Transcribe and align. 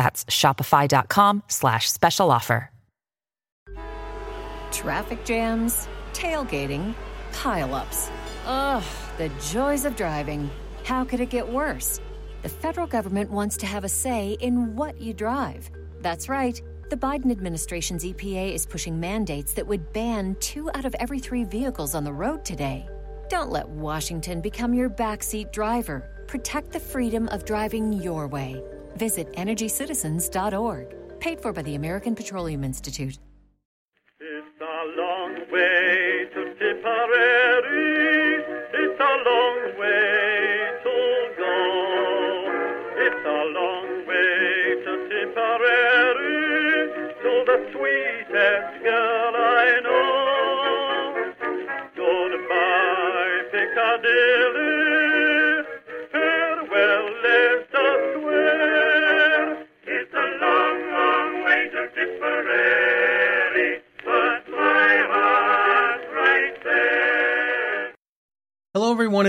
That's 0.00 0.24
shopify.com 0.24 1.42
slash 1.46 1.90
special 1.90 2.30
offer. 2.30 2.70
Traffic 4.72 5.26
jams, 5.26 5.88
tailgating, 6.14 6.94
pileups. 7.32 8.10
Ugh, 8.46 8.82
the 9.18 9.28
joys 9.52 9.84
of 9.84 9.96
driving. 9.96 10.48
How 10.84 11.04
could 11.04 11.20
it 11.20 11.28
get 11.28 11.46
worse? 11.46 12.00
The 12.40 12.48
federal 12.48 12.86
government 12.86 13.30
wants 13.30 13.58
to 13.58 13.66
have 13.66 13.84
a 13.84 13.90
say 13.90 14.38
in 14.40 14.74
what 14.74 14.98
you 14.98 15.12
drive. 15.12 15.70
That's 16.00 16.30
right. 16.30 16.58
The 16.88 16.96
Biden 16.96 17.30
administration's 17.30 18.02
EPA 18.02 18.54
is 18.54 18.64
pushing 18.64 18.98
mandates 18.98 19.52
that 19.52 19.66
would 19.66 19.92
ban 19.92 20.34
two 20.40 20.70
out 20.74 20.86
of 20.86 20.94
every 20.94 21.18
three 21.18 21.44
vehicles 21.44 21.94
on 21.94 22.04
the 22.04 22.12
road 22.14 22.42
today. 22.42 22.88
Don't 23.28 23.50
let 23.50 23.68
Washington 23.68 24.40
become 24.40 24.72
your 24.72 24.88
backseat 24.88 25.52
driver. 25.52 26.24
Protect 26.26 26.72
the 26.72 26.80
freedom 26.80 27.28
of 27.28 27.44
driving 27.44 27.92
your 27.92 28.26
way. 28.28 28.62
Visit 28.96 29.32
EnergyCitizens.org. 29.34 30.94
Paid 31.20 31.40
for 31.40 31.52
by 31.52 31.62
the 31.62 31.74
American 31.74 32.14
Petroleum 32.14 32.64
Institute. 32.64 33.18
It's 34.20 34.60
a 34.60 34.84
long 35.00 35.34
way 35.52 36.28
to 36.34 36.54
Tipperary. 36.54 38.44
It's 38.72 39.00
a 39.00 39.14
long 39.28 39.58
way 39.78 40.70
to 40.84 40.94
go. 41.36 41.56
It's 43.04 43.24
a 43.26 43.42
long 43.58 44.06
way 44.06 44.80
to 44.84 44.92
Tipperary. 45.10 46.40
To 47.20 47.32
the 47.46 47.58
sweetest 47.72 48.72
girl 48.82 49.34
I 49.36 49.80
know. 49.84 51.34
Goodbye, 51.96 53.40
Piccadilly. 53.52 54.69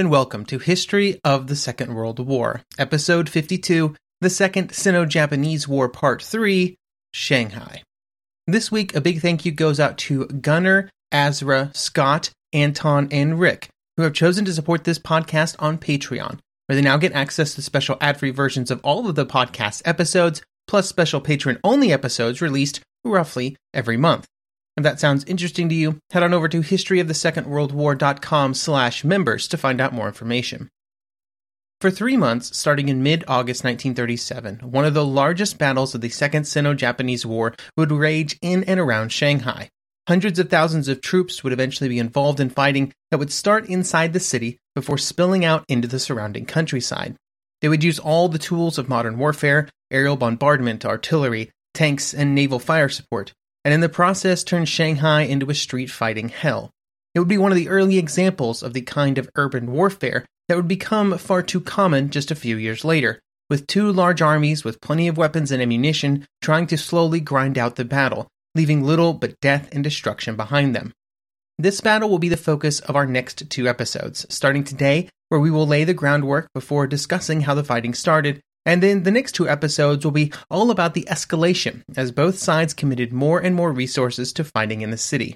And 0.02 0.10
welcome 0.10 0.44
to 0.44 0.58
History 0.58 1.22
of 1.24 1.46
the 1.46 1.56
Second 1.56 1.94
World 1.94 2.18
War, 2.18 2.64
Episode 2.80 3.30
52, 3.30 3.96
The 4.20 4.32
Second 4.32 4.72
Sino 4.74 5.06
Japanese 5.06 5.68
War, 5.68 5.90
Part 5.90 6.24
3 6.24 6.76
Shanghai. 7.14 7.84
This 8.48 8.72
week, 8.72 8.96
a 8.96 9.00
big 9.00 9.22
thank 9.22 9.46
you 9.46 9.52
goes 9.52 9.80
out 9.80 10.00
to 10.00 10.26
Gunnar, 10.26 10.90
Azra, 11.12 11.70
Scott, 11.76 12.32
Anton, 12.52 13.10
and 13.12 13.40
Rick, 13.40 13.70
who 13.96 14.02
have 14.02 14.14
chosen 14.14 14.44
to 14.46 14.54
support 14.54 14.86
this 14.86 14.98
podcast 14.98 15.56
on 15.60 15.78
Patreon, 15.78 16.40
where 16.66 16.76
they 16.76 16.82
now 16.82 16.98
get 16.98 17.14
access 17.14 17.54
to 17.54 17.62
special 17.62 18.00
ad 18.02 18.18
free 18.18 18.32
versions 18.32 18.72
of 18.72 18.82
all 18.84 19.08
of 19.08 19.14
the 19.14 19.24
podcast 19.28 19.84
episodes, 19.86 20.42
plus 20.68 20.90
special 20.90 21.22
patron 21.22 21.60
only 21.64 21.94
episodes 21.94 22.42
released 22.42 22.82
roughly 23.06 23.56
every 23.72 23.98
month. 23.98 24.26
If 24.77 24.83
that 24.83 25.00
sounds 25.00 25.25
interesting 25.25 25.67
to 25.69 25.75
you, 25.75 26.00
head 26.11 26.23
on 26.23 26.33
over 26.33 26.47
to 26.47 26.61
historyofthesecondworldwar.com 26.61 28.53
slash 28.53 29.04
members 29.04 29.48
to 29.49 29.58
find 29.58 29.82
out 29.82 29.93
more 29.93 30.08
information. 30.08 30.70
For 31.82 31.92
three 31.92 32.15
months, 32.15 32.55
starting 32.58 32.89
in 32.89 33.04
mid-August 33.04 33.64
1937, 33.64 34.60
one 34.60 34.86
of 34.86 34.93
the 34.93 35.05
largest 35.05 35.58
battles 35.58 35.95
of 35.95 36.02
the 36.02 36.10
Second 36.10 36.45
Sino-Japanese 36.45 37.26
War 37.26 37.55
would 37.76 37.92
rage 37.92 38.37
in 38.42 38.64
and 38.65 38.80
around 38.80 39.11
Shanghai. 39.11 39.70
Hundreds 40.08 40.39
of 40.39 40.49
thousands 40.49 40.87
of 40.87 41.02
troops 41.02 41.43
would 41.43 41.54
eventually 41.54 41.89
be 41.89 41.99
involved 41.99 42.39
in 42.39 42.49
fighting 42.49 42.93
that 43.10 43.17
would 43.17 43.31
start 43.31 43.67
inside 43.67 44.14
the 44.14 44.20
city 44.20 44.58
before 44.76 44.98
spilling 44.98 45.43
out 45.43 45.65
into 45.67 45.87
the 45.87 45.99
surrounding 45.99 46.45
countryside. 46.45 47.15
They 47.61 47.70
would 47.70 47.83
use 47.83 47.99
all 47.99 48.30
the 48.30 48.39
tools 48.39 48.77
of 48.77 48.87
modern 48.87 49.17
warfare 49.17 49.67
aerial 49.92 50.15
bombardment, 50.15 50.86
artillery, 50.86 51.52
tanks, 51.73 52.14
and 52.14 52.33
naval 52.33 52.60
fire 52.60 52.89
support 52.89 53.33
and 53.64 53.73
in 53.73 53.82
the 53.82 53.89
process 53.89 54.44
turned 54.44 54.70
Shanghai 54.70 55.22
into 55.22 55.49
a 55.49 55.55
street 55.55 55.92
fighting 55.92 56.30
hell. 56.30 56.72
It 57.14 57.20
would 57.20 57.27
be 57.27 57.38
one 57.38 57.52
of 57.52 57.58
the 57.58 57.70
early 57.70 57.98
examples 57.98 58.64
of 58.64 58.73
the 58.73 58.82
kind 58.82 59.17
of 59.17 59.30
urban 59.36 59.72
warfare 59.72 60.26
that 60.48 60.55
would 60.55 60.67
become 60.67 61.17
far 61.17 61.42
too 61.44 61.61
common 61.61 62.10
just 62.10 62.32
a 62.32 62.36
few 62.36 62.58
years 62.58 62.83
later, 62.83 63.20
with 63.49 63.67
two 63.67 63.92
large 63.92 64.22
armies 64.22 64.64
with 64.64 64.82
plenty 64.82 65.08
of 65.08 65.17
weapons 65.17 65.52
and 65.52 65.61
ammunition 65.61 66.26
trying 66.42 66.67
to 66.67 66.77
slowly 66.77 67.20
grind 67.20 67.58
out 67.58 67.76
the 67.76 67.86
battle, 67.86 68.27
leaving 68.55 68.83
little 68.83 69.14
but 69.14 69.39
death 69.42 69.70
and 69.72 69.83
destruction 69.83 70.36
behind 70.36 70.76
them. 70.76 70.93
This 71.60 71.82
battle 71.82 72.10
will 72.10 72.20
be 72.20 72.30
the 72.30 72.38
focus 72.38 72.80
of 72.80 72.95
our 72.95 73.05
next 73.05 73.49
two 73.49 73.67
episodes, 73.67 74.26
starting 74.30 74.64
today, 74.64 75.10
where 75.30 75.39
we 75.39 75.52
will 75.52 75.67
lay 75.67 75.83
the 75.83 75.93
groundwork 75.93 76.48
before 76.54 76.88
discussing 76.88 77.42
how 77.42 77.54
the 77.54 77.64
fighting 77.64 77.93
started 77.93 78.42
and 78.66 78.82
then 78.82 79.04
the 79.04 79.11
next 79.11 79.33
two 79.33 79.49
episodes 79.49 80.05
will 80.05 80.11
be 80.11 80.32
all 80.49 80.72
about 80.72 80.94
the 80.94 81.08
escalation, 81.10 81.83
as 81.95 82.11
both 82.11 82.38
sides 82.38 82.73
committed 82.73 83.11
more 83.11 83.39
and 83.39 83.55
more 83.55 83.72
resources 83.72 84.32
to 84.33 84.44
fighting 84.44 84.82
in 84.82 84.92
the 84.92 84.98
city. 84.98 85.36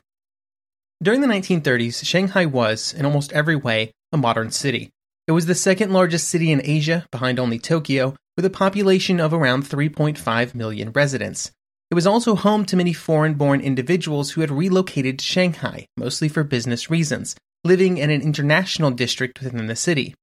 During 1.02 1.22
the 1.22 1.28
1930s, 1.28 2.06
Shanghai 2.06 2.46
was, 2.46 2.94
in 2.94 3.06
almost 3.06 3.34
every 3.34 3.56
way, 3.56 3.92
a 4.12 4.18
modern 4.18 4.52
city. 4.52 4.92
It 5.28 5.32
was 5.32 5.46
the 5.48 5.56
second 5.56 5.92
largest 5.92 6.30
city 6.30 6.52
in 6.52 6.62
Asia, 6.64 7.06
behind 7.12 7.40
only 7.40 7.60
Tokyo, 7.60 8.16
with 8.36 8.46
a 8.46 8.50
population 8.50 9.20
of 9.20 9.34
around 9.34 9.64
3.5 9.64 10.56
million 10.56 10.92
residents. 10.92 11.52
It 11.92 11.96
was 11.96 12.08
also 12.08 12.36
home 12.36 12.66
to 12.66 12.76
many 12.76 12.94
foreign 12.94 13.36
born 13.36 13.62
individuals 13.62 14.32
who 14.32 14.42
had 14.42 14.52
relocated 14.52 15.20
to 15.20 15.26
Shanghai, 15.26 15.86
mostly 15.98 16.30
for 16.30 16.44
business 16.44 16.90
reasons, 16.90 17.36
living 17.64 17.98
in 17.98 18.10
an 18.10 18.22
international 18.22 18.92
district 18.92 19.42
within 19.42 19.68
the 19.68 19.76
city. 19.76 20.14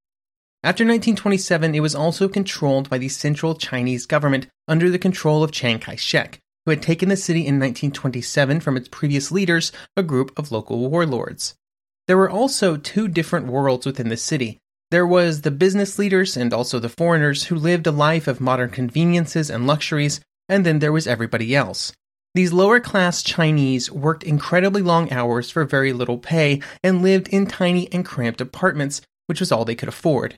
After 0.65 0.85
1927, 0.85 1.75
it 1.75 1.81
was 1.81 1.93
also 1.93 2.29
controlled 2.29 2.89
by 2.89 2.97
the 2.97 3.09
central 3.09 3.53
Chinese 3.53 4.05
government 4.05 4.47
under 4.65 4.89
the 4.89 4.97
control 4.97 5.43
of 5.43 5.51
Chiang 5.51 5.77
Kai 5.77 5.97
shek, 5.97 6.39
who 6.65 6.69
had 6.69 6.81
taken 6.81 7.09
the 7.09 7.17
city 7.17 7.41
in 7.41 7.59
1927 7.59 8.61
from 8.61 8.77
its 8.77 8.87
previous 8.87 9.29
leaders, 9.29 9.73
a 9.97 10.03
group 10.03 10.31
of 10.39 10.53
local 10.53 10.89
warlords. 10.89 11.55
There 12.07 12.15
were 12.15 12.29
also 12.29 12.77
two 12.77 13.09
different 13.09 13.47
worlds 13.47 13.85
within 13.85 14.07
the 14.07 14.15
city. 14.15 14.57
There 14.89 15.05
was 15.05 15.41
the 15.41 15.51
business 15.51 15.99
leaders 15.99 16.37
and 16.37 16.53
also 16.53 16.79
the 16.79 16.87
foreigners 16.87 17.45
who 17.45 17.57
lived 17.57 17.85
a 17.85 17.91
life 17.91 18.29
of 18.29 18.39
modern 18.39 18.69
conveniences 18.69 19.49
and 19.49 19.67
luxuries, 19.67 20.21
and 20.47 20.65
then 20.65 20.79
there 20.79 20.93
was 20.93 21.07
everybody 21.07 21.53
else. 21.53 21.91
These 22.35 22.53
lower 22.53 22.79
class 22.79 23.21
Chinese 23.21 23.91
worked 23.91 24.23
incredibly 24.23 24.81
long 24.81 25.11
hours 25.11 25.49
for 25.49 25.65
very 25.65 25.91
little 25.91 26.19
pay 26.19 26.61
and 26.81 27.01
lived 27.01 27.27
in 27.27 27.47
tiny 27.47 27.91
and 27.91 28.05
cramped 28.05 28.39
apartments, 28.39 29.01
which 29.27 29.41
was 29.41 29.51
all 29.51 29.65
they 29.65 29.75
could 29.75 29.89
afford. 29.89 30.37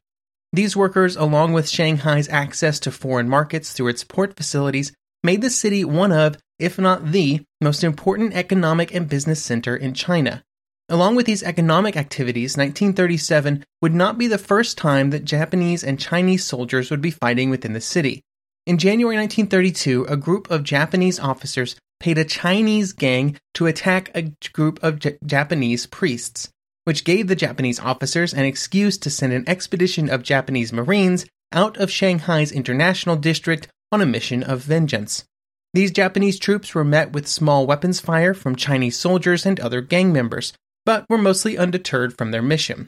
These 0.55 0.77
workers, 0.77 1.17
along 1.17 1.51
with 1.51 1.67
Shanghai's 1.67 2.29
access 2.29 2.79
to 2.79 2.89
foreign 2.89 3.27
markets 3.27 3.73
through 3.73 3.89
its 3.89 4.05
port 4.05 4.37
facilities, 4.37 4.93
made 5.21 5.41
the 5.41 5.49
city 5.49 5.83
one 5.83 6.13
of, 6.13 6.37
if 6.59 6.79
not 6.79 7.11
the, 7.11 7.41
most 7.59 7.83
important 7.83 8.33
economic 8.33 8.95
and 8.95 9.09
business 9.09 9.43
center 9.43 9.75
in 9.75 9.93
China. 9.93 10.45
Along 10.87 11.13
with 11.13 11.25
these 11.25 11.43
economic 11.43 11.97
activities, 11.97 12.55
1937 12.55 13.65
would 13.81 13.93
not 13.93 14.17
be 14.17 14.27
the 14.27 14.37
first 14.37 14.77
time 14.77 15.09
that 15.09 15.25
Japanese 15.25 15.83
and 15.83 15.99
Chinese 15.99 16.45
soldiers 16.45 16.89
would 16.89 17.01
be 17.01 17.11
fighting 17.11 17.49
within 17.49 17.73
the 17.73 17.81
city. 17.81 18.21
In 18.65 18.77
January 18.77 19.17
1932, 19.17 20.05
a 20.07 20.15
group 20.15 20.49
of 20.49 20.63
Japanese 20.63 21.19
officers 21.19 21.75
paid 21.99 22.17
a 22.17 22.23
Chinese 22.23 22.93
gang 22.93 23.37
to 23.55 23.67
attack 23.67 24.09
a 24.15 24.31
group 24.53 24.81
of 24.81 24.99
J- 24.99 25.17
Japanese 25.25 25.85
priests 25.85 26.47
which 26.85 27.03
gave 27.03 27.27
the 27.27 27.35
Japanese 27.35 27.79
officers 27.79 28.33
an 28.33 28.45
excuse 28.45 28.97
to 28.97 29.09
send 29.09 29.33
an 29.33 29.43
expedition 29.47 30.09
of 30.09 30.23
Japanese 30.23 30.71
Marines 30.71 31.25
out 31.51 31.77
of 31.77 31.91
Shanghai's 31.91 32.51
international 32.51 33.15
district 33.15 33.67
on 33.91 34.01
a 34.01 34.05
mission 34.05 34.41
of 34.41 34.61
vengeance. 34.61 35.25
These 35.73 35.91
Japanese 35.91 36.39
troops 36.39 36.73
were 36.73 36.85
met 36.85 37.11
with 37.11 37.27
small 37.27 37.67
weapons 37.67 37.99
fire 37.99 38.33
from 38.33 38.55
Chinese 38.55 38.97
soldiers 38.97 39.45
and 39.45 39.59
other 39.59 39.81
gang 39.81 40.13
members, 40.13 40.53
but 40.85 41.05
were 41.09 41.17
mostly 41.17 41.57
undeterred 41.57 42.17
from 42.17 42.31
their 42.31 42.41
mission. 42.41 42.87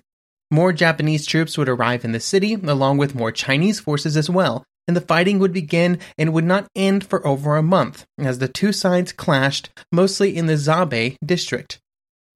More 0.49 0.71
Japanese 0.71 1.25
troops 1.25 1.57
would 1.57 1.67
arrive 1.67 2.05
in 2.05 2.13
the 2.13 2.21
city, 2.21 2.53
along 2.53 2.97
with 2.97 3.15
more 3.15 3.31
Chinese 3.31 3.81
forces 3.81 4.15
as 4.15 4.29
well, 4.29 4.63
and 4.87 4.95
the 4.95 5.01
fighting 5.01 5.39
would 5.39 5.51
begin 5.51 5.99
and 6.17 6.31
would 6.31 6.45
not 6.45 6.67
end 6.75 7.05
for 7.05 7.25
over 7.27 7.57
a 7.57 7.63
month, 7.63 8.05
as 8.17 8.39
the 8.39 8.47
two 8.47 8.71
sides 8.71 9.11
clashed, 9.11 9.69
mostly 9.91 10.37
in 10.37 10.45
the 10.45 10.53
Zhabei 10.53 11.17
district. 11.25 11.79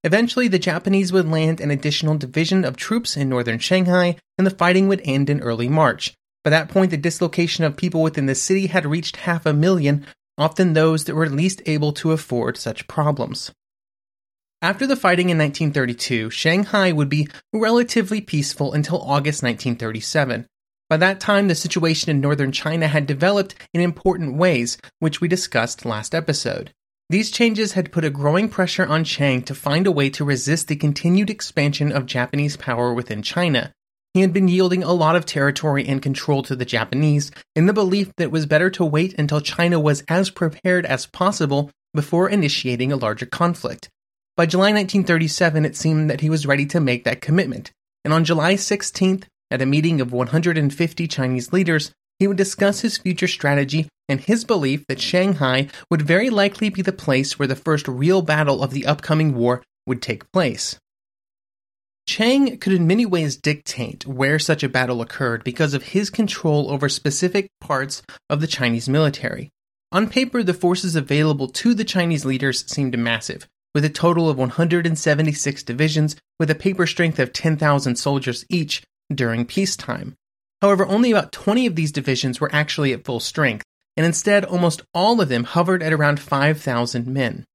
Eventually, 0.03 0.47
the 0.47 0.59
Japanese 0.59 1.13
would 1.13 1.29
land 1.29 1.61
an 1.61 1.69
additional 1.69 2.17
division 2.17 2.65
of 2.65 2.75
troops 2.75 3.15
in 3.15 3.29
northern 3.29 3.59
Shanghai, 3.59 4.17
and 4.37 4.47
the 4.47 4.51
fighting 4.51 4.87
would 4.87 5.01
end 5.05 5.29
in 5.29 5.41
early 5.41 5.69
March, 5.69 6.13
By 6.43 6.49
that 6.49 6.69
point, 6.69 6.89
the 6.89 6.97
dislocation 6.97 7.63
of 7.63 7.77
people 7.77 8.01
within 8.01 8.25
the 8.25 8.35
city 8.35 8.67
had 8.67 8.85
reached 8.85 9.17
half 9.17 9.45
a 9.45 9.53
million, 9.53 10.05
often 10.37 10.73
those 10.73 11.05
that 11.05 11.15
were 11.15 11.29
least 11.29 11.61
able 11.67 11.93
to 11.93 12.11
afford 12.11 12.57
such 12.57 12.87
problems. 12.87 13.51
After 14.63 14.87
the 14.87 14.95
fighting 14.95 15.29
in 15.29 15.37
1932, 15.37 16.29
Shanghai 16.29 16.91
would 16.91 17.09
be 17.09 17.27
relatively 17.53 18.21
peaceful 18.21 18.73
until 18.73 19.01
August 19.01 19.43
1937. 19.43 20.47
By 20.89 20.97
that 20.97 21.19
time, 21.19 21.47
the 21.47 21.55
situation 21.55 22.09
in 22.11 22.21
northern 22.21 22.51
China 22.51 22.87
had 22.87 23.05
developed 23.05 23.55
in 23.73 23.81
important 23.81 24.35
ways, 24.35 24.77
which 24.99 25.21
we 25.21 25.27
discussed 25.27 25.85
last 25.85 26.13
episode. 26.13 26.73
These 27.11 27.29
changes 27.29 27.73
had 27.73 27.91
put 27.91 28.05
a 28.05 28.09
growing 28.09 28.47
pressure 28.47 28.85
on 28.85 29.03
Chiang 29.03 29.41
to 29.41 29.53
find 29.53 29.85
a 29.85 29.91
way 29.91 30.09
to 30.11 30.23
resist 30.23 30.69
the 30.69 30.77
continued 30.77 31.29
expansion 31.29 31.91
of 31.91 32.05
Japanese 32.05 32.55
power 32.55 32.93
within 32.93 33.21
China. 33.21 33.73
He 34.13 34.21
had 34.21 34.31
been 34.31 34.47
yielding 34.47 34.81
a 34.81 34.93
lot 34.93 35.17
of 35.17 35.25
territory 35.25 35.85
and 35.85 36.01
control 36.01 36.41
to 36.43 36.55
the 36.55 36.63
Japanese 36.63 37.29
in 37.53 37.65
the 37.65 37.73
belief 37.73 38.13
that 38.15 38.23
it 38.23 38.31
was 38.31 38.45
better 38.45 38.69
to 38.69 38.85
wait 38.85 39.13
until 39.19 39.41
China 39.41 39.77
was 39.77 40.05
as 40.07 40.29
prepared 40.29 40.85
as 40.85 41.05
possible 41.05 41.69
before 41.93 42.29
initiating 42.29 42.93
a 42.93 42.95
larger 42.95 43.25
conflict. 43.25 43.89
By 44.37 44.45
July 44.45 44.71
1937, 44.71 45.65
it 45.65 45.75
seemed 45.75 46.09
that 46.09 46.21
he 46.21 46.29
was 46.29 46.45
ready 46.45 46.65
to 46.67 46.79
make 46.79 47.03
that 47.03 47.19
commitment, 47.19 47.73
and 48.05 48.13
on 48.13 48.23
July 48.23 48.53
16th, 48.53 49.25
at 49.51 49.61
a 49.61 49.65
meeting 49.65 49.99
of 49.99 50.13
150 50.13 51.07
Chinese 51.09 51.51
leaders, 51.51 51.91
he 52.21 52.27
would 52.27 52.37
discuss 52.37 52.81
his 52.81 52.99
future 52.99 53.27
strategy 53.27 53.87
and 54.07 54.19
his 54.19 54.45
belief 54.45 54.85
that 54.87 55.01
Shanghai 55.01 55.67
would 55.89 56.03
very 56.03 56.29
likely 56.29 56.69
be 56.69 56.83
the 56.83 56.91
place 56.91 57.39
where 57.39 57.47
the 57.47 57.55
first 57.55 57.87
real 57.87 58.21
battle 58.21 58.61
of 58.61 58.69
the 58.69 58.85
upcoming 58.85 59.33
war 59.33 59.63
would 59.87 60.03
take 60.03 60.31
place. 60.31 60.77
Chiang 62.05 62.59
could 62.59 62.73
in 62.73 62.85
many 62.85 63.07
ways 63.07 63.37
dictate 63.37 64.05
where 64.05 64.37
such 64.37 64.61
a 64.61 64.69
battle 64.69 65.01
occurred 65.01 65.43
because 65.43 65.73
of 65.73 65.81
his 65.81 66.11
control 66.11 66.69
over 66.69 66.87
specific 66.87 67.47
parts 67.59 68.03
of 68.29 68.39
the 68.39 68.45
Chinese 68.45 68.87
military. 68.87 69.49
On 69.91 70.07
paper, 70.07 70.43
the 70.43 70.53
forces 70.53 70.95
available 70.95 71.47
to 71.47 71.73
the 71.73 71.83
Chinese 71.83 72.23
leaders 72.23 72.71
seemed 72.71 72.95
massive, 72.99 73.47
with 73.73 73.83
a 73.83 73.89
total 73.89 74.29
of 74.29 74.37
176 74.37 75.63
divisions 75.63 76.15
with 76.39 76.51
a 76.51 76.55
paper 76.55 76.85
strength 76.85 77.17
of 77.17 77.33
10,000 77.33 77.95
soldiers 77.95 78.45
each 78.47 78.83
during 79.11 79.43
peacetime. 79.43 80.15
However, 80.61 80.85
only 80.85 81.11
about 81.11 81.31
20 81.31 81.65
of 81.65 81.75
these 81.75 81.91
divisions 81.91 82.39
were 82.39 82.53
actually 82.53 82.93
at 82.93 83.03
full 83.03 83.19
strength, 83.19 83.65
and 83.97 84.05
instead 84.05 84.45
almost 84.45 84.83
all 84.93 85.19
of 85.19 85.29
them 85.29 85.43
hovered 85.43 85.81
at 85.81 85.93
around 85.93 86.19
5,000 86.19 87.07
men. 87.07 87.45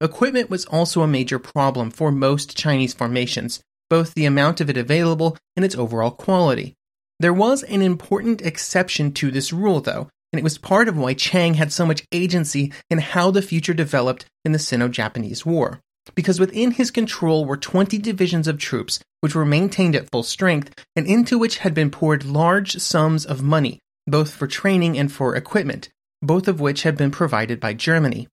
Equipment 0.00 0.48
was 0.48 0.64
also 0.64 1.02
a 1.02 1.08
major 1.08 1.38
problem 1.38 1.90
for 1.90 2.10
most 2.10 2.56
Chinese 2.56 2.94
formations, 2.94 3.60
both 3.90 4.14
the 4.14 4.24
amount 4.24 4.60
of 4.60 4.70
it 4.70 4.78
available 4.78 5.36
and 5.56 5.64
its 5.64 5.74
overall 5.74 6.10
quality. 6.10 6.74
There 7.18 7.34
was 7.34 7.62
an 7.64 7.82
important 7.82 8.40
exception 8.40 9.12
to 9.12 9.30
this 9.30 9.52
rule, 9.52 9.82
though, 9.82 10.08
and 10.32 10.38
it 10.38 10.44
was 10.44 10.56
part 10.56 10.88
of 10.88 10.96
why 10.96 11.12
Chiang 11.12 11.54
had 11.54 11.72
so 11.72 11.84
much 11.84 12.06
agency 12.12 12.72
in 12.88 12.98
how 12.98 13.30
the 13.30 13.42
future 13.42 13.74
developed 13.74 14.24
in 14.44 14.52
the 14.52 14.58
Sino 14.58 14.88
Japanese 14.88 15.44
War. 15.44 15.80
Because 16.14 16.40
within 16.40 16.72
his 16.72 16.90
control 16.90 17.44
were 17.44 17.56
20 17.56 17.98
divisions 17.98 18.48
of 18.48 18.58
troops, 18.58 19.00
which 19.20 19.34
were 19.34 19.44
maintained 19.44 19.96
at 19.96 20.10
full 20.10 20.22
strength, 20.22 20.74
and 20.96 21.06
into 21.06 21.38
which 21.38 21.58
had 21.58 21.74
been 21.74 21.90
poured 21.90 22.24
large 22.24 22.76
sums 22.76 23.24
of 23.24 23.42
money, 23.42 23.78
both 24.06 24.32
for 24.32 24.46
training 24.46 24.98
and 24.98 25.12
for 25.12 25.36
equipment, 25.36 25.88
both 26.22 26.48
of 26.48 26.60
which 26.60 26.82
had 26.82 26.96
been 26.96 27.10
provided 27.10 27.60
by 27.60 27.72
Germany. 27.72 28.28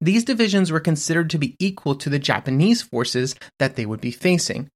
These 0.00 0.24
divisions 0.24 0.70
were 0.70 0.80
considered 0.80 1.30
to 1.30 1.38
be 1.38 1.56
equal 1.58 1.94
to 1.96 2.08
the 2.08 2.18
Japanese 2.18 2.82
forces 2.82 3.34
that 3.58 3.76
they 3.76 3.84
would 3.84 4.00
be 4.00 4.12
facing, 4.12 4.68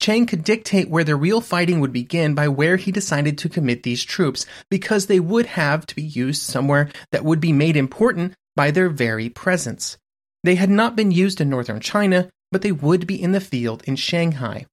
Chiang 0.00 0.24
could 0.24 0.44
dictate 0.44 0.88
where 0.88 1.04
the 1.04 1.14
real 1.14 1.42
fighting 1.42 1.78
would 1.80 1.92
begin 1.92 2.34
by 2.34 2.48
where 2.48 2.76
he 2.76 2.90
decided 2.90 3.36
to 3.36 3.50
commit 3.50 3.82
these 3.82 4.02
troops, 4.02 4.46
because 4.70 5.06
they 5.06 5.20
would 5.20 5.44
have 5.44 5.86
to 5.86 5.94
be 5.94 6.02
used 6.02 6.42
somewhere 6.42 6.88
that 7.12 7.24
would 7.24 7.38
be 7.38 7.52
made 7.52 7.76
important 7.76 8.32
by 8.56 8.70
their 8.70 8.88
very 8.88 9.28
presence. 9.28 9.98
They 10.42 10.54
had 10.54 10.70
not 10.70 10.96
been 10.96 11.10
used 11.10 11.40
in 11.40 11.50
northern 11.50 11.80
China, 11.80 12.30
but 12.50 12.62
they 12.62 12.72
would 12.72 13.06
be 13.06 13.20
in 13.20 13.32
the 13.32 13.40
field 13.40 13.82
in 13.86 13.96
Shanghai. 13.96 14.66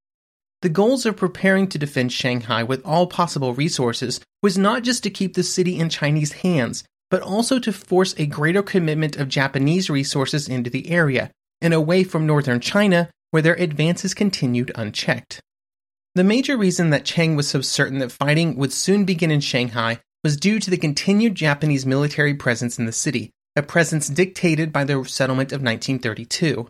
The 0.61 0.69
goals 0.69 1.05
of 1.05 1.17
preparing 1.17 1.67
to 1.67 1.77
defend 1.77 2.11
Shanghai 2.11 2.63
with 2.63 2.83
all 2.83 3.07
possible 3.07 3.53
resources 3.53 4.19
was 4.41 4.57
not 4.57 4.83
just 4.83 5.03
to 5.03 5.09
keep 5.09 5.35
the 5.35 5.43
city 5.43 5.77
in 5.77 5.89
Chinese 5.89 6.31
hands, 6.33 6.83
but 7.11 7.21
also 7.21 7.59
to 7.59 7.71
force 7.71 8.15
a 8.17 8.25
greater 8.25 8.63
commitment 8.63 9.15
of 9.15 9.29
Japanese 9.29 9.89
resources 9.89 10.49
into 10.49 10.69
the 10.69 10.89
area 10.89 11.31
and 11.61 11.73
away 11.73 12.03
from 12.03 12.25
northern 12.25 12.59
China 12.59 13.09
where 13.31 13.41
their 13.41 13.55
advances 13.55 14.13
continued 14.13 14.71
unchecked. 14.75 15.41
The 16.15 16.23
major 16.23 16.57
reason 16.57 16.89
that 16.89 17.05
Chiang 17.05 17.35
was 17.35 17.47
so 17.47 17.61
certain 17.61 17.99
that 17.99 18.11
fighting 18.11 18.55
would 18.55 18.73
soon 18.73 19.05
begin 19.05 19.29
in 19.29 19.41
Shanghai 19.41 19.99
was 20.23 20.37
due 20.37 20.59
to 20.59 20.69
the 20.69 20.77
continued 20.77 21.35
Japanese 21.35 21.85
military 21.85 22.33
presence 22.33 22.79
in 22.79 22.85
the 22.85 22.91
city, 22.91 23.29
a 23.57 23.63
presence 23.63 24.07
dictated 24.07 24.71
by 24.71 24.85
the 24.85 25.03
settlement 25.03 25.51
of 25.51 25.61
1932. 25.61 26.67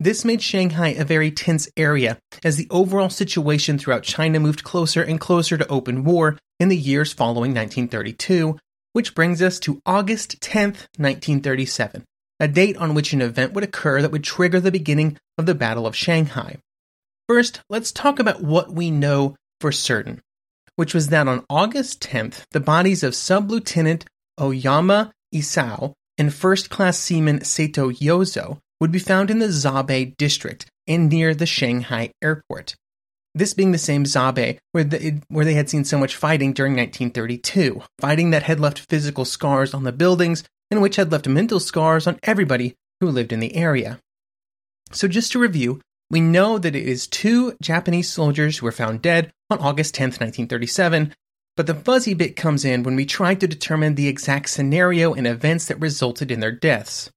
This 0.00 0.24
made 0.24 0.42
Shanghai 0.42 0.88
a 0.88 1.04
very 1.04 1.30
tense 1.30 1.68
area 1.76 2.18
as 2.42 2.56
the 2.56 2.66
overall 2.70 3.10
situation 3.10 3.78
throughout 3.78 4.02
China 4.02 4.40
moved 4.40 4.64
closer 4.64 5.02
and 5.02 5.20
closer 5.20 5.56
to 5.56 5.68
open 5.68 6.02
war 6.02 6.38
in 6.58 6.68
the 6.68 6.76
years 6.76 7.12
following 7.12 7.52
1932, 7.52 8.58
which 8.94 9.14
brings 9.14 9.40
us 9.40 9.60
to 9.60 9.80
August 9.86 10.40
10, 10.40 10.70
1937 10.96 12.04
a 12.40 12.48
date 12.48 12.76
on 12.78 12.94
which 12.94 13.12
an 13.12 13.20
event 13.20 13.52
would 13.52 13.62
occur 13.62 14.00
that 14.00 14.10
would 14.10 14.24
trigger 14.24 14.58
the 14.58 14.72
beginning 14.72 15.18
of 15.36 15.44
the 15.44 15.54
Battle 15.54 15.86
of 15.86 15.94
Shanghai. 15.94 16.56
First, 17.28 17.60
let's 17.68 17.92
talk 17.92 18.18
about 18.18 18.42
what 18.42 18.72
we 18.72 18.90
know 18.90 19.36
for 19.60 19.70
certain, 19.70 20.22
which 20.74 20.94
was 20.94 21.08
that 21.08 21.28
on 21.28 21.44
August 21.50 22.00
10th, 22.02 22.44
the 22.52 22.58
bodies 22.58 23.02
of 23.02 23.14
Sub 23.14 23.50
Lieutenant 23.50 24.06
Oyama 24.40 25.12
Isao 25.32 25.92
and 26.20 26.34
First 26.34 26.68
Class 26.68 26.98
Seaman 26.98 27.44
Sato 27.44 27.90
Yozo 27.90 28.58
would 28.78 28.92
be 28.92 28.98
found 28.98 29.30
in 29.30 29.38
the 29.38 29.46
Zhabei 29.46 30.14
district 30.18 30.66
and 30.86 31.08
near 31.08 31.34
the 31.34 31.46
Shanghai 31.46 32.12
airport. 32.22 32.74
This 33.34 33.54
being 33.54 33.72
the 33.72 33.78
same 33.78 34.04
Zhabei 34.04 34.58
where, 34.72 34.84
the, 34.84 35.22
where 35.28 35.46
they 35.46 35.54
had 35.54 35.70
seen 35.70 35.84
so 35.84 35.96
much 35.96 36.14
fighting 36.14 36.52
during 36.52 36.72
1932, 36.72 37.82
fighting 37.98 38.30
that 38.30 38.42
had 38.42 38.60
left 38.60 38.86
physical 38.90 39.24
scars 39.24 39.72
on 39.72 39.84
the 39.84 39.92
buildings 39.92 40.44
and 40.70 40.82
which 40.82 40.96
had 40.96 41.10
left 41.10 41.26
mental 41.26 41.58
scars 41.58 42.06
on 42.06 42.18
everybody 42.22 42.74
who 43.00 43.08
lived 43.08 43.32
in 43.32 43.40
the 43.40 43.56
area. 43.56 43.98
So, 44.92 45.08
just 45.08 45.32
to 45.32 45.38
review, 45.38 45.80
we 46.10 46.20
know 46.20 46.58
that 46.58 46.76
it 46.76 46.86
is 46.86 47.06
two 47.06 47.56
Japanese 47.62 48.12
soldiers 48.12 48.58
who 48.58 48.66
were 48.66 48.72
found 48.72 49.00
dead 49.00 49.32
on 49.48 49.58
August 49.58 49.94
10, 49.94 50.08
1937, 50.08 51.14
but 51.60 51.66
the 51.66 51.74
fuzzy 51.74 52.14
bit 52.14 52.36
comes 52.36 52.64
in 52.64 52.84
when 52.84 52.96
we 52.96 53.04
try 53.04 53.34
to 53.34 53.46
determine 53.46 53.94
the 53.94 54.08
exact 54.08 54.48
scenario 54.48 55.12
and 55.12 55.26
events 55.26 55.66
that 55.66 55.78
resulted 55.78 56.30
in 56.30 56.40
their 56.40 56.50
deaths. 56.50 57.10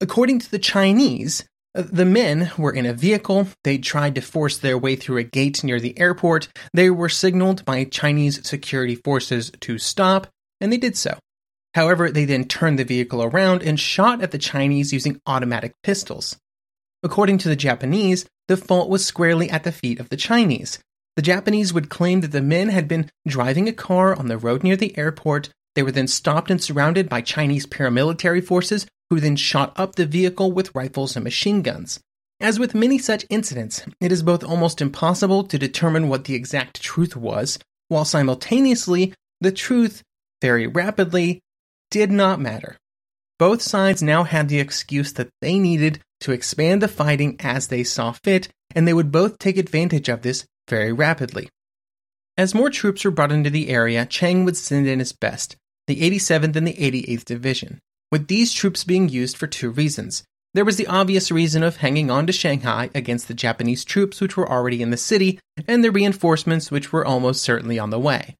According 0.00 0.38
to 0.38 0.50
the 0.52 0.60
Chinese, 0.60 1.44
uh, 1.76 1.82
the 1.90 2.04
men 2.04 2.52
were 2.56 2.70
in 2.70 2.86
a 2.86 2.94
vehicle. 2.94 3.48
They 3.64 3.78
tried 3.78 4.14
to 4.14 4.20
force 4.20 4.58
their 4.58 4.78
way 4.78 4.94
through 4.94 5.16
a 5.16 5.24
gate 5.24 5.64
near 5.64 5.80
the 5.80 5.98
airport. 5.98 6.46
They 6.72 6.88
were 6.88 7.08
signaled 7.08 7.64
by 7.64 7.82
Chinese 7.82 8.46
security 8.48 8.94
forces 8.94 9.50
to 9.58 9.76
stop, 9.80 10.28
and 10.60 10.72
they 10.72 10.78
did 10.78 10.96
so. 10.96 11.18
However, 11.74 12.12
they 12.12 12.26
then 12.26 12.44
turned 12.44 12.78
the 12.78 12.84
vehicle 12.84 13.24
around 13.24 13.64
and 13.64 13.80
shot 13.80 14.22
at 14.22 14.30
the 14.30 14.38
Chinese 14.38 14.92
using 14.92 15.20
automatic 15.26 15.74
pistols. 15.82 16.36
According 17.02 17.38
to 17.38 17.48
the 17.48 17.56
Japanese, 17.56 18.24
the 18.46 18.56
fault 18.56 18.88
was 18.88 19.04
squarely 19.04 19.50
at 19.50 19.64
the 19.64 19.72
feet 19.72 19.98
of 19.98 20.10
the 20.10 20.16
Chinese. 20.16 20.78
The 21.20 21.26
Japanese 21.26 21.74
would 21.74 21.90
claim 21.90 22.22
that 22.22 22.32
the 22.32 22.40
men 22.40 22.70
had 22.70 22.88
been 22.88 23.10
driving 23.28 23.68
a 23.68 23.74
car 23.74 24.16
on 24.16 24.28
the 24.28 24.38
road 24.38 24.64
near 24.64 24.74
the 24.74 24.96
airport. 24.96 25.50
They 25.74 25.82
were 25.82 25.92
then 25.92 26.08
stopped 26.08 26.50
and 26.50 26.62
surrounded 26.62 27.10
by 27.10 27.20
Chinese 27.20 27.66
paramilitary 27.66 28.42
forces, 28.42 28.86
who 29.10 29.20
then 29.20 29.36
shot 29.36 29.74
up 29.76 29.96
the 29.96 30.06
vehicle 30.06 30.50
with 30.50 30.74
rifles 30.74 31.16
and 31.16 31.22
machine 31.24 31.60
guns. 31.60 32.00
As 32.40 32.58
with 32.58 32.74
many 32.74 32.96
such 32.96 33.26
incidents, 33.28 33.82
it 34.00 34.10
is 34.10 34.22
both 34.22 34.42
almost 34.42 34.80
impossible 34.80 35.44
to 35.44 35.58
determine 35.58 36.08
what 36.08 36.24
the 36.24 36.34
exact 36.34 36.80
truth 36.80 37.14
was, 37.14 37.58
while 37.88 38.06
simultaneously, 38.06 39.12
the 39.42 39.52
truth 39.52 40.02
very 40.40 40.66
rapidly 40.66 41.40
did 41.90 42.10
not 42.10 42.40
matter. 42.40 42.78
Both 43.38 43.60
sides 43.60 44.02
now 44.02 44.24
had 44.24 44.48
the 44.48 44.58
excuse 44.58 45.12
that 45.12 45.28
they 45.42 45.58
needed 45.58 46.00
to 46.20 46.32
expand 46.32 46.80
the 46.80 46.88
fighting 46.88 47.36
as 47.40 47.68
they 47.68 47.84
saw 47.84 48.12
fit, 48.12 48.48
and 48.74 48.88
they 48.88 48.94
would 48.94 49.12
both 49.12 49.36
take 49.36 49.58
advantage 49.58 50.08
of 50.08 50.22
this 50.22 50.46
very 50.70 50.92
rapidly. 50.92 51.50
As 52.38 52.54
more 52.54 52.70
troops 52.70 53.04
were 53.04 53.10
brought 53.10 53.32
into 53.32 53.50
the 53.50 53.68
area, 53.68 54.06
Chiang 54.06 54.46
would 54.46 54.56
send 54.56 54.86
in 54.86 54.98
his 55.00 55.12
best, 55.12 55.56
the 55.86 56.00
87th 56.00 56.56
and 56.56 56.66
the 56.66 56.72
88th 56.72 57.26
Division, 57.26 57.80
with 58.10 58.28
these 58.28 58.54
troops 58.54 58.84
being 58.84 59.10
used 59.10 59.36
for 59.36 59.46
two 59.46 59.70
reasons. 59.70 60.24
There 60.54 60.64
was 60.64 60.76
the 60.76 60.86
obvious 60.86 61.30
reason 61.30 61.62
of 61.62 61.76
hanging 61.76 62.10
on 62.10 62.26
to 62.26 62.32
Shanghai 62.32 62.88
against 62.94 63.28
the 63.28 63.34
Japanese 63.34 63.84
troops 63.84 64.20
which 64.20 64.36
were 64.36 64.50
already 64.50 64.80
in 64.80 64.90
the 64.90 64.96
city, 64.96 65.38
and 65.68 65.84
the 65.84 65.92
reinforcements 65.92 66.70
which 66.70 66.92
were 66.92 67.04
almost 67.04 67.42
certainly 67.42 67.78
on 67.78 67.90
the 67.90 68.00
way. 68.00 68.36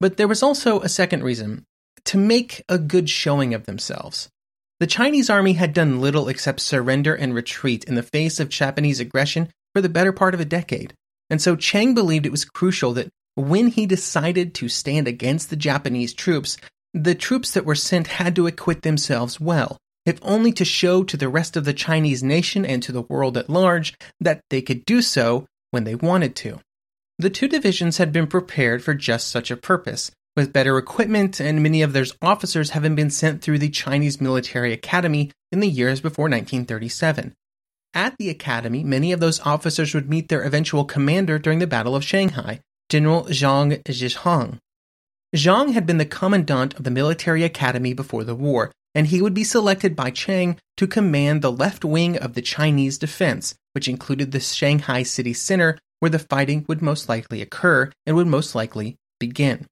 But 0.00 0.16
there 0.16 0.28
was 0.28 0.42
also 0.42 0.80
a 0.80 0.88
second 0.88 1.22
reason, 1.22 1.64
to 2.06 2.16
make 2.16 2.62
a 2.68 2.78
good 2.78 3.10
showing 3.10 3.54
of 3.54 3.66
themselves. 3.66 4.28
The 4.80 4.86
Chinese 4.88 5.30
army 5.30 5.52
had 5.52 5.72
done 5.72 6.00
little 6.00 6.28
except 6.28 6.60
surrender 6.60 7.14
and 7.14 7.34
retreat 7.34 7.84
in 7.84 7.94
the 7.94 8.02
face 8.02 8.40
of 8.40 8.48
Japanese 8.48 8.98
aggression 8.98 9.50
for 9.74 9.80
the 9.80 9.88
better 9.88 10.12
part 10.12 10.34
of 10.34 10.40
a 10.40 10.44
decade, 10.44 10.94
and 11.32 11.40
so 11.40 11.56
Chiang 11.56 11.94
believed 11.94 12.26
it 12.26 12.30
was 12.30 12.44
crucial 12.44 12.92
that 12.92 13.08
when 13.36 13.68
he 13.68 13.86
decided 13.86 14.52
to 14.56 14.68
stand 14.68 15.08
against 15.08 15.48
the 15.48 15.56
Japanese 15.56 16.12
troops, 16.12 16.58
the 16.92 17.14
troops 17.14 17.52
that 17.52 17.64
were 17.64 17.74
sent 17.74 18.06
had 18.06 18.36
to 18.36 18.46
acquit 18.46 18.82
themselves 18.82 19.40
well, 19.40 19.78
if 20.04 20.18
only 20.20 20.52
to 20.52 20.66
show 20.66 21.02
to 21.02 21.16
the 21.16 21.30
rest 21.30 21.56
of 21.56 21.64
the 21.64 21.72
Chinese 21.72 22.22
nation 22.22 22.66
and 22.66 22.82
to 22.82 22.92
the 22.92 23.00
world 23.00 23.38
at 23.38 23.48
large 23.48 23.94
that 24.20 24.42
they 24.50 24.60
could 24.60 24.84
do 24.84 25.00
so 25.00 25.46
when 25.70 25.84
they 25.84 25.94
wanted 25.94 26.36
to. 26.36 26.60
The 27.18 27.30
two 27.30 27.48
divisions 27.48 27.96
had 27.96 28.12
been 28.12 28.26
prepared 28.26 28.84
for 28.84 28.92
just 28.92 29.28
such 29.28 29.50
a 29.50 29.56
purpose, 29.56 30.10
with 30.36 30.52
better 30.52 30.76
equipment, 30.76 31.40
and 31.40 31.62
many 31.62 31.80
of 31.80 31.94
their 31.94 32.04
officers 32.20 32.70
having 32.70 32.94
been 32.94 33.08
sent 33.08 33.40
through 33.40 33.60
the 33.60 33.70
Chinese 33.70 34.20
Military 34.20 34.74
Academy 34.74 35.30
in 35.50 35.60
the 35.60 35.68
years 35.68 36.02
before 36.02 36.24
1937. 36.24 37.32
At 37.94 38.16
the 38.18 38.30
academy, 38.30 38.82
many 38.82 39.12
of 39.12 39.20
those 39.20 39.40
officers 39.40 39.94
would 39.94 40.08
meet 40.08 40.28
their 40.28 40.42
eventual 40.42 40.84
commander 40.84 41.38
during 41.38 41.58
the 41.58 41.66
Battle 41.66 41.94
of 41.94 42.04
Shanghai, 42.04 42.60
General 42.88 43.24
Zhang 43.24 43.82
Zhizhong. 43.84 44.58
Zhang 45.36 45.72
had 45.72 45.86
been 45.86 45.98
the 45.98 46.06
commandant 46.06 46.74
of 46.74 46.84
the 46.84 46.90
military 46.90 47.44
academy 47.44 47.92
before 47.92 48.24
the 48.24 48.34
war, 48.34 48.72
and 48.94 49.06
he 49.06 49.20
would 49.20 49.34
be 49.34 49.44
selected 49.44 49.94
by 49.94 50.10
Chiang 50.10 50.58
to 50.76 50.86
command 50.86 51.42
the 51.42 51.52
left 51.52 51.84
wing 51.84 52.16
of 52.18 52.34
the 52.34 52.42
Chinese 52.42 52.98
defense, 52.98 53.54
which 53.72 53.88
included 53.88 54.32
the 54.32 54.40
Shanghai 54.40 55.02
city 55.02 55.32
center 55.32 55.78
where 56.00 56.10
the 56.10 56.18
fighting 56.18 56.64
would 56.68 56.82
most 56.82 57.08
likely 57.08 57.40
occur 57.40 57.90
and 58.06 58.16
would 58.16 58.26
most 58.26 58.54
likely 58.54 58.96
begin. 59.20 59.66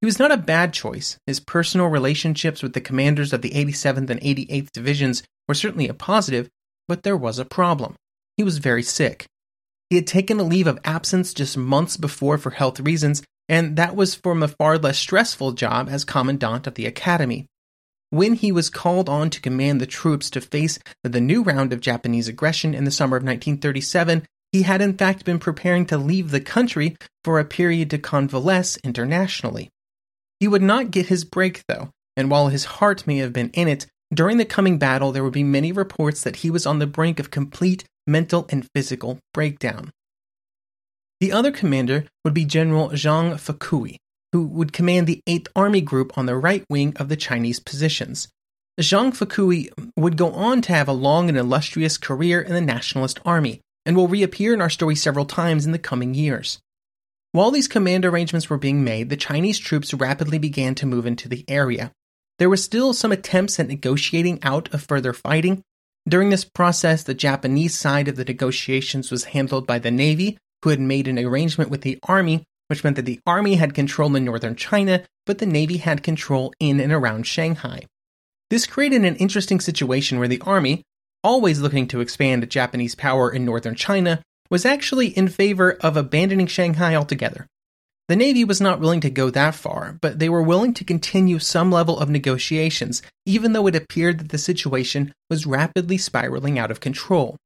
He 0.00 0.06
was 0.06 0.18
not 0.18 0.32
a 0.32 0.36
bad 0.36 0.72
choice. 0.72 1.18
His 1.26 1.40
personal 1.40 1.88
relationships 1.88 2.62
with 2.62 2.72
the 2.72 2.80
commanders 2.80 3.32
of 3.32 3.42
the 3.42 3.50
87th 3.50 4.10
and 4.10 4.20
88th 4.20 4.70
Divisions 4.72 5.22
were 5.46 5.54
certainly 5.54 5.88
a 5.88 5.94
positive, 5.94 6.48
but 6.88 7.02
there 7.02 7.16
was 7.16 7.38
a 7.38 7.44
problem. 7.44 7.94
He 8.36 8.42
was 8.42 8.58
very 8.58 8.82
sick. 8.82 9.26
He 9.90 9.96
had 9.96 10.06
taken 10.06 10.40
a 10.40 10.44
leave 10.44 10.66
of 10.66 10.78
absence 10.84 11.34
just 11.34 11.56
months 11.56 11.96
before 11.96 12.38
for 12.38 12.50
health 12.50 12.80
reasons, 12.80 13.22
and 13.48 13.76
that 13.76 13.94
was 13.94 14.14
from 14.14 14.42
a 14.42 14.48
far 14.48 14.78
less 14.78 14.98
stressful 14.98 15.52
job 15.52 15.88
as 15.88 16.04
commandant 16.04 16.66
of 16.66 16.74
the 16.74 16.86
academy. 16.86 17.46
When 18.10 18.34
he 18.34 18.52
was 18.52 18.70
called 18.70 19.08
on 19.08 19.30
to 19.30 19.40
command 19.40 19.80
the 19.80 19.86
troops 19.86 20.30
to 20.30 20.40
face 20.40 20.78
the 21.02 21.20
new 21.20 21.42
round 21.42 21.72
of 21.72 21.80
Japanese 21.80 22.28
aggression 22.28 22.74
in 22.74 22.84
the 22.84 22.90
summer 22.90 23.16
of 23.16 23.22
1937, 23.22 24.24
he 24.52 24.62
had 24.62 24.80
in 24.80 24.96
fact 24.96 25.24
been 25.24 25.40
preparing 25.40 25.84
to 25.86 25.98
leave 25.98 26.30
the 26.30 26.40
country 26.40 26.96
for 27.24 27.38
a 27.38 27.44
period 27.44 27.90
to 27.90 27.98
convalesce 27.98 28.76
internationally. 28.84 29.68
He 30.38 30.46
would 30.46 30.62
not 30.62 30.92
get 30.92 31.06
his 31.06 31.24
break, 31.24 31.64
though, 31.66 31.90
and 32.16 32.30
while 32.30 32.48
his 32.48 32.64
heart 32.64 33.06
may 33.06 33.16
have 33.18 33.32
been 33.32 33.50
in 33.50 33.66
it, 33.66 33.86
during 34.12 34.38
the 34.38 34.44
coming 34.44 34.78
battle 34.78 35.12
there 35.12 35.24
would 35.24 35.32
be 35.32 35.44
many 35.44 35.72
reports 35.72 36.22
that 36.22 36.36
he 36.36 36.50
was 36.50 36.66
on 36.66 36.78
the 36.78 36.86
brink 36.86 37.18
of 37.18 37.30
complete 37.30 37.84
mental 38.06 38.46
and 38.50 38.68
physical 38.74 39.18
breakdown. 39.32 39.90
The 41.20 41.32
other 41.32 41.52
commander 41.52 42.06
would 42.24 42.34
be 42.34 42.44
General 42.44 42.90
Zhang 42.90 43.34
Fukui, 43.34 43.96
who 44.32 44.46
would 44.46 44.72
command 44.72 45.06
the 45.06 45.20
8th 45.28 45.48
Army 45.56 45.80
Group 45.80 46.18
on 46.18 46.26
the 46.26 46.36
right 46.36 46.64
wing 46.68 46.92
of 46.96 47.08
the 47.08 47.16
Chinese 47.16 47.60
positions. 47.60 48.28
Zhang 48.80 49.16
Fukui 49.16 49.70
would 49.96 50.16
go 50.16 50.32
on 50.32 50.60
to 50.62 50.72
have 50.72 50.88
a 50.88 50.92
long 50.92 51.28
and 51.28 51.38
illustrious 51.38 51.96
career 51.96 52.42
in 52.42 52.52
the 52.52 52.60
Nationalist 52.60 53.20
Army, 53.24 53.60
and 53.86 53.96
will 53.96 54.08
reappear 54.08 54.52
in 54.52 54.60
our 54.60 54.70
story 54.70 54.96
several 54.96 55.24
times 55.24 55.64
in 55.64 55.72
the 55.72 55.78
coming 55.78 56.14
years. 56.14 56.58
While 57.32 57.50
these 57.50 57.68
command 57.68 58.04
arrangements 58.04 58.50
were 58.50 58.58
being 58.58 58.84
made, 58.84 59.10
the 59.10 59.16
Chinese 59.16 59.58
troops 59.58 59.94
rapidly 59.94 60.38
began 60.38 60.74
to 60.76 60.86
move 60.86 61.06
into 61.06 61.28
the 61.28 61.44
area. 61.48 61.92
There 62.38 62.50
were 62.50 62.56
still 62.56 62.92
some 62.92 63.12
attempts 63.12 63.60
at 63.60 63.68
negotiating 63.68 64.40
out 64.42 64.72
of 64.74 64.82
further 64.82 65.12
fighting. 65.12 65.62
During 66.08 66.30
this 66.30 66.44
process, 66.44 67.02
the 67.02 67.14
Japanese 67.14 67.74
side 67.74 68.08
of 68.08 68.16
the 68.16 68.24
negotiations 68.24 69.10
was 69.10 69.24
handled 69.24 69.66
by 69.66 69.78
the 69.78 69.90
Navy, 69.90 70.36
who 70.62 70.70
had 70.70 70.80
made 70.80 71.06
an 71.06 71.18
arrangement 71.18 71.70
with 71.70 71.82
the 71.82 71.98
Army, 72.02 72.44
which 72.68 72.82
meant 72.82 72.96
that 72.96 73.04
the 73.04 73.20
Army 73.26 73.54
had 73.54 73.74
control 73.74 74.16
in 74.16 74.24
northern 74.24 74.56
China, 74.56 75.04
but 75.26 75.38
the 75.38 75.46
Navy 75.46 75.76
had 75.76 76.02
control 76.02 76.52
in 76.58 76.80
and 76.80 76.92
around 76.92 77.26
Shanghai. 77.26 77.84
This 78.50 78.66
created 78.66 79.04
an 79.04 79.16
interesting 79.16 79.60
situation 79.60 80.18
where 80.18 80.28
the 80.28 80.42
Army, 80.44 80.82
always 81.22 81.60
looking 81.60 81.86
to 81.88 82.00
expand 82.00 82.48
Japanese 82.50 82.94
power 82.94 83.30
in 83.30 83.44
northern 83.44 83.74
China, 83.74 84.20
was 84.50 84.66
actually 84.66 85.08
in 85.08 85.28
favor 85.28 85.72
of 85.80 85.96
abandoning 85.96 86.46
Shanghai 86.46 86.94
altogether. 86.94 87.46
The 88.06 88.16
Navy 88.16 88.44
was 88.44 88.60
not 88.60 88.80
willing 88.80 89.00
to 89.00 89.08
go 89.08 89.30
that 89.30 89.54
far, 89.54 89.96
but 90.02 90.18
they 90.18 90.28
were 90.28 90.42
willing 90.42 90.74
to 90.74 90.84
continue 90.84 91.38
some 91.38 91.70
level 91.70 91.98
of 91.98 92.10
negotiations, 92.10 93.00
even 93.24 93.54
though 93.54 93.66
it 93.66 93.74
appeared 93.74 94.18
that 94.18 94.28
the 94.28 94.36
situation 94.36 95.14
was 95.30 95.46
rapidly 95.46 95.96
spiraling 95.96 96.58
out 96.58 96.70
of 96.70 96.80
control. 96.80 97.36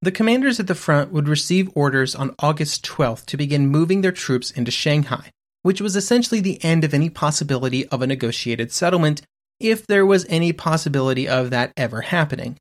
The 0.00 0.10
commanders 0.10 0.58
at 0.58 0.66
the 0.66 0.74
front 0.74 1.12
would 1.12 1.28
receive 1.28 1.70
orders 1.76 2.16
on 2.16 2.34
August 2.40 2.84
12th 2.84 3.26
to 3.26 3.36
begin 3.36 3.68
moving 3.68 4.00
their 4.00 4.10
troops 4.10 4.50
into 4.50 4.72
Shanghai, 4.72 5.30
which 5.62 5.80
was 5.80 5.94
essentially 5.94 6.40
the 6.40 6.62
end 6.64 6.82
of 6.82 6.92
any 6.92 7.08
possibility 7.08 7.86
of 7.86 8.02
a 8.02 8.06
negotiated 8.08 8.72
settlement, 8.72 9.22
if 9.60 9.86
there 9.86 10.04
was 10.04 10.26
any 10.28 10.52
possibility 10.52 11.28
of 11.28 11.50
that 11.50 11.72
ever 11.76 12.00
happening. 12.00 12.56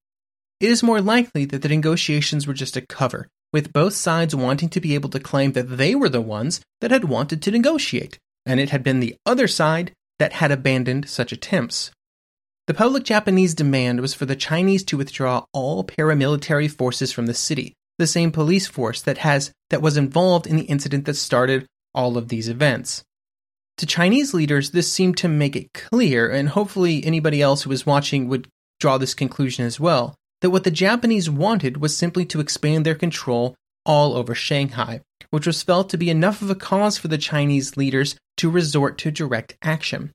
It 0.60 0.70
is 0.70 0.84
more 0.84 1.02
likely 1.02 1.46
that 1.46 1.64
the 1.64 1.70
negotiations 1.70 2.46
were 2.46 2.54
just 2.54 2.78
a 2.78 2.82
cover, 2.82 3.28
with 3.53 3.74
both 3.74 3.93
sides 3.93 4.36
wanting 4.36 4.70
to 4.70 4.81
be 4.81 4.96
able 4.96 5.10
to 5.10 5.20
claim 5.20 5.51
that 5.53 5.77
they 5.77 5.96
were 5.96 6.10
the 6.10 6.22
ones 6.22 6.62
that 6.79 6.91
had 6.91 7.05
wanted 7.05 7.41
to 7.41 7.51
negotiate, 7.51 8.17
and 8.46 8.60
it 8.60 8.70
had 8.70 8.84
been 8.84 9.00
the 9.00 9.15
other 9.25 9.48
side 9.48 9.91
that 10.20 10.34
had 10.34 10.51
abandoned 10.51 11.10
such 11.10 11.31
attempts. 11.31 11.91
The 12.67 12.74
public 12.74 13.03
Japanese 13.03 13.53
demand 13.53 14.00
was 14.00 14.13
for 14.13 14.25
the 14.25 14.36
Chinese 14.36 14.84
to 14.86 14.98
withdraw 14.98 15.46
all 15.51 15.84
paramilitary 15.84 16.70
forces 16.70 17.12
from 17.12 17.25
the 17.25 17.34
city, 17.34 17.74
the 17.98 18.08
same 18.08 18.31
police 18.31 18.67
force 18.67 19.01
that 19.01 19.20
has 19.20 19.51
that 19.70 19.81
was 19.81 19.98
involved 19.98 20.48
in 20.48 20.55
the 20.55 20.63
incident 20.63 21.05
that 21.05 21.15
started 21.15 21.65
all 21.93 22.17
of 22.17 22.29
these 22.29 22.48
events. 22.48 23.03
To 23.77 23.86
Chinese 23.86 24.34
leaders, 24.34 24.72
this 24.72 24.91
seemed 24.91 25.17
to 25.17 25.27
make 25.27 25.55
it 25.55 25.74
clear, 25.74 26.29
and 26.29 26.50
hopefully 26.50 27.03
anybody 27.03 27.41
else 27.41 27.63
who 27.63 27.70
was 27.70 27.86
watching 27.86 28.27
would 28.27 28.48
draw 28.79 28.98
this 28.98 29.13
conclusion 29.13 29.65
as 29.65 29.79
well, 29.79 30.15
that 30.42 30.50
what 30.50 30.64
the 30.64 30.72
Japanese 30.72 31.30
wanted 31.30 31.78
was 31.78 31.96
simply 31.96 32.26
to 32.26 32.40
expand 32.40 32.86
their 32.86 32.96
control 32.96 33.56
all 33.86 34.16
over 34.16 34.36
Shanghai, 34.36 35.02
which 35.30 35.48
was 35.48 35.64
felt 35.64 35.90
to 35.90 35.98
be 35.98 36.10
enough 36.10 36.42
of 36.42 36.50
a 36.50 36.56
cause 36.56 36.98
for 36.98 37.08
the 37.08 37.18
Chinese 37.18 37.78
leaders 37.78 38.16
to 38.38 38.50
resort 38.50 38.98
to 39.00 39.12
direct 39.12 39.56
action. 39.62 40.12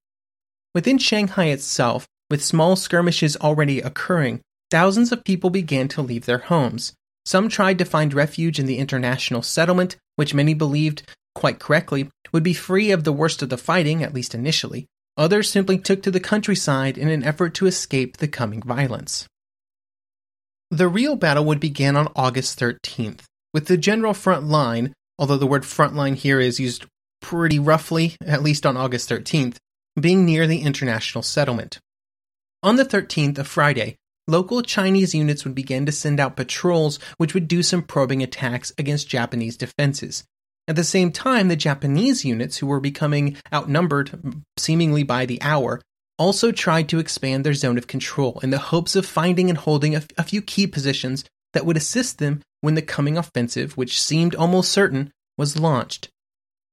Within 0.74 0.98
Shanghai 0.98 1.46
itself, 1.46 2.06
with 2.30 2.44
small 2.44 2.76
skirmishes 2.76 3.36
already 3.36 3.80
occurring, 3.80 4.40
thousands 4.70 5.12
of 5.12 5.24
people 5.24 5.50
began 5.50 5.88
to 5.88 6.02
leave 6.02 6.26
their 6.26 6.38
homes. 6.38 6.92
Some 7.24 7.48
tried 7.48 7.78
to 7.78 7.84
find 7.84 8.12
refuge 8.12 8.58
in 8.58 8.66
the 8.66 8.78
international 8.78 9.42
settlement, 9.42 9.96
which 10.16 10.34
many 10.34 10.54
believed, 10.54 11.02
quite 11.34 11.58
correctly, 11.58 12.10
would 12.32 12.42
be 12.42 12.54
free 12.54 12.90
of 12.90 13.04
the 13.04 13.12
worst 13.12 13.42
of 13.42 13.48
the 13.48 13.56
fighting, 13.56 14.02
at 14.02 14.14
least 14.14 14.34
initially. 14.34 14.86
Others 15.16 15.50
simply 15.50 15.78
took 15.78 16.02
to 16.02 16.10
the 16.10 16.20
countryside 16.20 16.98
in 16.98 17.08
an 17.08 17.24
effort 17.24 17.54
to 17.54 17.66
escape 17.66 18.16
the 18.16 18.28
coming 18.28 18.62
violence. 18.62 19.26
The 20.70 20.88
real 20.88 21.14
battle 21.14 21.44
would 21.44 21.60
begin 21.60 21.94
on 21.94 22.10
August 22.16 22.58
13th, 22.58 23.20
with 23.54 23.66
the 23.66 23.76
general 23.76 24.14
front 24.14 24.48
line, 24.48 24.92
although 25.16 25.36
the 25.36 25.46
word 25.46 25.64
front 25.64 25.94
line 25.94 26.14
here 26.14 26.40
is 26.40 26.58
used 26.58 26.86
pretty 27.20 27.60
roughly, 27.60 28.16
at 28.24 28.42
least 28.42 28.66
on 28.66 28.76
August 28.76 29.08
13th, 29.08 29.58
being 29.98 30.26
near 30.26 30.48
the 30.48 30.62
international 30.62 31.22
settlement. 31.22 31.78
On 32.64 32.74
the 32.74 32.84
13th, 32.84 33.38
a 33.38 33.44
Friday, 33.44 33.94
local 34.26 34.60
Chinese 34.60 35.14
units 35.14 35.44
would 35.44 35.54
begin 35.54 35.86
to 35.86 35.92
send 35.92 36.18
out 36.18 36.36
patrols 36.36 36.98
which 37.16 37.32
would 37.32 37.46
do 37.46 37.62
some 37.62 37.82
probing 37.82 38.24
attacks 38.24 38.72
against 38.76 39.08
Japanese 39.08 39.56
defenses. 39.56 40.24
At 40.66 40.74
the 40.74 40.82
same 40.82 41.12
time, 41.12 41.46
the 41.46 41.54
Japanese 41.54 42.24
units, 42.24 42.56
who 42.56 42.66
were 42.66 42.80
becoming 42.80 43.36
outnumbered 43.54 44.42
seemingly 44.56 45.04
by 45.04 45.26
the 45.26 45.40
hour, 45.42 45.80
also 46.18 46.52
tried 46.52 46.88
to 46.88 46.98
expand 46.98 47.44
their 47.44 47.54
zone 47.54 47.78
of 47.78 47.86
control 47.86 48.40
in 48.42 48.50
the 48.50 48.58
hopes 48.58 48.96
of 48.96 49.06
finding 49.06 49.48
and 49.48 49.58
holding 49.58 49.94
a, 49.94 50.02
a 50.16 50.22
few 50.22 50.42
key 50.42 50.66
positions 50.66 51.24
that 51.52 51.66
would 51.66 51.76
assist 51.76 52.18
them 52.18 52.42
when 52.60 52.74
the 52.74 52.82
coming 52.82 53.16
offensive, 53.16 53.76
which 53.76 54.00
seemed 54.00 54.34
almost 54.34 54.70
certain, 54.70 55.12
was 55.38 55.58
launched. 55.58 56.08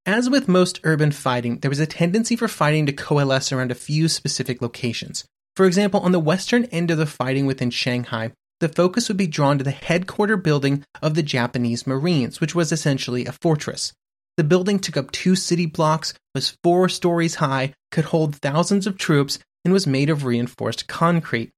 As 0.06 0.30
with 0.30 0.48
most 0.48 0.80
urban 0.84 1.12
fighting, 1.12 1.60
there 1.60 1.70
was 1.70 1.80
a 1.80 1.86
tendency 1.86 2.36
for 2.36 2.48
fighting 2.48 2.86
to 2.86 2.94
coalesce 2.94 3.52
around 3.52 3.72
a 3.72 3.76
few 3.76 4.10
specific 4.10 4.62
locations. 4.62 5.24
For 5.56 5.66
example, 5.66 6.02
on 6.02 6.12
the 6.12 6.20
western 6.20 6.66
end 6.66 6.92
of 6.92 6.98
the 6.98 7.06
fighting 7.06 7.46
within 7.46 7.70
Shanghai, 7.70 8.32
the 8.60 8.70
focus 8.70 9.08
would 9.08 9.18
be 9.18 9.28
drawn 9.28 9.58
to 9.58 9.64
the 9.64 9.72
headquarter 9.72 10.36
building 10.36 10.84
of 11.02 11.16
the 11.16 11.24
Japanese 11.24 11.86
Marines, 11.86 12.42
which 12.42 12.56
was 12.56 12.72
essentially 12.72 13.26
a 13.26 13.32
fortress. 13.32 13.94
The 14.38 14.44
building 14.44 14.80
took 14.80 14.98
up 14.98 15.12
two 15.12 15.36
city 15.36 15.66
blocks, 15.66 16.13
was 16.34 16.58
four 16.63 16.90
stories 16.90 17.36
high, 17.36 17.74
could 17.92 18.06
hold 18.06 18.36
thousands 18.36 18.88
of 18.88 18.98
troops, 18.98 19.40
and 19.63 19.74
was 19.74 19.86
made 19.86 20.10
of 20.10 20.25
reinforced 20.25 20.88
concrete. 20.88 21.52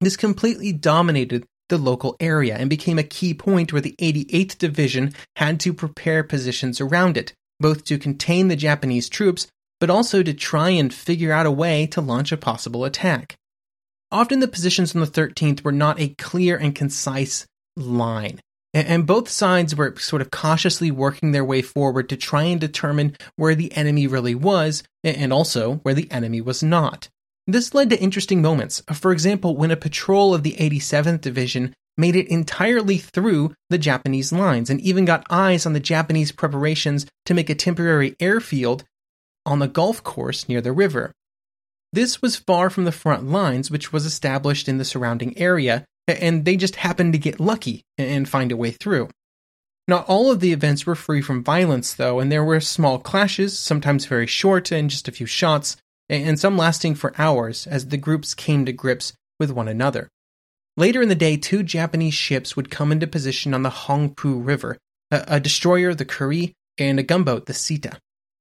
This 0.00 0.16
completely 0.16 0.72
dominated 0.72 1.46
the 1.68 1.78
local 1.78 2.16
area 2.20 2.56
and 2.56 2.68
became 2.68 2.98
a 2.98 3.04
key 3.04 3.32
point 3.32 3.72
where 3.72 3.80
the 3.80 3.94
88th 4.00 4.58
Division 4.58 5.14
had 5.36 5.60
to 5.60 5.72
prepare 5.72 6.24
positions 6.24 6.80
around 6.80 7.16
it, 7.16 7.32
both 7.60 7.84
to 7.84 7.98
contain 7.98 8.48
the 8.48 8.56
Japanese 8.56 9.08
troops, 9.08 9.46
but 9.80 9.88
also 9.88 10.22
to 10.22 10.34
try 10.34 10.70
and 10.70 10.92
figure 10.92 11.32
out 11.32 11.46
a 11.46 11.50
way 11.50 11.86
to 11.86 12.00
launch 12.00 12.32
a 12.32 12.36
possible 12.36 12.84
attack. 12.84 13.36
Often 14.10 14.40
the 14.40 14.48
positions 14.48 14.94
on 14.94 15.00
the 15.00 15.06
13th 15.06 15.64
were 15.64 15.72
not 15.72 16.00
a 16.00 16.08
clear 16.18 16.56
and 16.56 16.74
concise 16.74 17.46
line. 17.76 18.40
And 18.74 19.06
both 19.06 19.28
sides 19.28 19.76
were 19.76 19.94
sort 19.96 20.22
of 20.22 20.30
cautiously 20.30 20.90
working 20.90 21.32
their 21.32 21.44
way 21.44 21.62
forward 21.62 22.08
to 22.08 22.16
try 22.16 22.44
and 22.44 22.60
determine 22.60 23.16
where 23.36 23.54
the 23.54 23.72
enemy 23.76 24.06
really 24.06 24.34
was 24.34 24.82
and 25.04 25.32
also 25.32 25.74
where 25.76 25.94
the 25.94 26.10
enemy 26.10 26.40
was 26.40 26.62
not. 26.62 27.08
This 27.46 27.74
led 27.74 27.90
to 27.90 28.00
interesting 28.00 28.40
moments. 28.40 28.82
For 28.92 29.12
example, 29.12 29.56
when 29.56 29.70
a 29.70 29.76
patrol 29.76 30.34
of 30.34 30.42
the 30.42 30.52
87th 30.52 31.20
Division 31.20 31.74
made 31.98 32.16
it 32.16 32.28
entirely 32.28 32.96
through 32.96 33.54
the 33.68 33.78
Japanese 33.78 34.32
lines 34.32 34.70
and 34.70 34.80
even 34.80 35.04
got 35.04 35.26
eyes 35.28 35.66
on 35.66 35.72
the 35.72 35.80
Japanese 35.80 36.32
preparations 36.32 37.06
to 37.26 37.34
make 37.34 37.50
a 37.50 37.54
temporary 37.54 38.16
airfield 38.20 38.84
on 39.44 39.58
the 39.58 39.68
golf 39.68 40.02
course 40.02 40.48
near 40.48 40.60
the 40.60 40.72
river. 40.72 41.12
This 41.92 42.22
was 42.22 42.36
far 42.36 42.70
from 42.70 42.84
the 42.84 42.92
front 42.92 43.28
lines, 43.28 43.70
which 43.70 43.92
was 43.92 44.06
established 44.06 44.68
in 44.68 44.78
the 44.78 44.84
surrounding 44.84 45.36
area, 45.36 45.84
and 46.08 46.44
they 46.44 46.56
just 46.56 46.76
happened 46.76 47.12
to 47.12 47.18
get 47.18 47.40
lucky 47.40 47.82
and 47.98 48.28
find 48.28 48.52
a 48.52 48.56
way 48.56 48.70
through. 48.70 49.08
Not 49.88 50.06
all 50.08 50.30
of 50.30 50.40
the 50.40 50.52
events 50.52 50.86
were 50.86 50.94
free 50.94 51.20
from 51.20 51.42
violence, 51.42 51.94
though, 51.94 52.20
and 52.20 52.30
there 52.30 52.44
were 52.44 52.60
small 52.60 52.98
clashes, 52.98 53.58
sometimes 53.58 54.06
very 54.06 54.26
short 54.26 54.70
and 54.70 54.88
just 54.88 55.08
a 55.08 55.12
few 55.12 55.26
shots, 55.26 55.76
and 56.08 56.38
some 56.38 56.56
lasting 56.56 56.94
for 56.94 57.14
hours 57.18 57.66
as 57.66 57.88
the 57.88 57.96
groups 57.96 58.34
came 58.34 58.64
to 58.64 58.72
grips 58.72 59.12
with 59.40 59.50
one 59.50 59.68
another. 59.68 60.08
Later 60.76 61.02
in 61.02 61.08
the 61.08 61.14
day, 61.14 61.36
two 61.36 61.62
Japanese 61.62 62.14
ships 62.14 62.56
would 62.56 62.70
come 62.70 62.92
into 62.92 63.06
position 63.06 63.52
on 63.54 63.62
the 63.62 63.70
Huangpu 63.70 64.44
River 64.44 64.78
a, 65.10 65.24
a 65.28 65.40
destroyer, 65.40 65.94
the 65.94 66.04
Kuri, 66.04 66.54
and 66.78 66.98
a 66.98 67.02
gunboat, 67.02 67.46
the 67.46 67.54
Seta. 67.54 67.98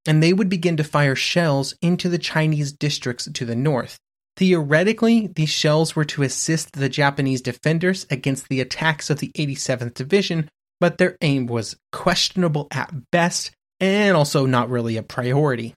And 0.08 0.24
they 0.24 0.34
would 0.34 0.50
begin 0.50 0.78
to 0.78 0.84
fire 0.84 1.16
shells 1.16 1.76
into 1.82 2.10
the 2.10 2.18
Chinese 2.18 2.72
districts 2.72 3.30
to 3.32 3.46
the 3.46 3.56
north. 3.56 4.00
Theoretically, 4.42 5.28
these 5.28 5.52
shells 5.52 5.96
were 5.96 6.06
to 6.06 6.24
assist 6.24 6.74
the 6.74 6.90
Japanese 6.90 7.42
defenders 7.42 8.08
against 8.10 8.50
the 8.50 8.60
attacks 8.60 9.12
of 9.12 9.20
the 9.20 9.32
87th 9.38 9.94
Division, 9.94 10.50
but 10.80 10.98
their 10.98 11.16
aim 11.22 11.46
was 11.46 11.76
questionable 11.92 12.68
at 12.72 13.12
best 13.12 13.52
and 13.80 14.18
also 14.18 14.48
not 14.48 14.72
really 14.72 14.98
a 14.98 15.04
priority. 15.04 15.76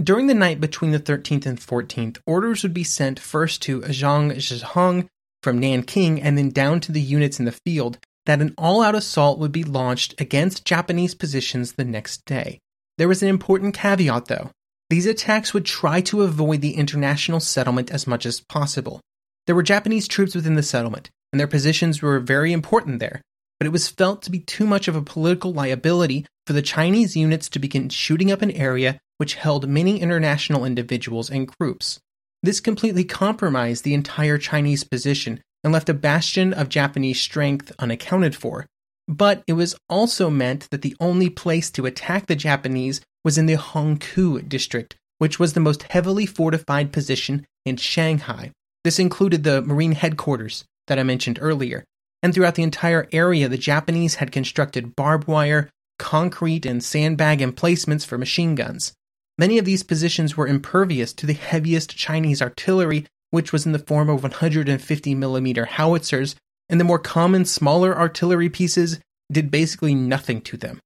During 0.00 0.28
the 0.28 0.32
night 0.34 0.60
between 0.60 0.92
the 0.92 1.00
13th 1.00 1.44
and 1.44 1.58
14th, 1.58 2.18
orders 2.24 2.62
would 2.62 2.72
be 2.72 2.84
sent 2.84 3.18
first 3.18 3.62
to 3.62 3.80
Zhang 3.80 4.36
Zhizhong 4.36 5.08
from 5.42 5.58
Nanking 5.58 6.22
and 6.22 6.38
then 6.38 6.50
down 6.50 6.78
to 6.82 6.92
the 6.92 7.00
units 7.00 7.40
in 7.40 7.46
the 7.46 7.58
field 7.66 7.98
that 8.26 8.40
an 8.40 8.54
all 8.56 8.80
out 8.80 8.94
assault 8.94 9.40
would 9.40 9.50
be 9.50 9.64
launched 9.64 10.14
against 10.20 10.64
Japanese 10.64 11.16
positions 11.16 11.72
the 11.72 11.84
next 11.84 12.24
day. 12.26 12.60
There 12.96 13.08
was 13.08 13.24
an 13.24 13.28
important 13.28 13.74
caveat, 13.74 14.26
though. 14.26 14.52
These 14.88 15.06
attacks 15.06 15.52
would 15.52 15.64
try 15.64 16.00
to 16.02 16.22
avoid 16.22 16.60
the 16.60 16.76
international 16.76 17.40
settlement 17.40 17.90
as 17.90 18.06
much 18.06 18.24
as 18.24 18.40
possible. 18.40 19.00
There 19.46 19.54
were 19.54 19.62
Japanese 19.62 20.06
troops 20.06 20.34
within 20.34 20.54
the 20.54 20.62
settlement, 20.62 21.10
and 21.32 21.40
their 21.40 21.46
positions 21.46 22.02
were 22.02 22.20
very 22.20 22.52
important 22.52 23.00
there, 23.00 23.20
but 23.58 23.66
it 23.66 23.72
was 23.72 23.88
felt 23.88 24.22
to 24.22 24.30
be 24.30 24.40
too 24.40 24.66
much 24.66 24.86
of 24.86 24.94
a 24.94 25.02
political 25.02 25.52
liability 25.52 26.26
for 26.46 26.52
the 26.52 26.62
Chinese 26.62 27.16
units 27.16 27.48
to 27.48 27.58
begin 27.58 27.88
shooting 27.88 28.30
up 28.30 28.42
an 28.42 28.52
area 28.52 28.98
which 29.18 29.34
held 29.34 29.68
many 29.68 30.00
international 30.00 30.64
individuals 30.64 31.30
and 31.30 31.48
groups. 31.58 31.98
This 32.42 32.60
completely 32.60 33.02
compromised 33.02 33.82
the 33.82 33.94
entire 33.94 34.38
Chinese 34.38 34.84
position 34.84 35.40
and 35.64 35.72
left 35.72 35.88
a 35.88 35.94
bastion 35.94 36.52
of 36.52 36.68
Japanese 36.68 37.20
strength 37.20 37.72
unaccounted 37.78 38.36
for. 38.36 38.66
But 39.08 39.42
it 39.46 39.54
was 39.54 39.74
also 39.88 40.30
meant 40.30 40.68
that 40.70 40.82
the 40.82 40.96
only 41.00 41.30
place 41.30 41.70
to 41.72 41.86
attack 41.86 42.26
the 42.26 42.36
Japanese 42.36 43.00
was 43.26 43.36
in 43.36 43.46
the 43.46 43.56
Hongkou 43.56 44.48
district, 44.48 44.94
which 45.18 45.40
was 45.40 45.52
the 45.52 45.58
most 45.58 45.82
heavily 45.82 46.26
fortified 46.26 46.92
position 46.92 47.44
in 47.64 47.76
Shanghai. 47.76 48.52
This 48.84 49.00
included 49.00 49.42
the 49.42 49.62
Marine 49.62 49.96
headquarters 49.96 50.64
that 50.86 51.00
I 51.00 51.02
mentioned 51.02 51.40
earlier. 51.42 51.82
And 52.22 52.32
throughout 52.32 52.54
the 52.54 52.62
entire 52.62 53.08
area, 53.10 53.48
the 53.48 53.58
Japanese 53.58 54.14
had 54.14 54.30
constructed 54.30 54.94
barbed 54.94 55.26
wire, 55.26 55.68
concrete, 55.98 56.64
and 56.64 56.84
sandbag 56.84 57.42
emplacements 57.42 58.04
for 58.04 58.16
machine 58.16 58.54
guns. 58.54 58.92
Many 59.36 59.58
of 59.58 59.64
these 59.64 59.82
positions 59.82 60.36
were 60.36 60.46
impervious 60.46 61.12
to 61.14 61.26
the 61.26 61.32
heaviest 61.32 61.96
Chinese 61.96 62.40
artillery, 62.40 63.06
which 63.32 63.52
was 63.52 63.66
in 63.66 63.72
the 63.72 63.80
form 63.80 64.08
of 64.08 64.22
150 64.22 65.14
millimeter 65.16 65.64
howitzers, 65.64 66.36
and 66.68 66.78
the 66.78 66.84
more 66.84 67.00
common 67.00 67.44
smaller 67.44 67.98
artillery 67.98 68.50
pieces 68.50 69.00
did 69.32 69.50
basically 69.50 69.96
nothing 69.96 70.40
to 70.42 70.56
them. 70.56 70.78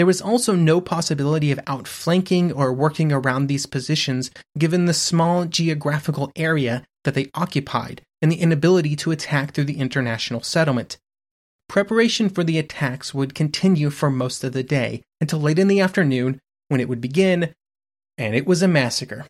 There 0.00 0.06
was 0.06 0.22
also 0.22 0.54
no 0.54 0.80
possibility 0.80 1.52
of 1.52 1.60
outflanking 1.66 2.52
or 2.52 2.72
working 2.72 3.12
around 3.12 3.48
these 3.48 3.66
positions 3.66 4.30
given 4.56 4.86
the 4.86 4.94
small 4.94 5.44
geographical 5.44 6.32
area 6.34 6.86
that 7.04 7.12
they 7.12 7.28
occupied 7.34 8.00
and 8.22 8.32
the 8.32 8.40
inability 8.40 8.96
to 8.96 9.10
attack 9.10 9.52
through 9.52 9.64
the 9.64 9.76
international 9.76 10.42
settlement. 10.42 10.96
Preparation 11.68 12.30
for 12.30 12.42
the 12.42 12.58
attacks 12.58 13.12
would 13.12 13.34
continue 13.34 13.90
for 13.90 14.08
most 14.08 14.42
of 14.42 14.54
the 14.54 14.62
day 14.62 15.02
until 15.20 15.38
late 15.38 15.58
in 15.58 15.68
the 15.68 15.82
afternoon 15.82 16.38
when 16.68 16.80
it 16.80 16.88
would 16.88 17.02
begin, 17.02 17.52
and 18.16 18.34
it 18.34 18.46
was 18.46 18.62
a 18.62 18.68
massacre. 18.68 19.26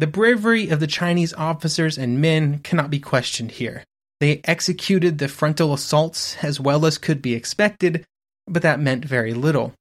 The 0.00 0.08
bravery 0.08 0.68
of 0.68 0.80
the 0.80 0.88
Chinese 0.88 1.32
officers 1.34 1.96
and 1.96 2.20
men 2.20 2.58
cannot 2.58 2.90
be 2.90 2.98
questioned 2.98 3.52
here. 3.52 3.84
They 4.18 4.40
executed 4.42 5.18
the 5.18 5.28
frontal 5.28 5.72
assaults 5.72 6.38
as 6.42 6.58
well 6.58 6.86
as 6.86 6.98
could 6.98 7.22
be 7.22 7.34
expected, 7.34 8.04
but 8.48 8.62
that 8.62 8.80
meant 8.80 9.04
very 9.04 9.32
little. 9.32 9.74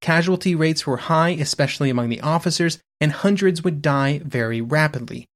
Casualty 0.00 0.54
rates 0.54 0.86
were 0.86 0.96
high, 0.96 1.30
especially 1.30 1.90
among 1.90 2.08
the 2.08 2.20
officers, 2.20 2.78
and 3.00 3.12
hundreds 3.12 3.62
would 3.64 3.82
die 3.82 4.20
very 4.24 4.60
rapidly. 4.60 5.26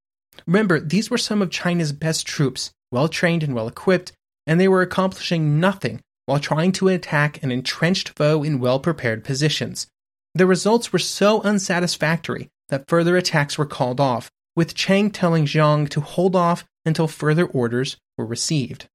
Remember, 0.46 0.80
these 0.80 1.10
were 1.10 1.18
some 1.18 1.42
of 1.42 1.50
China's 1.50 1.92
best 1.92 2.26
troops, 2.26 2.72
well 2.90 3.08
trained 3.08 3.42
and 3.42 3.54
well 3.54 3.68
equipped, 3.68 4.12
and 4.46 4.60
they 4.60 4.68
were 4.68 4.82
accomplishing 4.82 5.60
nothing 5.60 6.00
while 6.26 6.38
trying 6.38 6.72
to 6.72 6.88
attack 6.88 7.42
an 7.42 7.50
entrenched 7.50 8.10
foe 8.10 8.42
in 8.42 8.60
well 8.60 8.80
prepared 8.80 9.24
positions. 9.24 9.86
The 10.34 10.46
results 10.46 10.92
were 10.92 10.98
so 10.98 11.42
unsatisfactory 11.42 12.48
that 12.68 12.88
further 12.88 13.16
attacks 13.16 13.58
were 13.58 13.66
called 13.66 14.00
off, 14.00 14.30
with 14.56 14.74
Chiang 14.74 15.10
telling 15.10 15.44
Zhang 15.44 15.88
to 15.90 16.00
hold 16.00 16.34
off 16.36 16.64
until 16.84 17.08
further 17.08 17.44
orders 17.44 17.96
were 18.16 18.26
received. 18.26 18.88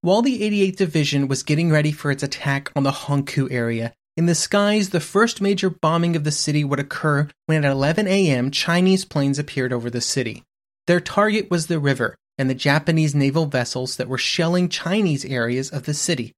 While 0.00 0.22
the 0.22 0.40
88th 0.40 0.76
Division 0.76 1.28
was 1.28 1.42
getting 1.42 1.70
ready 1.70 1.92
for 1.92 2.10
its 2.10 2.22
attack 2.22 2.70
on 2.76 2.84
the 2.84 2.90
Hongkou 2.90 3.50
area, 3.50 3.92
in 4.16 4.26
the 4.26 4.34
skies, 4.34 4.90
the 4.90 5.00
first 5.00 5.42
major 5.42 5.68
bombing 5.68 6.16
of 6.16 6.24
the 6.24 6.30
city 6.30 6.64
would 6.64 6.80
occur 6.80 7.28
when 7.44 7.64
at 7.64 7.70
11 7.70 8.08
a.m. 8.08 8.50
Chinese 8.50 9.04
planes 9.04 9.38
appeared 9.38 9.72
over 9.72 9.90
the 9.90 10.00
city. 10.00 10.42
Their 10.86 11.00
target 11.00 11.50
was 11.50 11.66
the 11.66 11.78
river 11.78 12.16
and 12.38 12.48
the 12.48 12.54
Japanese 12.54 13.14
naval 13.14 13.46
vessels 13.46 13.96
that 13.96 14.08
were 14.08 14.18
shelling 14.18 14.68
Chinese 14.68 15.24
areas 15.24 15.70
of 15.70 15.84
the 15.84 15.94
city. 15.94 16.32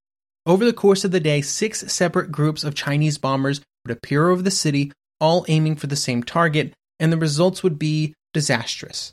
Over 0.45 0.65
the 0.65 0.73
course 0.73 1.05
of 1.05 1.11
the 1.11 1.21
day, 1.21 1.41
six 1.41 1.93
separate 1.93 2.33
groups 2.33 2.65
of 2.65 2.75
Chinese 2.75 3.19
bombers 3.19 3.61
would 3.85 3.97
appear 3.97 4.29
over 4.29 4.43
the 4.43 4.51
city, 4.51 4.93
all 5.21 5.45
aiming 5.49 5.77
for 5.77 5.87
the 5.87 5.97
same 5.97 6.23
target, 6.23 6.73
and 6.99 7.13
the 7.13 7.17
results 7.17 7.63
would 7.63 7.79
be 7.79 8.15
disastrous. 8.33 9.13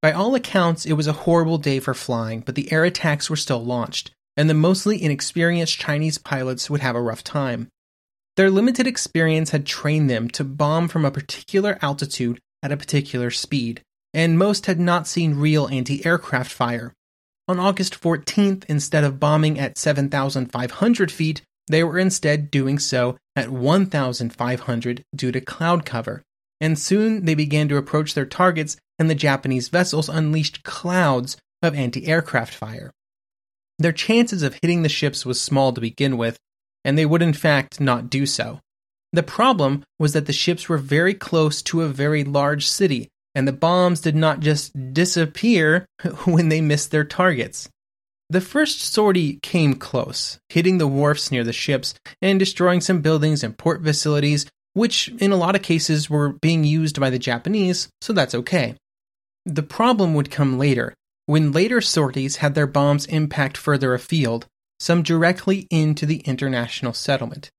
By 0.00 0.12
all 0.12 0.34
accounts, 0.34 0.86
it 0.86 0.92
was 0.92 1.06
a 1.06 1.12
horrible 1.12 1.58
day 1.58 1.80
for 1.80 1.94
flying, 1.94 2.40
but 2.40 2.54
the 2.54 2.70
air 2.70 2.84
attacks 2.84 3.28
were 3.28 3.36
still 3.36 3.64
launched, 3.64 4.12
and 4.36 4.48
the 4.48 4.54
mostly 4.54 5.02
inexperienced 5.02 5.78
Chinese 5.78 6.18
pilots 6.18 6.70
would 6.70 6.80
have 6.80 6.96
a 6.96 7.02
rough 7.02 7.24
time. 7.24 7.68
Their 8.36 8.50
limited 8.50 8.86
experience 8.86 9.50
had 9.50 9.64
trained 9.64 10.10
them 10.10 10.28
to 10.30 10.44
bomb 10.44 10.88
from 10.88 11.04
a 11.04 11.10
particular 11.10 11.78
altitude 11.80 12.38
at 12.62 12.72
a 12.72 12.76
particular 12.76 13.30
speed, 13.30 13.82
and 14.12 14.38
most 14.38 14.66
had 14.66 14.78
not 14.78 15.08
seen 15.08 15.34
real 15.34 15.68
anti 15.68 16.04
aircraft 16.04 16.52
fire. 16.52 16.92
On 17.48 17.58
August 17.58 17.98
14th, 17.98 18.64
instead 18.68 19.04
of 19.04 19.20
bombing 19.20 19.58
at 19.58 19.78
7,500 19.78 21.10
feet, 21.12 21.42
they 21.68 21.82
were 21.82 21.98
instead 21.98 22.50
doing 22.50 22.78
so 22.78 23.16
at 23.34 23.50
1,500 23.50 25.04
due 25.14 25.32
to 25.32 25.40
cloud 25.40 25.86
cover. 25.86 26.22
And 26.60 26.78
soon 26.78 27.24
they 27.24 27.34
began 27.34 27.68
to 27.68 27.76
approach 27.76 28.14
their 28.14 28.26
targets, 28.26 28.76
and 28.98 29.08
the 29.08 29.14
Japanese 29.14 29.68
vessels 29.68 30.08
unleashed 30.08 30.62
clouds 30.62 31.36
of 31.62 31.74
anti 31.74 32.06
aircraft 32.06 32.54
fire. 32.54 32.90
Their 33.78 33.92
chances 33.92 34.42
of 34.42 34.58
hitting 34.60 34.82
the 34.82 34.88
ships 34.88 35.24
was 35.24 35.40
small 35.40 35.72
to 35.72 35.80
begin 35.80 36.16
with, 36.16 36.38
and 36.86 36.96
they 36.96 37.04
would 37.04 37.20
in 37.20 37.34
fact 37.34 37.80
not 37.80 38.08
do 38.08 38.24
so. 38.24 38.60
The 39.12 39.22
problem 39.22 39.82
was 39.98 40.12
that 40.12 40.26
the 40.26 40.32
ships 40.32 40.68
were 40.68 40.78
very 40.78 41.14
close 41.14 41.60
to 41.62 41.82
a 41.82 41.88
very 41.88 42.22
large 42.22 42.66
city, 42.66 43.08
and 43.34 43.46
the 43.46 43.52
bombs 43.52 44.00
did 44.00 44.14
not 44.14 44.40
just 44.40 44.94
disappear 44.94 45.84
when 46.24 46.48
they 46.48 46.60
missed 46.60 46.92
their 46.92 47.04
targets. 47.04 47.68
The 48.30 48.40
first 48.40 48.80
sortie 48.80 49.38
came 49.42 49.74
close, 49.74 50.38
hitting 50.48 50.78
the 50.78 50.88
wharfs 50.88 51.30
near 51.30 51.44
the 51.44 51.52
ships 51.52 51.94
and 52.22 52.38
destroying 52.38 52.80
some 52.80 53.00
buildings 53.00 53.44
and 53.44 53.58
port 53.58 53.84
facilities, 53.84 54.46
which 54.72 55.08
in 55.18 55.32
a 55.32 55.36
lot 55.36 55.56
of 55.56 55.62
cases 55.62 56.08
were 56.08 56.30
being 56.30 56.64
used 56.64 57.00
by 57.00 57.10
the 57.10 57.18
Japanese, 57.18 57.88
so 58.00 58.12
that's 58.12 58.34
okay. 58.34 58.74
The 59.44 59.62
problem 59.62 60.14
would 60.14 60.30
come 60.30 60.58
later, 60.58 60.94
when 61.26 61.52
later 61.52 61.80
sorties 61.80 62.36
had 62.36 62.54
their 62.54 62.66
bombs 62.66 63.06
impact 63.06 63.56
further 63.56 63.94
afield, 63.94 64.46
some 64.78 65.02
directly 65.02 65.66
into 65.70 66.06
the 66.06 66.18
international 66.18 66.92
settlement. 66.92 67.50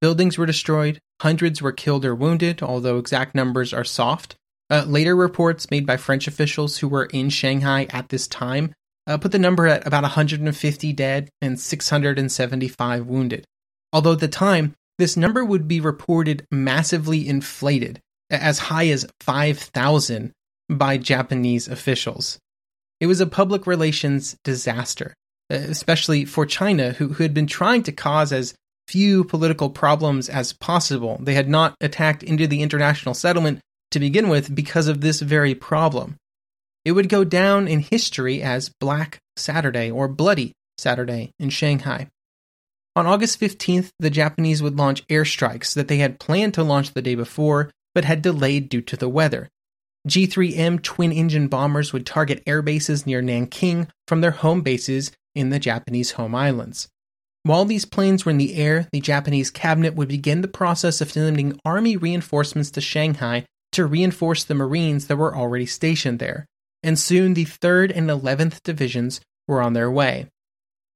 Buildings 0.00 0.38
were 0.38 0.46
destroyed, 0.46 0.98
hundreds 1.20 1.60
were 1.60 1.72
killed 1.72 2.04
or 2.04 2.14
wounded, 2.14 2.62
although 2.62 2.98
exact 2.98 3.34
numbers 3.34 3.72
are 3.72 3.84
soft. 3.84 4.36
Uh, 4.70 4.84
later 4.86 5.16
reports 5.16 5.70
made 5.70 5.86
by 5.86 5.96
French 5.96 6.28
officials 6.28 6.78
who 6.78 6.88
were 6.88 7.06
in 7.06 7.30
Shanghai 7.30 7.86
at 7.90 8.10
this 8.10 8.28
time 8.28 8.74
uh, 9.08 9.16
put 9.16 9.32
the 9.32 9.38
number 9.38 9.66
at 9.66 9.86
about 9.86 10.02
150 10.02 10.92
dead 10.92 11.30
and 11.40 11.58
675 11.58 13.06
wounded. 13.06 13.44
Although 13.92 14.12
at 14.12 14.20
the 14.20 14.28
time, 14.28 14.74
this 14.98 15.16
number 15.16 15.44
would 15.44 15.66
be 15.66 15.80
reported 15.80 16.46
massively 16.50 17.26
inflated, 17.26 18.00
as 18.30 18.58
high 18.58 18.88
as 18.88 19.08
5,000 19.20 20.32
by 20.68 20.98
Japanese 20.98 21.68
officials. 21.68 22.38
It 23.00 23.06
was 23.06 23.20
a 23.20 23.26
public 23.26 23.66
relations 23.66 24.36
disaster, 24.44 25.14
Uh, 25.50 25.56
especially 25.56 26.26
for 26.26 26.44
China, 26.44 26.92
who, 26.92 27.08
who 27.08 27.22
had 27.22 27.32
been 27.32 27.46
trying 27.46 27.82
to 27.82 27.92
cause 27.92 28.32
as 28.32 28.54
few 28.86 29.24
political 29.24 29.70
problems 29.70 30.28
as 30.28 30.52
possible. 30.52 31.18
They 31.20 31.34
had 31.34 31.48
not 31.48 31.74
attacked 31.80 32.22
into 32.22 32.46
the 32.46 32.62
international 32.62 33.14
settlement 33.14 33.60
to 33.90 34.00
begin 34.00 34.28
with 34.28 34.54
because 34.54 34.88
of 34.88 35.00
this 35.00 35.20
very 35.20 35.54
problem. 35.54 36.16
It 36.84 36.92
would 36.92 37.08
go 37.08 37.24
down 37.24 37.68
in 37.68 37.80
history 37.80 38.42
as 38.42 38.70
Black 38.80 39.18
Saturday 39.36 39.90
or 39.90 40.08
Bloody 40.08 40.52
Saturday 40.76 41.32
in 41.38 41.50
Shanghai. 41.50 42.08
On 42.94 43.06
August 43.06 43.40
15th, 43.40 43.90
the 43.98 44.10
Japanese 44.10 44.62
would 44.62 44.76
launch 44.76 45.06
airstrikes 45.08 45.74
that 45.74 45.88
they 45.88 45.98
had 45.98 46.20
planned 46.20 46.54
to 46.54 46.64
launch 46.64 46.92
the 46.92 47.02
day 47.02 47.14
before, 47.14 47.70
but 47.94 48.04
had 48.04 48.22
delayed 48.22 48.68
due 48.68 48.82
to 48.82 48.96
the 48.96 49.08
weather. 49.08 49.48
G 50.06 50.26
3M 50.26 50.82
twin 50.82 51.12
engine 51.12 51.48
bombers 51.48 51.92
would 51.92 52.06
target 52.06 52.42
air 52.46 52.62
bases 52.62 53.06
near 53.06 53.20
Nanking 53.20 53.88
from 54.06 54.20
their 54.20 54.30
home 54.30 54.62
bases 54.62 55.12
in 55.38 55.50
the 55.50 55.58
Japanese 55.58 56.12
home 56.12 56.34
islands. 56.34 56.88
While 57.44 57.64
these 57.64 57.84
planes 57.84 58.24
were 58.24 58.30
in 58.30 58.38
the 58.38 58.56
air, 58.56 58.88
the 58.92 59.00
Japanese 59.00 59.50
cabinet 59.50 59.94
would 59.94 60.08
begin 60.08 60.42
the 60.42 60.48
process 60.48 61.00
of 61.00 61.12
sending 61.12 61.58
army 61.64 61.96
reinforcements 61.96 62.70
to 62.72 62.80
Shanghai 62.80 63.46
to 63.72 63.86
reinforce 63.86 64.44
the 64.44 64.54
Marines 64.54 65.06
that 65.06 65.16
were 65.16 65.36
already 65.36 65.66
stationed 65.66 66.18
there, 66.18 66.46
and 66.82 66.98
soon 66.98 67.34
the 67.34 67.44
3rd 67.44 67.92
and 67.94 68.10
11th 68.10 68.62
Divisions 68.62 69.20
were 69.46 69.62
on 69.62 69.72
their 69.72 69.90
way. 69.90 70.26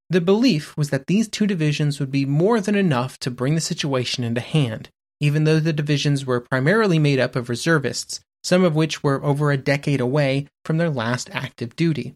The 0.09 0.21
belief 0.21 0.75
was 0.77 0.89
that 0.89 1.07
these 1.07 1.27
two 1.27 1.47
divisions 1.47 1.99
would 1.99 2.11
be 2.11 2.25
more 2.25 2.61
than 2.61 2.75
enough 2.75 3.17
to 3.19 3.31
bring 3.31 3.55
the 3.55 3.61
situation 3.61 4.23
into 4.23 4.41
hand, 4.41 4.89
even 5.19 5.45
though 5.45 5.59
the 5.59 5.73
divisions 5.73 6.25
were 6.25 6.41
primarily 6.41 6.99
made 6.99 7.19
up 7.19 7.35
of 7.35 7.49
reservists, 7.49 8.19
some 8.43 8.63
of 8.63 8.75
which 8.75 9.01
were 9.01 9.23
over 9.23 9.51
a 9.51 9.57
decade 9.57 10.01
away 10.01 10.47
from 10.65 10.77
their 10.77 10.89
last 10.89 11.29
active 11.31 11.75
duty. 11.75 12.13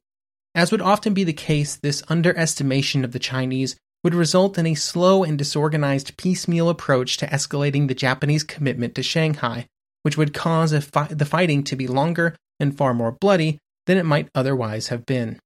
As 0.57 0.71
would 0.71 0.81
often 0.81 1.13
be 1.13 1.23
the 1.23 1.33
case, 1.33 1.75
this 1.75 2.01
underestimation 2.09 3.05
of 3.05 3.11
the 3.11 3.19
Chinese 3.19 3.75
would 4.03 4.15
result 4.15 4.57
in 4.57 4.65
a 4.65 4.73
slow 4.73 5.23
and 5.23 5.37
disorganized 5.37 6.17
piecemeal 6.17 6.67
approach 6.67 7.17
to 7.17 7.27
escalating 7.27 7.87
the 7.87 7.93
Japanese 7.93 8.43
commitment 8.43 8.95
to 8.95 9.03
Shanghai, 9.03 9.67
which 10.01 10.17
would 10.17 10.33
cause 10.33 10.75
fi- 10.83 11.09
the 11.09 11.25
fighting 11.25 11.63
to 11.65 11.75
be 11.75 11.85
longer 11.85 12.35
and 12.59 12.75
far 12.75 12.95
more 12.95 13.11
bloody 13.11 13.59
than 13.85 13.99
it 13.99 14.03
might 14.03 14.29
otherwise 14.33 14.87
have 14.87 15.05
been. 15.05 15.39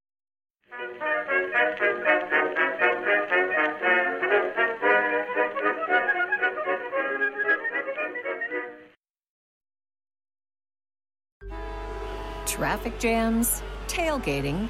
Traffic 12.46 12.98
jams, 12.98 13.62
tailgating, 13.88 14.70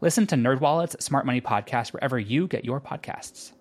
Listen 0.00 0.26
to 0.28 0.34
NerdWallet's 0.34 1.04
Smart 1.04 1.26
Money 1.26 1.40
Podcast 1.40 1.92
wherever 1.92 2.18
you 2.18 2.46
get 2.46 2.64
your 2.64 2.80
podcasts. 2.80 3.52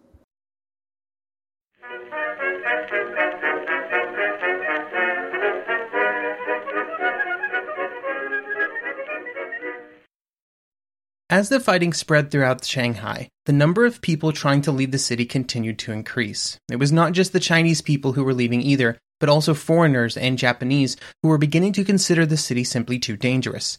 As 11.31 11.49
the 11.49 11.59
fighting 11.59 11.93
spread 11.93 12.31
throughout 12.31 12.65
Shanghai, 12.65 13.29
the 13.45 13.53
number 13.53 13.85
of 13.85 14.01
people 14.01 14.31
trying 14.31 14.61
to 14.61 14.71
leave 14.71 14.91
the 14.91 14.97
city 14.97 15.25
continued 15.25 15.77
to 15.79 15.91
increase. 15.91 16.57
It 16.71 16.77
was 16.77 16.91
not 16.91 17.11
just 17.11 17.33
the 17.33 17.39
Chinese 17.39 17.81
people 17.81 18.13
who 18.13 18.23
were 18.23 18.33
leaving 18.33 18.63
either, 18.63 18.97
but 19.19 19.29
also 19.29 19.53
foreigners 19.53 20.17
and 20.17 20.39
Japanese 20.39 20.97
who 21.21 21.29
were 21.29 21.37
beginning 21.37 21.73
to 21.73 21.83
consider 21.83 22.25
the 22.25 22.37
city 22.37 22.63
simply 22.63 22.97
too 22.97 23.15
dangerous. 23.15 23.77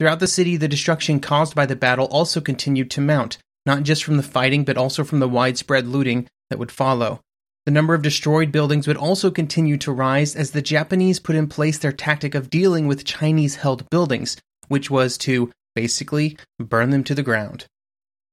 Throughout 0.00 0.18
the 0.18 0.26
city, 0.26 0.56
the 0.56 0.66
destruction 0.66 1.20
caused 1.20 1.54
by 1.54 1.66
the 1.66 1.76
battle 1.76 2.06
also 2.06 2.40
continued 2.40 2.90
to 2.92 3.02
mount, 3.02 3.36
not 3.66 3.82
just 3.82 4.02
from 4.02 4.16
the 4.16 4.22
fighting, 4.22 4.64
but 4.64 4.78
also 4.78 5.04
from 5.04 5.20
the 5.20 5.28
widespread 5.28 5.86
looting 5.86 6.26
that 6.48 6.58
would 6.58 6.72
follow. 6.72 7.20
The 7.66 7.70
number 7.70 7.92
of 7.92 8.00
destroyed 8.00 8.50
buildings 8.50 8.86
would 8.86 8.96
also 8.96 9.30
continue 9.30 9.76
to 9.76 9.92
rise 9.92 10.34
as 10.34 10.52
the 10.52 10.62
Japanese 10.62 11.20
put 11.20 11.36
in 11.36 11.48
place 11.48 11.76
their 11.76 11.92
tactic 11.92 12.34
of 12.34 12.48
dealing 12.48 12.86
with 12.86 13.04
Chinese 13.04 13.56
held 13.56 13.90
buildings, 13.90 14.38
which 14.68 14.90
was 14.90 15.18
to 15.18 15.52
basically 15.74 16.38
burn 16.58 16.88
them 16.88 17.04
to 17.04 17.14
the 17.14 17.22
ground. 17.22 17.66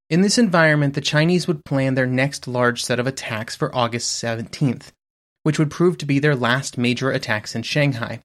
In 0.09 0.21
this 0.21 0.37
environment, 0.37 0.93
the 0.93 1.01
Chinese 1.01 1.49
would 1.49 1.65
plan 1.65 1.95
their 1.95 2.07
next 2.07 2.47
large 2.47 2.81
set 2.81 2.97
of 2.97 3.07
attacks 3.07 3.57
for 3.57 3.75
August 3.75 4.23
17th, 4.23 4.93
which 5.43 5.59
would 5.59 5.69
prove 5.69 5.97
to 5.97 6.05
be 6.05 6.19
their 6.19 6.35
last 6.35 6.77
major 6.77 7.11
attacks 7.11 7.55
in 7.55 7.63
Shanghai. 7.63 8.21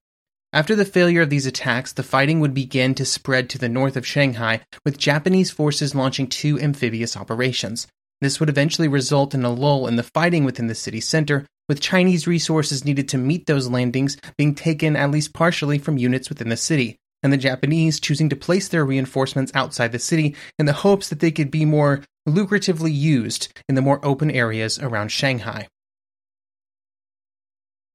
After 0.54 0.76
the 0.76 0.84
failure 0.84 1.22
of 1.22 1.30
these 1.30 1.46
attacks, 1.46 1.92
the 1.92 2.02
fighting 2.02 2.38
would 2.40 2.52
begin 2.52 2.94
to 2.96 3.06
spread 3.06 3.48
to 3.50 3.58
the 3.58 3.70
north 3.70 3.96
of 3.96 4.06
Shanghai, 4.06 4.60
with 4.84 4.98
Japanese 4.98 5.50
forces 5.50 5.94
launching 5.94 6.26
two 6.26 6.60
amphibious 6.60 7.16
operations. 7.16 7.86
This 8.20 8.38
would 8.38 8.50
eventually 8.50 8.86
result 8.86 9.32
in 9.32 9.44
a 9.44 9.50
lull 9.50 9.86
in 9.86 9.96
the 9.96 10.02
fighting 10.02 10.44
within 10.44 10.66
the 10.66 10.74
city 10.74 11.00
center, 11.00 11.46
with 11.70 11.80
Chinese 11.80 12.26
resources 12.26 12.84
needed 12.84 13.08
to 13.08 13.18
meet 13.18 13.46
those 13.46 13.70
landings 13.70 14.18
being 14.36 14.54
taken 14.54 14.94
at 14.94 15.10
least 15.10 15.32
partially 15.32 15.78
from 15.78 15.96
units 15.96 16.28
within 16.28 16.50
the 16.50 16.56
city, 16.58 16.98
and 17.22 17.32
the 17.32 17.38
Japanese 17.38 17.98
choosing 17.98 18.28
to 18.28 18.36
place 18.36 18.68
their 18.68 18.84
reinforcements 18.84 19.52
outside 19.54 19.92
the 19.92 19.98
city 19.98 20.36
in 20.58 20.66
the 20.66 20.74
hopes 20.74 21.08
that 21.08 21.20
they 21.20 21.30
could 21.30 21.50
be 21.50 21.64
more 21.64 22.02
lucratively 22.28 22.94
used 22.94 23.58
in 23.70 23.74
the 23.74 23.80
more 23.80 24.04
open 24.04 24.30
areas 24.30 24.78
around 24.78 25.08
Shanghai. 25.08 25.66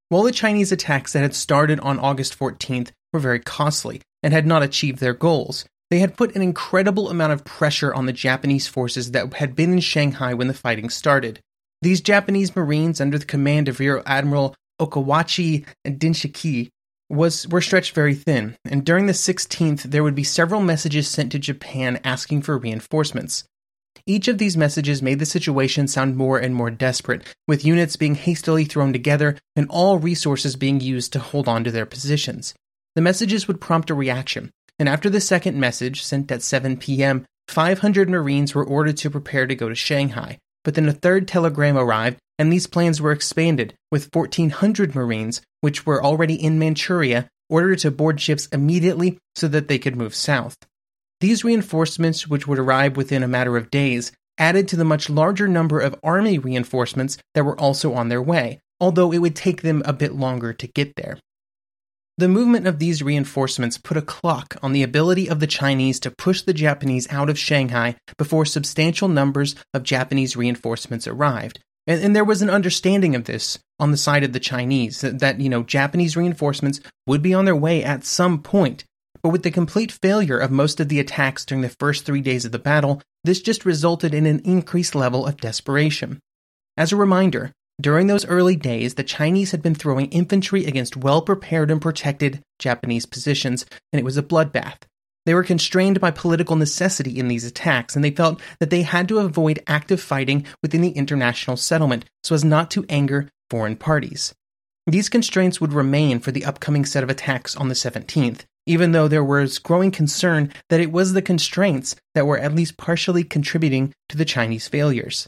While 0.10 0.24
the 0.24 0.32
Chinese 0.32 0.72
attacks 0.72 1.12
that 1.12 1.22
had 1.22 1.36
started 1.36 1.82
on 1.82 2.00
August 2.00 2.38
14th 2.40 2.92
were 3.12 3.20
very 3.20 3.42
costly 3.42 4.02
and 4.24 4.32
had 4.32 4.48
not 4.48 4.64
achieved 4.64 5.00
their 5.00 5.14
goals, 5.14 5.66
they 5.90 6.00
had 6.00 6.16
put 6.16 6.34
an 6.34 6.42
incredible 6.42 7.10
amount 7.10 7.34
of 7.34 7.44
pressure 7.44 7.94
on 7.94 8.06
the 8.06 8.14
Japanese 8.14 8.68
forces 8.68 9.12
that 9.12 9.34
had 9.34 9.54
been 9.54 9.74
in 9.74 9.80
Shanghai 9.82 10.34
when 10.34 10.48
the 10.48 10.54
fighting 10.54 10.90
started. 10.90 11.42
These 11.82 12.00
Japanese 12.00 12.56
Marines, 12.56 13.02
under 13.02 13.18
the 13.18 13.26
command 13.26 13.68
of 13.68 13.82
Rear 13.82 14.02
Admiral 14.06 14.56
Okawachi 14.80 15.66
Denshichi, 15.86 16.70
was 17.10 17.48
were 17.48 17.62
stretched 17.62 17.94
very 17.94 18.16
thin, 18.16 18.56
and 18.66 18.86
during 18.86 19.08
the 19.08 19.14
16th 19.14 19.84
there 19.84 20.04
would 20.04 20.16
be 20.16 20.24
several 20.24 20.62
messages 20.62 21.08
sent 21.08 21.32
to 21.34 21.40
Japan 21.40 22.00
asking 22.04 22.42
for 22.42 22.58
reinforcements. 22.58 23.44
Each 24.06 24.28
of 24.28 24.38
these 24.38 24.58
messages 24.58 25.02
made 25.02 25.20
the 25.20 25.26
situation 25.26 25.88
sound 25.88 26.16
more 26.16 26.38
and 26.38 26.54
more 26.54 26.70
desperate, 26.70 27.24
with 27.48 27.66
units 27.66 27.96
being 27.96 28.16
hastily 28.16 28.66
thrown 28.66 28.94
together 28.94 29.38
and 29.56 29.68
all 29.70 29.98
resources 29.98 30.56
being 30.56 30.80
used 30.80 31.14
to 31.14 31.20
hold 31.20 31.48
on 31.48 31.64
to 31.64 31.72
their 31.72 31.86
positions. 31.86 32.54
The 32.96 33.02
messages 33.02 33.48
would 33.48 33.62
prompt 33.62 33.90
a 33.90 33.94
reaction, 33.94 34.52
and 34.80 34.88
after 34.88 35.10
the 35.10 35.22
second 35.22 35.60
message, 35.60 36.04
sent 36.04 36.32
at 36.32 36.42
7 36.42 36.78
p.m., 36.78 37.26
500 37.48 38.10
Marines 38.10 38.54
were 38.54 38.66
ordered 38.66 38.98
to 38.98 39.10
prepare 39.10 39.48
to 39.48 39.56
go 39.56 39.70
to 39.70 39.76
Shanghai. 39.76 40.38
But 40.64 40.76
then 40.76 40.90
a 40.90 40.94
third 40.94 41.28
telegram 41.28 41.78
arrived, 41.78 42.18
and 42.38 42.52
these 42.52 42.68
plans 42.68 43.02
were 43.02 43.12
expanded, 43.12 43.74
with 43.92 44.14
1,400 44.14 44.96
Marines, 44.96 45.42
which 45.62 45.86
were 45.86 46.04
already 46.04 46.36
in 46.36 46.60
Manchuria, 46.60 47.30
ordered 47.50 47.80
to 47.80 47.92
board 47.92 48.20
ships 48.20 48.48
immediately 48.48 49.18
so 49.36 49.48
that 49.48 49.70
they 49.70 49.80
could 49.80 49.96
move 49.96 50.14
south. 50.14 50.58
These 51.20 51.44
reinforcements, 51.44 52.28
which 52.28 52.48
would 52.48 52.60
arrive 52.60 52.96
within 52.96 53.24
a 53.24 53.28
matter 53.28 53.58
of 53.58 53.72
days, 53.72 54.12
added 54.38 54.68
to 54.68 54.76
the 54.76 54.86
much 54.86 55.10
larger 55.10 55.48
number 55.48 55.80
of 55.80 55.96
army 56.04 56.38
reinforcements 56.38 57.18
that 57.34 57.44
were 57.44 57.60
also 57.60 57.94
on 57.94 58.10
their 58.10 58.22
way, 58.22 58.60
although 58.80 59.12
it 59.12 59.18
would 59.20 59.36
take 59.36 59.64
them 59.64 59.82
a 59.86 59.94
bit 59.94 60.14
longer 60.14 60.54
to 60.54 60.68
get 60.68 60.96
there. 60.96 61.18
The 62.20 62.28
movement 62.28 62.66
of 62.66 62.80
these 62.80 63.04
reinforcements 63.04 63.78
put 63.78 63.98
a 63.98 64.02
clock 64.02 64.58
on 64.64 64.74
the 64.74 64.82
ability 64.82 65.30
of 65.30 65.40
the 65.40 65.46
Chinese 65.46 66.00
to 66.00 66.12
push 66.12 66.42
the 66.42 66.54
Japanese 66.54 67.08
out 67.12 67.30
of 67.30 67.38
Shanghai 67.38 67.96
before 68.18 68.46
substantial 68.46 69.08
numbers 69.08 69.56
of 69.74 69.84
Japanese 69.84 70.36
reinforcements 70.36 71.08
arrived. 71.08 71.60
And, 71.86 72.04
and, 72.04 72.16
there 72.16 72.26
was 72.26 72.42
an 72.42 72.50
understanding 72.50 73.16
of 73.16 73.26
this 73.26 73.60
on 73.80 73.92
the 73.92 73.98
side 73.98 74.24
of 74.24 74.34
the 74.34 74.40
Chinese 74.40 75.02
that, 75.02 75.20
that, 75.20 75.40
you 75.40 75.48
know, 75.48 75.64
Japanese 75.64 76.18
reinforcements 76.18 76.82
would 77.06 77.22
be 77.22 77.36
on 77.36 77.46
their 77.46 77.56
way 77.56 77.84
at 77.84 78.04
some 78.04 78.42
point. 78.42 78.84
But 79.22 79.30
with 79.30 79.44
the 79.44 79.52
complete 79.52 79.92
failure 79.92 80.38
of 80.38 80.52
most 80.52 80.80
of 80.80 80.90
the 80.90 81.00
attacks 81.00 81.46
during 81.46 81.62
the 81.62 81.76
first 81.80 82.06
three 82.06 82.22
days 82.22 82.46
of 82.46 82.52
the 82.52 82.60
battle, 82.60 83.02
this 83.24 83.42
just 83.42 83.66
resulted 83.66 84.14
in 84.14 84.26
an 84.26 84.40
increased 84.46 84.96
level 84.96 85.26
of 85.26 85.38
desperation. 85.38 86.20
As 86.78 86.92
a 86.92 86.98
reminder, 86.98 87.52
during 87.80 88.08
those 88.08 88.26
early 88.26 88.56
days, 88.56 88.96
the 88.96 89.04
Chinese 89.04 89.52
had 89.52 89.62
been 89.62 89.76
throwing 89.76 90.08
infantry 90.08 90.66
against 90.66 90.98
well 90.98 91.22
prepared 91.22 91.70
and 91.70 91.82
protected 91.82 92.42
Japanese 92.58 93.06
positions, 93.06 93.66
and 93.92 94.00
it 94.00 94.06
was 94.06 94.18
a 94.18 94.24
bloodbath. 94.24 94.80
They 95.28 95.34
were 95.34 95.44
constrained 95.44 96.00
by 96.00 96.12
political 96.12 96.56
necessity 96.56 97.20
in 97.20 97.28
these 97.28 97.44
attacks, 97.44 97.96
and 97.96 98.04
they 98.04 98.12
felt 98.12 98.40
that 98.60 98.70
they 98.70 98.84
had 98.84 99.08
to 99.10 99.20
avoid 99.20 99.62
active 99.68 100.02
fighting 100.02 100.46
within 100.64 100.82
the 100.82 100.92
international 100.92 101.58
settlement 101.58 102.06
so 102.24 102.34
as 102.34 102.46
not 102.46 102.72
to 102.72 102.86
anger 102.90 103.30
foreign 103.50 103.76
parties. 103.76 104.34
These 104.88 105.10
constraints 105.10 105.60
would 105.60 105.74
remain 105.74 106.20
for 106.20 106.32
the 106.32 106.46
upcoming 106.46 106.86
set 106.86 107.04
of 107.04 107.10
attacks 107.10 107.58
on 107.58 107.68
the 107.68 107.76
17th, 107.76 108.46
even 108.68 108.92
though 108.92 109.08
there 109.08 109.24
was 109.24 109.60
growing 109.60 109.92
concern 109.92 110.54
that 110.70 110.80
it 110.80 110.92
was 110.92 111.14
the 111.14 111.22
constraints 111.22 111.96
that 112.14 112.28
were 112.28 112.38
at 112.38 112.54
least 112.54 112.78
partially 112.78 113.24
contributing 113.24 113.94
to 114.10 114.18
the 114.18 114.26
Chinese 114.26 114.68
failures. 114.68 115.28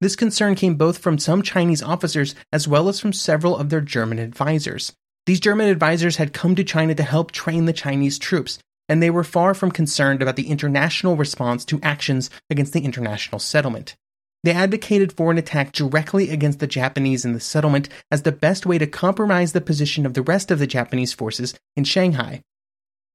This 0.00 0.16
concern 0.16 0.54
came 0.54 0.76
both 0.76 0.98
from 0.98 1.18
some 1.18 1.42
Chinese 1.42 1.82
officers 1.82 2.34
as 2.52 2.66
well 2.66 2.88
as 2.88 2.98
from 2.98 3.12
several 3.12 3.56
of 3.56 3.68
their 3.68 3.82
German 3.82 4.18
advisors. 4.18 4.92
These 5.26 5.40
German 5.40 5.68
advisors 5.68 6.16
had 6.16 6.32
come 6.32 6.54
to 6.54 6.64
China 6.64 6.94
to 6.94 7.02
help 7.02 7.30
train 7.30 7.66
the 7.66 7.74
Chinese 7.74 8.18
troops, 8.18 8.58
and 8.88 9.02
they 9.02 9.10
were 9.10 9.22
far 9.22 9.52
from 9.52 9.70
concerned 9.70 10.22
about 10.22 10.36
the 10.36 10.48
international 10.48 11.16
response 11.16 11.64
to 11.66 11.80
actions 11.82 12.30
against 12.48 12.72
the 12.72 12.84
international 12.84 13.38
settlement. 13.38 13.94
They 14.42 14.52
advocated 14.52 15.12
for 15.12 15.30
an 15.30 15.36
attack 15.36 15.72
directly 15.72 16.30
against 16.30 16.60
the 16.60 16.66
Japanese 16.66 17.26
in 17.26 17.34
the 17.34 17.40
settlement 17.40 17.90
as 18.10 18.22
the 18.22 18.32
best 18.32 18.64
way 18.64 18.78
to 18.78 18.86
compromise 18.86 19.52
the 19.52 19.60
position 19.60 20.06
of 20.06 20.14
the 20.14 20.22
rest 20.22 20.50
of 20.50 20.58
the 20.58 20.66
Japanese 20.66 21.12
forces 21.12 21.54
in 21.76 21.84
Shanghai. 21.84 22.40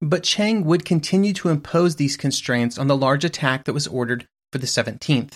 But 0.02 0.24
Chiang 0.24 0.66
would 0.66 0.86
continue 0.86 1.34
to 1.34 1.50
impose 1.50 1.96
these 1.96 2.18
constraints 2.18 2.78
on 2.78 2.88
the 2.88 2.98
large 2.98 3.24
attack 3.24 3.64
that 3.64 3.74
was 3.74 3.88
ordered 3.88 4.28
for 4.52 4.58
the 4.58 4.68
17th. 4.68 5.36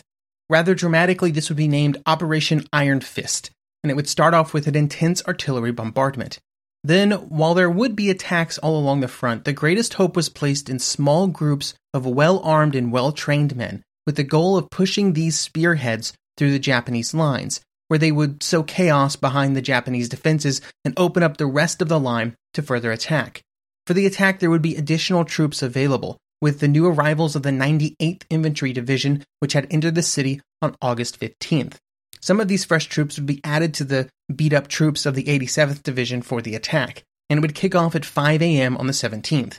Rather 0.50 0.76
dramatically, 0.76 1.32
this 1.32 1.50
would 1.50 1.58
be 1.58 1.68
named 1.68 2.02
Operation 2.06 2.66
Iron 2.74 3.02
Fist, 3.02 3.52
and 3.84 3.92
it 3.92 3.96
would 3.96 4.10
start 4.10 4.34
off 4.34 4.54
with 4.54 4.68
an 4.68 4.76
intense 4.76 5.24
artillery 5.28 5.72
bombardment. 5.72 6.40
Then, 6.84 7.12
while 7.12 7.54
there 7.54 7.70
would 7.70 7.96
be 7.96 8.10
attacks 8.10 8.58
all 8.58 8.80
along 8.80 9.02
the 9.02 9.08
front, 9.08 9.44
the 9.44 9.54
greatest 9.54 9.96
hope 9.96 10.16
was 10.16 10.30
placed 10.30 10.70
in 10.70 10.80
small 10.80 11.28
groups 11.28 11.74
of 11.94 12.06
well 12.06 12.40
armed 12.40 12.76
and 12.76 12.92
well 12.92 13.12
trained 13.12 13.56
men, 13.56 13.84
with 14.06 14.16
the 14.16 14.24
goal 14.24 14.58
of 14.58 14.70
pushing 14.70 15.14
these 15.14 15.38
spearheads 15.38 16.14
through 16.38 16.52
the 16.52 16.60
Japanese 16.60 17.14
lines, 17.14 17.62
where 17.90 18.00
they 18.00 18.12
would 18.12 18.42
sow 18.42 18.64
chaos 18.64 19.16
behind 19.16 19.56
the 19.56 19.62
Japanese 19.62 20.10
defenses 20.10 20.62
and 20.86 20.94
open 20.98 21.22
up 21.22 21.38
the 21.38 21.46
rest 21.46 21.82
of 21.82 21.90
the 21.90 22.00
line 22.00 22.36
to 22.54 22.62
further 22.62 22.92
attack. 22.92 23.42
For 23.90 23.96
the 23.96 24.06
attack, 24.06 24.40
there 24.40 24.52
would 24.52 24.62
be 24.62 24.76
additional 24.76 25.26
troops 25.26 25.64
available, 25.64 26.20
with 26.42 26.60
the 26.60 26.68
new 26.68 26.86
arrivals 26.86 27.36
of 27.36 27.42
the 27.42 27.50
98th 27.50 28.22
Infantry 28.30 28.72
Division, 28.72 29.26
which 29.40 29.54
had 29.54 29.66
entered 29.72 29.96
the 29.96 30.04
city 30.04 30.42
on 30.62 30.76
August 30.80 31.20
15th. 31.20 31.78
Some 32.22 32.40
of 32.40 32.48
these 32.48 32.64
fresh 32.64 32.86
troops 32.86 33.18
would 33.18 33.26
be 33.26 33.42
added 33.44 33.74
to 33.74 33.84
the 33.84 34.08
beat 34.36 34.54
up 34.54 34.68
troops 34.68 35.08
of 35.08 35.16
the 35.16 35.24
87th 35.24 35.82
Division 35.82 36.22
for 36.22 36.40
the 36.40 36.54
attack, 36.54 37.02
and 37.32 37.40
it 37.40 37.42
would 37.42 37.56
kick 37.56 37.74
off 37.74 37.96
at 37.96 38.06
5 38.06 38.44
a.m. 38.44 38.78
on 38.78 38.86
the 38.86 38.94
17th. 38.94 39.58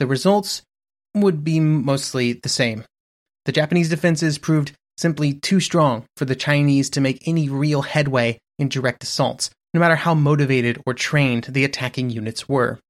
The 0.00 0.08
results 0.08 0.62
would 1.14 1.44
be 1.44 1.60
mostly 1.60 2.32
the 2.32 2.48
same. 2.48 2.82
The 3.44 3.52
Japanese 3.52 3.90
defenses 3.90 4.38
proved 4.38 4.72
simply 4.96 5.34
too 5.34 5.60
strong 5.60 6.04
for 6.16 6.24
the 6.24 6.34
Chinese 6.34 6.90
to 6.90 7.00
make 7.00 7.22
any 7.28 7.48
real 7.48 7.82
headway 7.82 8.40
in 8.58 8.70
direct 8.70 9.04
assaults, 9.04 9.50
no 9.72 9.78
matter 9.78 9.94
how 9.94 10.14
motivated 10.14 10.82
or 10.84 10.94
trained 10.94 11.44
the 11.44 11.64
attacking 11.64 12.10
units 12.10 12.48
were. 12.48 12.80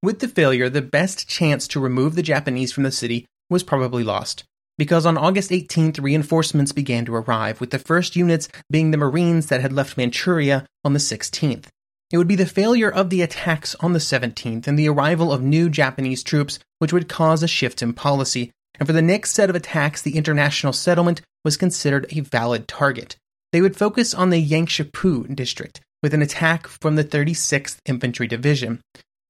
With 0.00 0.20
the 0.20 0.28
failure, 0.28 0.68
the 0.68 0.80
best 0.80 1.28
chance 1.28 1.66
to 1.68 1.80
remove 1.80 2.14
the 2.14 2.22
Japanese 2.22 2.70
from 2.70 2.84
the 2.84 2.92
city 2.92 3.26
was 3.50 3.64
probably 3.64 4.04
lost, 4.04 4.44
because 4.76 5.04
on 5.04 5.18
August 5.18 5.50
18th, 5.50 6.00
reinforcements 6.00 6.70
began 6.70 7.04
to 7.06 7.16
arrive, 7.16 7.60
with 7.60 7.70
the 7.70 7.80
first 7.80 8.14
units 8.14 8.48
being 8.70 8.92
the 8.92 8.96
Marines 8.96 9.46
that 9.46 9.60
had 9.60 9.72
left 9.72 9.96
Manchuria 9.96 10.66
on 10.84 10.92
the 10.92 11.00
16th. 11.00 11.66
It 12.12 12.16
would 12.16 12.28
be 12.28 12.36
the 12.36 12.46
failure 12.46 12.88
of 12.88 13.10
the 13.10 13.22
attacks 13.22 13.74
on 13.80 13.92
the 13.92 13.98
17th 13.98 14.68
and 14.68 14.78
the 14.78 14.88
arrival 14.88 15.32
of 15.32 15.42
new 15.42 15.68
Japanese 15.68 16.22
troops 16.22 16.60
which 16.78 16.92
would 16.92 17.08
cause 17.08 17.42
a 17.42 17.48
shift 17.48 17.82
in 17.82 17.92
policy, 17.92 18.52
and 18.78 18.86
for 18.86 18.92
the 18.92 19.02
next 19.02 19.32
set 19.32 19.50
of 19.50 19.56
attacks, 19.56 20.00
the 20.00 20.16
international 20.16 20.72
settlement 20.72 21.22
was 21.44 21.56
considered 21.56 22.06
a 22.10 22.20
valid 22.20 22.68
target. 22.68 23.16
They 23.52 23.60
would 23.60 23.76
focus 23.76 24.14
on 24.14 24.30
the 24.30 24.48
Yangshupu 24.48 25.34
district, 25.34 25.80
with 26.04 26.14
an 26.14 26.22
attack 26.22 26.68
from 26.68 26.94
the 26.94 27.04
36th 27.04 27.78
Infantry 27.84 28.28
Division. 28.28 28.80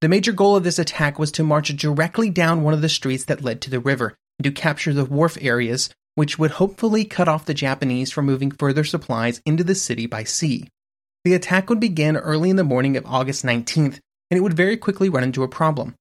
The 0.00 0.08
major 0.08 0.30
goal 0.30 0.54
of 0.54 0.62
this 0.62 0.78
attack 0.78 1.18
was 1.18 1.32
to 1.32 1.42
march 1.42 1.76
directly 1.76 2.30
down 2.30 2.62
one 2.62 2.72
of 2.72 2.82
the 2.82 2.88
streets 2.88 3.24
that 3.24 3.42
led 3.42 3.60
to 3.62 3.70
the 3.70 3.80
river 3.80 4.14
and 4.38 4.44
to 4.44 4.52
capture 4.52 4.92
the 4.94 5.04
wharf 5.04 5.36
areas, 5.40 5.90
which 6.14 6.38
would 6.38 6.52
hopefully 6.52 7.04
cut 7.04 7.26
off 7.26 7.46
the 7.46 7.54
Japanese 7.54 8.12
from 8.12 8.24
moving 8.24 8.52
further 8.52 8.84
supplies 8.84 9.42
into 9.44 9.64
the 9.64 9.74
city 9.74 10.06
by 10.06 10.22
sea. 10.22 10.68
The 11.24 11.34
attack 11.34 11.68
would 11.68 11.80
begin 11.80 12.16
early 12.16 12.48
in 12.48 12.54
the 12.54 12.62
morning 12.62 12.96
of 12.96 13.04
August 13.06 13.44
19th, 13.44 13.98
and 14.30 14.38
it 14.38 14.40
would 14.40 14.54
very 14.54 14.76
quickly 14.76 15.08
run 15.08 15.24
into 15.24 15.42
a 15.42 15.48
problem. 15.48 15.96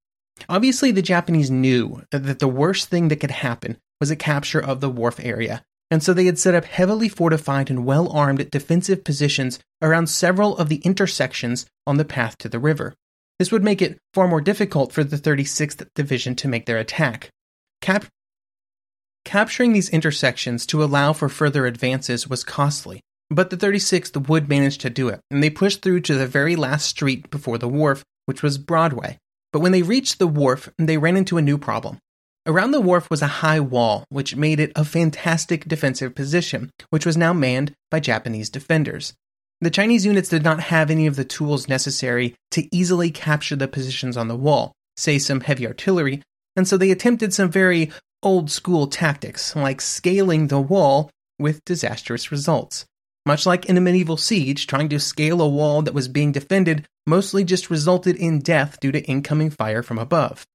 Obviously, 0.48 0.92
the 0.92 1.02
Japanese 1.02 1.50
knew 1.50 2.04
that 2.12 2.38
the 2.38 2.48
worst 2.48 2.90
thing 2.90 3.08
that 3.08 3.20
could 3.20 3.32
happen 3.32 3.78
was 4.00 4.12
a 4.12 4.16
capture 4.16 4.60
of 4.60 4.80
the 4.80 4.92
wharf 4.92 5.20
area, 5.20 5.64
and 5.90 6.04
so 6.04 6.14
they 6.14 6.26
had 6.26 6.38
set 6.38 6.54
up 6.54 6.66
heavily 6.66 7.10
fortified 7.10 7.72
and 7.72 7.84
well 7.84 8.12
armed 8.12 8.52
defensive 8.52 9.04
positions 9.04 9.58
around 9.82 10.08
several 10.08 10.56
of 10.58 10.70
the 10.70 10.82
intersections 10.84 11.66
on 11.88 11.98
the 11.98 12.06
path 12.06 12.38
to 12.38 12.48
the 12.48 12.60
river. 12.60 12.94
This 13.40 13.52
would 13.52 13.64
make 13.64 13.82
it 13.82 14.00
far 14.14 14.28
more 14.28 14.42
difficult 14.42 14.92
for 14.92 15.04
the 15.04 15.18
36th 15.18 15.88
Division 15.96 16.36
to 16.36 16.48
make 16.48 16.66
their 16.66 16.80
attack. 16.80 17.30
Cap- 17.82 18.08
capturing 19.26 19.74
these 19.74 19.90
intersections 19.90 20.66
to 20.66 20.84
allow 20.84 21.14
for 21.14 21.30
further 21.30 21.66
advances 21.66 22.28
was 22.28 22.44
costly, 22.44 23.02
but 23.30 23.50
the 23.50 23.58
36th 23.58 24.28
would 24.28 24.50
manage 24.50 24.80
to 24.80 24.90
do 24.90 25.10
it, 25.10 25.20
and 25.30 25.44
they 25.44 25.50
pushed 25.50 25.82
through 25.82 26.02
to 26.02 26.16
the 26.16 26.26
very 26.26 26.56
last 26.56 26.88
street 26.88 27.30
before 27.30 27.58
the 27.58 27.68
wharf, 27.68 28.04
which 28.26 28.42
was 28.42 28.58
Broadway. 28.58 29.20
But 29.54 29.60
when 29.60 29.72
they 29.72 29.82
reached 29.82 30.18
the 30.18 30.28
wharf, 30.28 30.70
they 30.78 30.98
ran 30.98 31.18
into 31.18 31.38
a 31.38 31.42
new 31.42 31.58
problem. 31.58 32.00
Around 32.48 32.72
the 32.72 32.82
wharf 32.82 33.10
was 33.10 33.22
a 33.22 33.28
high 33.28 33.60
wall, 33.60 34.06
which 34.10 34.36
made 34.36 34.60
it 34.60 34.72
a 34.76 34.86
fantastic 34.86 35.68
defensive 35.68 36.16
position, 36.16 36.72
which 36.90 37.06
was 37.06 37.18
now 37.18 37.34
manned 37.34 37.74
by 37.92 38.00
Japanese 38.00 38.50
defenders. 38.50 39.14
The 39.60 39.72
Chinese 39.72 40.06
units 40.06 40.30
did 40.30 40.44
not 40.44 40.60
have 40.60 40.92
any 40.92 41.08
of 41.08 41.16
the 41.16 41.26
tools 41.26 41.68
necessary 41.68 42.36
to 42.52 42.76
easily 42.76 43.10
capture 43.10 43.56
the 43.56 43.68
positions 43.68 44.16
on 44.16 44.28
the 44.28 44.36
wall, 44.36 44.74
say 44.98 45.18
some 45.18 45.42
heavy 45.42 45.66
artillery, 45.66 46.22
and 46.56 46.68
so 46.68 46.78
they 46.78 46.92
attempted 46.92 47.34
some 47.34 47.50
very 47.50 47.92
old 48.22 48.52
school 48.52 48.88
tactics, 48.88 49.56
like 49.56 49.82
scaling 49.82 50.48
the 50.48 50.62
wall 50.62 51.10
with 51.40 51.66
disastrous 51.66 52.32
results. 52.32 52.86
Much 53.26 53.46
like 53.46 53.66
in 53.66 53.78
a 53.78 53.82
medieval 53.82 54.18
siege, 54.18 54.68
trying 54.68 54.90
to 54.90 55.00
scale 55.00 55.42
a 55.42 55.50
wall 55.50 55.82
that 55.82 55.94
was 55.94 56.08
being 56.08 56.32
defended 56.32 56.86
mostly 57.06 57.44
just 57.44 57.70
resulted 57.70 58.16
in 58.16 58.40
death 58.40 58.80
due 58.80 58.92
to 58.92 59.04
incoming 59.06 59.50
fire 59.50 59.82
from 59.82 59.98
above. 59.98 60.46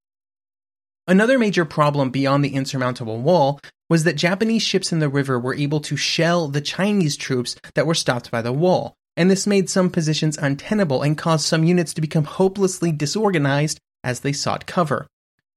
Another 1.07 1.37
major 1.37 1.65
problem 1.65 2.09
beyond 2.09 2.43
the 2.43 2.55
insurmountable 2.55 3.19
wall 3.19 3.59
was 3.93 4.05
that 4.05 4.15
Japanese 4.15 4.63
ships 4.63 4.91
in 4.91 4.97
the 4.97 5.07
river 5.07 5.39
were 5.39 5.53
able 5.53 5.79
to 5.79 5.95
shell 5.95 6.47
the 6.47 6.59
Chinese 6.59 7.15
troops 7.15 7.55
that 7.75 7.85
were 7.85 7.93
stopped 7.93 8.31
by 8.31 8.41
the 8.41 8.51
wall, 8.51 8.95
and 9.15 9.29
this 9.29 9.45
made 9.45 9.69
some 9.69 9.87
positions 9.87 10.35
untenable 10.35 11.03
and 11.03 11.15
caused 11.15 11.45
some 11.45 11.63
units 11.63 11.93
to 11.93 12.01
become 12.01 12.23
hopelessly 12.23 12.91
disorganized 12.91 13.79
as 14.03 14.21
they 14.21 14.33
sought 14.33 14.65
cover. 14.65 15.05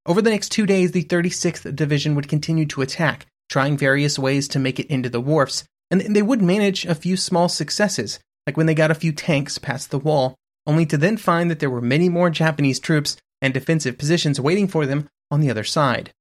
Over 0.05 0.21
the 0.21 0.29
next 0.29 0.51
two 0.51 0.67
days, 0.67 0.93
the 0.93 1.03
36th 1.03 1.75
Division 1.75 2.15
would 2.15 2.29
continue 2.29 2.67
to 2.67 2.83
attack, 2.83 3.25
trying 3.49 3.79
various 3.79 4.19
ways 4.19 4.49
to 4.49 4.59
make 4.59 4.79
it 4.79 4.89
into 4.89 5.09
the 5.09 5.19
wharfs, 5.19 5.65
and 5.91 6.03
they 6.03 6.21
would 6.21 6.43
manage 6.43 6.85
a 6.85 6.95
few 6.95 7.17
small 7.17 7.49
successes, 7.49 8.21
like 8.47 8.59
when 8.59 8.67
they 8.67 8.75
got 8.75 8.91
a 8.91 8.95
few 8.95 9.13
tanks 9.13 9.57
past 9.57 9.91
the 9.91 9.99
wall, 9.99 10.35
only 10.67 10.85
to 10.85 10.99
then 10.99 11.17
find 11.17 11.51
that 11.51 11.61
there 11.61 11.71
were 11.71 11.81
many 11.81 12.11
more 12.11 12.29
Japanese 12.29 12.81
troops 12.81 13.17
and 13.41 13.55
defensive 13.55 13.97
positions 13.97 14.39
waiting 14.39 14.69
for 14.69 14.85
them 14.85 15.09
on 15.31 15.41
the 15.41 15.51
other 15.51 15.65
side. 15.65 16.13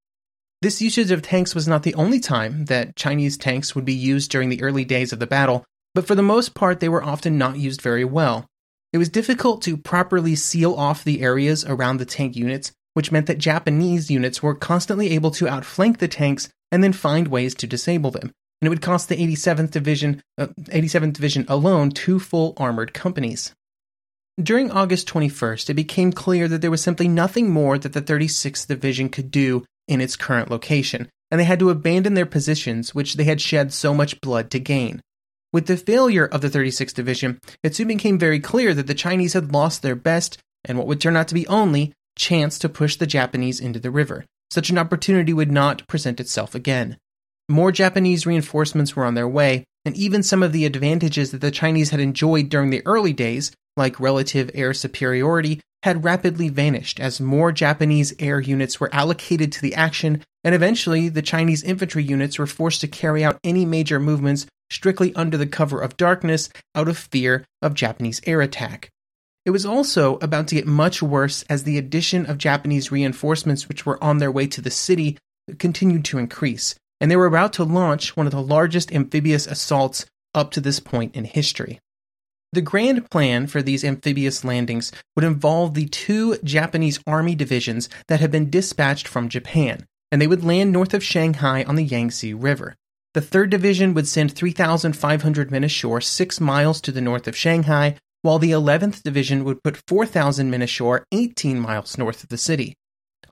This 0.62 0.82
usage 0.82 1.12
of 1.12 1.22
tanks 1.22 1.54
was 1.54 1.68
not 1.68 1.84
the 1.84 1.96
only 1.96 2.20
time 2.20 2.66
that 2.66 2.96
Chinese 2.96 3.38
tanks 3.38 3.76
would 3.76 3.86
be 3.86 3.94
used 3.94 4.32
during 4.32 4.50
the 4.50 4.62
early 4.64 4.86
days 4.86 5.14
of 5.14 5.20
the 5.20 5.28
battle, 5.28 5.64
but 5.94 6.08
for 6.08 6.16
the 6.16 6.24
most 6.24 6.54
part 6.54 6.80
they 6.80 6.90
were 6.90 7.04
often 7.04 7.38
not 7.38 7.58
used 7.58 7.82
very 7.82 8.06
well. 8.06 8.48
It 8.94 8.98
was 8.98 9.10
difficult 9.10 9.62
to 9.64 9.78
properly 9.78 10.36
seal 10.36 10.74
off 10.74 11.04
the 11.04 11.22
areas 11.22 11.66
around 11.66 11.98
the 11.98 12.06
tank 12.06 12.36
units, 12.36 12.72
which 12.94 13.12
meant 13.12 13.28
that 13.28 13.38
Japanese 13.38 14.10
units 14.10 14.42
were 14.42 14.56
constantly 14.56 15.12
able 15.12 15.32
to 15.32 15.50
outflank 15.50 16.00
the 16.00 16.08
tanks 16.08 16.50
and 16.72 16.84
then 16.84 16.94
find 16.94 17.28
ways 17.28 17.54
to 17.56 17.68
disable 17.68 18.12
them. 18.12 18.32
And 18.62 18.68
it 18.68 18.70
would 18.70 18.82
cost 18.82 19.10
the 19.10 19.18
87th 19.18 19.72
Division, 19.72 20.22
uh, 20.38 20.48
87th 20.62 21.14
Division 21.14 21.46
alone 21.50 21.92
two 21.92 22.20
full 22.20 22.54
armored 22.58 22.94
companies. 22.94 23.54
During 24.42 24.70
August 24.70 25.08
21st, 25.08 25.70
it 25.70 25.76
became 25.76 26.12
clear 26.12 26.50
that 26.50 26.62
there 26.62 26.72
was 26.72 26.84
simply 26.84 27.08
nothing 27.08 27.50
more 27.50 27.78
that 27.78 27.94
the 27.94 28.02
36th 28.02 28.68
Division 28.68 29.08
could 29.08 29.32
do 29.32 29.64
in 29.88 30.02
its 30.02 30.18
current 30.18 30.52
location, 30.52 31.08
and 31.32 31.40
they 31.40 31.46
had 31.46 31.60
to 31.60 31.70
abandon 31.70 32.16
their 32.16 32.26
positions, 32.26 32.94
which 32.94 33.14
they 33.14 33.24
had 33.24 33.40
shed 33.40 33.72
so 33.72 33.94
much 33.94 34.20
blood 34.20 34.52
to 34.52 34.60
gain. 34.60 35.02
With 35.54 35.68
the 35.68 35.78
failure 35.78 36.26
of 36.26 36.42
the 36.42 36.50
36th 36.50 36.94
Division, 36.94 37.40
it 37.64 37.76
soon 37.76 37.88
became 37.88 38.20
very 38.20 38.42
clear 38.42 38.74
that 38.74 38.88
the 38.88 38.94
Chinese 38.94 39.32
had 39.32 39.54
lost 39.54 39.82
their 39.82 39.96
best, 39.96 40.38
and 40.66 40.78
what 40.78 40.88
would 40.88 41.00
turn 41.00 41.16
out 41.16 41.30
to 41.30 41.34
be 41.34 41.48
only, 41.48 41.94
chance 42.18 42.60
to 42.60 42.68
push 42.68 42.98
the 42.98 43.08
Japanese 43.08 43.62
into 43.62 43.80
the 43.80 43.92
river. 43.92 44.26
Such 44.52 44.70
an 44.70 44.78
opportunity 44.78 45.32
would 45.32 45.52
not 45.52 45.88
present 45.88 46.20
itself 46.20 46.54
again. 46.54 46.98
More 47.48 47.72
Japanese 47.72 48.26
reinforcements 48.26 48.98
were 48.98 49.06
on 49.06 49.14
their 49.14 49.30
way, 49.30 49.64
and 49.86 49.96
even 49.96 50.24
some 50.24 50.44
of 50.44 50.52
the 50.52 50.66
advantages 50.66 51.32
that 51.32 51.40
the 51.40 51.52
Chinese 51.52 51.92
had 51.92 52.02
enjoyed 52.02 52.50
during 52.50 52.70
the 52.70 52.86
early 52.86 53.14
days, 53.14 53.54
like 53.78 54.00
relative 54.00 54.50
air 54.54 54.74
superiority, 54.74 55.62
had 55.84 56.04
rapidly 56.04 56.50
vanished 56.50 57.00
as 57.00 57.22
more 57.22 57.52
Japanese 57.52 58.14
air 58.18 58.40
units 58.40 58.80
were 58.80 58.94
allocated 58.94 59.52
to 59.52 59.62
the 59.62 59.76
action, 59.76 60.24
and 60.44 60.56
eventually 60.56 61.10
the 61.10 61.22
Chinese 61.22 61.64
infantry 61.64 62.04
units 62.04 62.40
were 62.40 62.48
forced 62.48 62.82
to 62.82 62.88
carry 62.88 63.24
out 63.24 63.38
any 63.44 63.66
major 63.66 64.00
movements 64.00 64.48
strictly 64.72 65.14
under 65.16 65.38
the 65.38 65.46
cover 65.46 65.80
of 65.80 65.98
darkness 65.98 66.50
out 66.74 66.88
of 66.88 66.98
fear 66.98 67.46
of 67.62 67.76
Japanese 67.76 68.20
air 68.26 68.42
attack. 68.42 68.90
It 69.46 69.52
was 69.52 69.66
also 69.66 70.18
about 70.24 70.48
to 70.48 70.56
get 70.56 70.66
much 70.66 71.04
worse 71.04 71.44
as 71.44 71.64
the 71.64 71.78
addition 71.78 72.26
of 72.26 72.40
Japanese 72.40 72.92
reinforcements, 72.92 73.70
which 73.70 73.86
were 73.86 74.04
on 74.04 74.18
their 74.18 74.32
way 74.32 74.48
to 74.48 74.62
the 74.62 74.72
city, 74.72 75.20
continued 75.60 76.04
to 76.06 76.18
increase, 76.18 76.74
and 77.00 77.12
they 77.12 77.16
were 77.16 77.28
about 77.28 77.54
to 77.54 77.64
launch 77.64 78.18
one 78.18 78.26
of 78.26 78.32
the 78.32 78.42
largest 78.42 78.92
amphibious 78.92 79.46
assaults 79.46 80.08
up 80.34 80.50
to 80.52 80.62
this 80.62 80.80
point 80.80 81.16
in 81.16 81.26
history. 81.26 81.80
The 82.56 82.62
grand 82.62 83.12
plan 83.12 83.48
for 83.48 83.62
these 83.62 83.84
amphibious 83.84 84.46
landings 84.46 84.94
would 85.14 85.26
involve 85.26 85.74
the 85.74 85.88
two 85.88 86.38
Japanese 86.38 87.02
army 87.06 87.36
divisions 87.36 87.90
that 88.08 88.22
had 88.22 88.32
been 88.32 88.50
dispatched 88.50 89.10
from 89.10 89.28
Japan, 89.28 89.86
and 90.10 90.22
they 90.22 90.28
would 90.28 90.42
land 90.42 90.72
north 90.72 90.94
of 90.94 91.04
Shanghai 91.04 91.66
on 91.66 91.76
the 91.76 91.84
Yangtze 91.84 92.34
River. 92.34 92.78
The 93.14 93.20
3rd 93.20 93.50
Division 93.50 93.94
would 93.94 94.08
send 94.08 94.32
3,500 94.32 95.52
men 95.52 95.66
ashore 95.66 96.00
six 96.00 96.40
miles 96.40 96.80
to 96.80 96.94
the 96.94 97.02
north 97.02 97.28
of 97.28 97.36
Shanghai, 97.36 97.98
while 98.22 98.40
the 98.40 98.52
11th 98.52 99.04
Division 99.04 99.44
would 99.44 99.62
put 99.62 99.82
4,000 99.90 100.50
men 100.50 100.62
ashore 100.62 101.04
18 101.12 101.60
miles 101.60 101.98
north 101.98 102.24
of 102.24 102.30
the 102.30 102.38
city. 102.38 102.74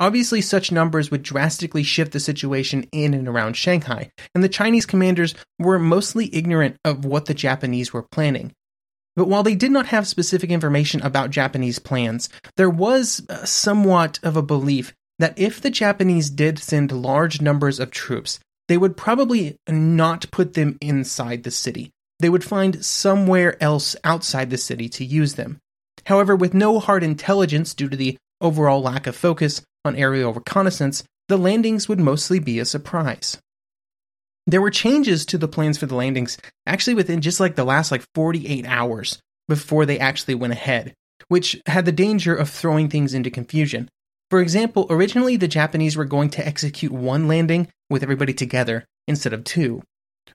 Obviously, 0.02 0.42
such 0.42 0.70
numbers 0.70 1.12
would 1.12 1.24
drastically 1.24 1.84
shift 1.84 2.12
the 2.12 2.20
situation 2.20 2.90
in 2.92 3.14
and 3.14 3.30
around 3.30 3.56
Shanghai, 3.56 4.12
and 4.36 4.44
the 4.44 4.50
Chinese 4.50 4.86
commanders 4.86 5.34
were 5.58 5.80
mostly 5.80 6.30
ignorant 6.36 6.76
of 6.84 7.06
what 7.06 7.28
the 7.28 7.34
Japanese 7.34 7.94
were 7.94 8.04
planning. 8.12 8.52
But 9.16 9.28
while 9.28 9.44
they 9.44 9.56
did 9.56 9.72
not 9.72 9.88
have 9.88 10.08
specific 10.08 10.50
information 10.50 11.02
about 11.02 11.30
Japanese 11.30 11.80
plans, 11.80 12.30
there 12.58 12.70
was 12.70 13.24
uh, 13.30 13.46
somewhat 13.46 14.20
of 14.24 14.36
a 14.36 14.42
belief 14.42 14.94
that 15.20 15.38
if 15.38 15.62
the 15.62 15.70
Japanese 15.70 16.30
did 16.30 16.58
send 16.58 16.92
large 16.92 17.42
numbers 17.42 17.80
of 17.80 17.92
troops, 17.92 18.40
they 18.68 18.78
would 18.78 18.98
probably 18.98 19.58
not 19.68 20.32
put 20.32 20.54
them 20.54 20.78
inside 20.82 21.44
the 21.44 21.52
city. 21.52 21.92
They 22.20 22.30
would 22.30 22.44
find 22.44 22.84
somewhere 22.84 23.62
else 23.62 23.96
outside 24.04 24.50
the 24.50 24.58
city 24.58 24.90
to 24.90 25.06
use 25.06 25.36
them. 25.36 25.60
However, 26.06 26.36
with 26.36 26.54
no 26.54 26.80
hard 26.80 27.04
intelligence 27.04 27.74
due 27.74 27.90
to 27.90 27.98
the 27.98 28.18
overall 28.42 28.82
lack 28.82 29.08
of 29.08 29.16
focus 29.16 29.62
on 29.86 29.96
aerial 29.96 30.34
reconnaissance, 30.34 31.04
the 31.28 31.38
landings 31.38 31.88
would 31.88 32.00
mostly 32.00 32.40
be 32.40 32.60
a 32.60 32.66
surprise. 32.66 33.38
There 34.46 34.62
were 34.62 34.72
changes 34.72 35.26
to 35.28 35.38
the 35.38 35.48
plans 35.48 35.78
for 35.78 35.86
the 35.86 35.96
landings 35.96 36.38
actually 36.66 36.96
within 36.96 37.22
just 37.22 37.40
like 37.40 37.56
the 37.56 37.64
last 37.64 37.92
like 37.92 38.04
48 38.14 38.66
hours 38.66 39.20
before 39.48 39.86
they 39.86 40.00
actually 40.00 40.36
went 40.36 40.54
ahead, 40.54 40.94
which 41.28 41.62
had 41.66 41.86
the 41.86 41.92
danger 41.92 42.36
of 42.36 42.50
throwing 42.50 42.90
things 42.90 43.14
into 43.14 43.30
confusion. 43.30 43.90
For 44.30 44.42
example, 44.42 44.88
originally 44.90 45.38
the 45.38 45.48
Japanese 45.48 45.96
were 45.96 46.06
going 46.06 46.30
to 46.32 46.46
execute 46.46 46.92
one 46.92 47.28
landing 47.28 47.68
with 47.90 48.04
everybody 48.04 48.34
together 48.34 48.86
instead 49.08 49.34
of 49.34 49.44
two. 49.44 49.82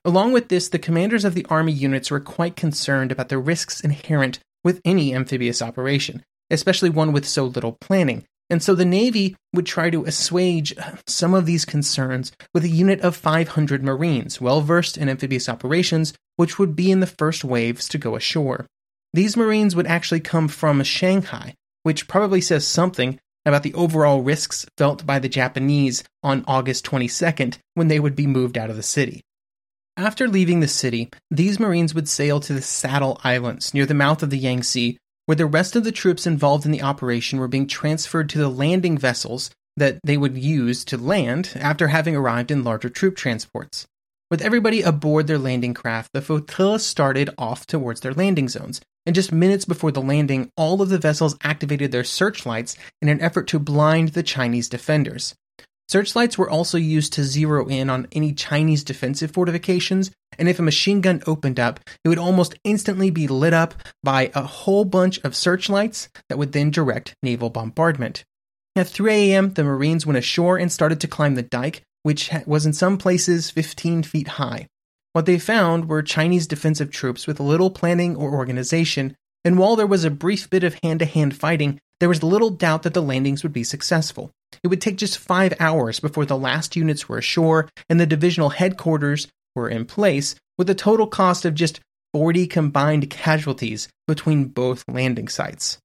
Along 0.05 0.31
with 0.31 0.47
this, 0.47 0.69
the 0.69 0.79
commanders 0.79 1.25
of 1.25 1.33
the 1.33 1.45
army 1.49 1.73
units 1.73 2.09
were 2.09 2.19
quite 2.19 2.55
concerned 2.55 3.11
about 3.11 3.29
the 3.29 3.37
risks 3.37 3.81
inherent 3.81 4.39
with 4.63 4.81
any 4.85 5.13
amphibious 5.13 5.61
operation, 5.61 6.23
especially 6.49 6.89
one 6.89 7.11
with 7.11 7.27
so 7.27 7.45
little 7.45 7.77
planning, 7.81 8.25
and 8.49 8.63
so 8.63 8.73
the 8.73 8.85
Navy 8.85 9.35
would 9.53 9.65
try 9.65 9.89
to 9.89 10.05
assuage 10.05 10.73
some 11.05 11.33
of 11.33 11.45
these 11.45 11.65
concerns 11.65 12.31
with 12.53 12.63
a 12.63 12.69
unit 12.69 13.01
of 13.01 13.15
500 13.15 13.83
Marines, 13.83 14.41
well 14.41 14.61
versed 14.61 14.97
in 14.97 15.09
amphibious 15.09 15.47
operations, 15.47 16.13
which 16.35 16.57
would 16.57 16.75
be 16.75 16.91
in 16.91 16.99
the 16.99 17.07
first 17.07 17.43
waves 17.43 17.87
to 17.89 17.97
go 17.97 18.15
ashore. 18.15 18.65
These 19.13 19.37
Marines 19.37 19.75
would 19.75 19.87
actually 19.87 20.19
come 20.19 20.47
from 20.47 20.83
Shanghai, 20.83 21.53
which 21.83 22.07
probably 22.07 22.41
says 22.41 22.65
something 22.65 23.19
about 23.45 23.63
the 23.63 23.73
overall 23.73 24.21
risks 24.21 24.65
felt 24.77 25.05
by 25.05 25.19
the 25.19 25.29
Japanese 25.29 26.03
on 26.23 26.43
August 26.47 26.85
22nd 26.85 27.57
when 27.73 27.87
they 27.87 27.99
would 27.99 28.15
be 28.15 28.27
moved 28.27 28.57
out 28.57 28.69
of 28.69 28.75
the 28.75 28.83
city. 28.83 29.21
After 29.97 30.27
leaving 30.27 30.59
the 30.59 30.67
city, 30.67 31.09
these 31.29 31.59
Marines 31.59 31.93
would 31.93 32.07
sail 32.07 32.39
to 32.41 32.53
the 32.53 32.61
Saddle 32.61 33.19
Islands 33.23 33.73
near 33.73 33.85
the 33.85 33.93
mouth 33.93 34.23
of 34.23 34.29
the 34.29 34.37
Yangtze, 34.37 34.97
where 35.29 35.35
the 35.35 35.45
rest 35.45 35.75
of 35.75 35.83
the 35.83 35.91
troops 35.91 36.25
involved 36.25 36.65
in 36.65 36.71
the 36.71 36.81
operation 36.81 37.37
were 37.37 37.47
being 37.47 37.67
transferred 37.67 38.27
to 38.27 38.39
the 38.39 38.49
landing 38.49 38.97
vessels 38.97 39.51
that 39.77 39.99
they 40.03 40.17
would 40.17 40.35
use 40.35 40.83
to 40.83 40.97
land 40.97 41.51
after 41.53 41.89
having 41.89 42.15
arrived 42.15 42.49
in 42.49 42.63
larger 42.63 42.89
troop 42.89 43.15
transports. 43.15 43.85
With 44.31 44.41
everybody 44.41 44.81
aboard 44.81 45.27
their 45.27 45.37
landing 45.37 45.75
craft, 45.75 46.13
the 46.13 46.23
flotilla 46.23 46.79
started 46.79 47.29
off 47.37 47.67
towards 47.67 48.01
their 48.01 48.15
landing 48.15 48.49
zones, 48.49 48.81
and 49.05 49.13
just 49.13 49.31
minutes 49.31 49.65
before 49.65 49.91
the 49.91 50.01
landing, 50.01 50.49
all 50.57 50.81
of 50.81 50.89
the 50.89 50.97
vessels 50.97 51.37
activated 51.43 51.91
their 51.91 52.03
searchlights 52.03 52.75
in 52.99 53.07
an 53.07 53.21
effort 53.21 53.47
to 53.49 53.59
blind 53.59 54.09
the 54.09 54.23
Chinese 54.23 54.67
defenders. 54.67 55.35
Searchlights 55.89 56.37
were 56.37 56.49
also 56.49 56.77
used 56.77 57.13
to 57.13 57.23
zero 57.23 57.67
in 57.67 57.89
on 57.89 58.07
any 58.11 58.31
Chinese 58.31 58.83
defensive 58.83 59.31
fortifications, 59.31 60.11
and 60.37 60.47
if 60.47 60.59
a 60.59 60.61
machine 60.61 61.01
gun 61.01 61.23
opened 61.25 61.59
up, 61.59 61.79
it 62.05 62.09
would 62.09 62.19
almost 62.19 62.53
instantly 62.63 63.09
be 63.09 63.27
lit 63.27 63.55
up 63.55 63.73
by 64.03 64.29
a 64.35 64.43
whole 64.43 64.85
bunch 64.85 65.19
of 65.23 65.35
searchlights 65.35 66.07
that 66.29 66.37
would 66.37 66.51
then 66.51 66.69
direct 66.69 67.15
naval 67.23 67.49
bombardment. 67.49 68.23
At 68.75 68.87
3 68.87 69.11
a.m., 69.11 69.53
the 69.53 69.63
Marines 69.63 70.05
went 70.05 70.19
ashore 70.19 70.59
and 70.59 70.71
started 70.71 71.01
to 71.01 71.07
climb 71.07 71.33
the 71.33 71.41
dike, 71.41 71.81
which 72.03 72.29
was 72.45 72.67
in 72.67 72.73
some 72.73 72.99
places 72.99 73.49
15 73.49 74.03
feet 74.03 74.27
high. 74.27 74.67
What 75.13 75.25
they 75.25 75.39
found 75.39 75.89
were 75.89 76.03
Chinese 76.03 76.45
defensive 76.45 76.91
troops 76.91 77.25
with 77.25 77.39
little 77.39 77.71
planning 77.71 78.15
or 78.15 78.35
organization, 78.35 79.15
and 79.43 79.57
while 79.57 79.75
there 79.75 79.87
was 79.87 80.03
a 80.03 80.11
brief 80.11 80.51
bit 80.51 80.63
of 80.63 80.77
hand 80.83 80.99
to 80.99 81.05
hand 81.07 81.35
fighting, 81.35 81.79
there 81.99 82.09
was 82.09 82.21
little 82.21 82.51
doubt 82.51 82.83
that 82.83 82.93
the 82.93 83.01
landings 83.01 83.41
would 83.41 83.53
be 83.53 83.63
successful. 83.63 84.31
It 84.63 84.67
would 84.67 84.81
take 84.81 84.97
just 84.97 85.17
five 85.17 85.53
hours 85.59 85.99
before 85.99 86.25
the 86.25 86.37
last 86.37 86.75
units 86.75 87.07
were 87.07 87.17
ashore 87.17 87.69
and 87.89 87.99
the 87.99 88.05
divisional 88.05 88.49
headquarters 88.49 89.27
were 89.55 89.69
in 89.69 89.85
place, 89.85 90.35
with 90.57 90.69
a 90.69 90.75
total 90.75 91.07
cost 91.07 91.45
of 91.45 91.55
just 91.55 91.79
40 92.13 92.47
combined 92.47 93.09
casualties 93.09 93.87
between 94.07 94.45
both 94.45 94.83
landing 94.87 95.27
sites. 95.27 95.77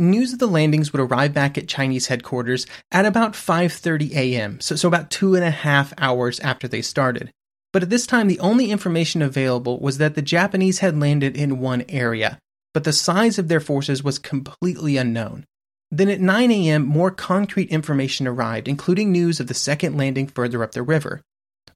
News 0.00 0.32
of 0.32 0.38
the 0.38 0.46
landings 0.46 0.92
would 0.92 1.00
arrive 1.00 1.34
back 1.34 1.58
at 1.58 1.66
Chinese 1.66 2.06
headquarters 2.06 2.66
at 2.92 3.04
about 3.04 3.32
5:30 3.32 4.12
a.m., 4.12 4.60
so, 4.60 4.76
so 4.76 4.86
about 4.86 5.10
two 5.10 5.34
and 5.34 5.44
a 5.44 5.50
half 5.50 5.92
hours 5.98 6.38
after 6.38 6.68
they 6.68 6.82
started. 6.82 7.32
But 7.72 7.82
at 7.82 7.90
this 7.90 8.06
time, 8.06 8.28
the 8.28 8.38
only 8.38 8.70
information 8.70 9.22
available 9.22 9.80
was 9.80 9.98
that 9.98 10.14
the 10.14 10.22
Japanese 10.22 10.78
had 10.78 10.98
landed 10.98 11.36
in 11.36 11.58
one 11.58 11.84
area, 11.88 12.38
but 12.72 12.84
the 12.84 12.92
size 12.92 13.40
of 13.40 13.48
their 13.48 13.60
forces 13.60 14.04
was 14.04 14.20
completely 14.20 14.96
unknown. 14.96 15.44
Then 15.90 16.08
at 16.08 16.20
9 16.20 16.50
a.m., 16.50 16.84
more 16.84 17.10
concrete 17.10 17.70
information 17.70 18.26
arrived, 18.26 18.68
including 18.68 19.10
news 19.10 19.40
of 19.40 19.46
the 19.46 19.54
second 19.54 19.96
landing 19.96 20.26
further 20.26 20.62
up 20.62 20.72
the 20.72 20.82
river, 20.82 21.22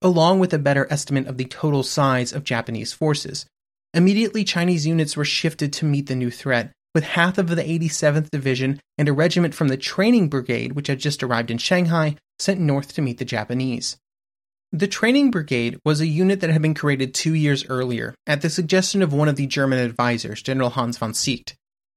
along 0.02 0.38
with 0.38 0.52
a 0.52 0.58
better 0.58 0.86
estimate 0.90 1.26
of 1.26 1.38
the 1.38 1.46
total 1.46 1.82
size 1.82 2.32
of 2.32 2.44
Japanese 2.44 2.92
forces. 2.92 3.46
Immediately, 3.94 4.44
Chinese 4.44 4.86
units 4.86 5.16
were 5.16 5.24
shifted 5.24 5.72
to 5.74 5.86
meet 5.86 6.06
the 6.06 6.14
new 6.14 6.30
threat, 6.30 6.72
with 6.94 7.04
half 7.04 7.38
of 7.38 7.48
the 7.48 7.62
87th 7.62 8.30
Division 8.30 8.80
and 8.98 9.08
a 9.08 9.12
regiment 9.12 9.54
from 9.54 9.68
the 9.68 9.76
Training 9.76 10.28
Brigade, 10.28 10.72
which 10.72 10.88
had 10.88 10.98
just 10.98 11.22
arrived 11.22 11.50
in 11.50 11.58
Shanghai, 11.58 12.16
sent 12.38 12.60
north 12.60 12.92
to 12.94 13.02
meet 13.02 13.18
the 13.18 13.24
Japanese. 13.24 13.96
The 14.72 14.88
Training 14.88 15.30
Brigade 15.30 15.78
was 15.84 16.00
a 16.00 16.06
unit 16.06 16.40
that 16.40 16.50
had 16.50 16.62
been 16.62 16.74
created 16.74 17.14
two 17.14 17.34
years 17.34 17.66
earlier 17.68 18.14
at 18.26 18.40
the 18.40 18.50
suggestion 18.50 19.02
of 19.02 19.12
one 19.12 19.28
of 19.28 19.36
the 19.36 19.46
German 19.46 19.78
advisors, 19.78 20.42
General 20.42 20.70
Hans 20.70 20.98
von 20.98 21.12
Seeckt. 21.12 21.54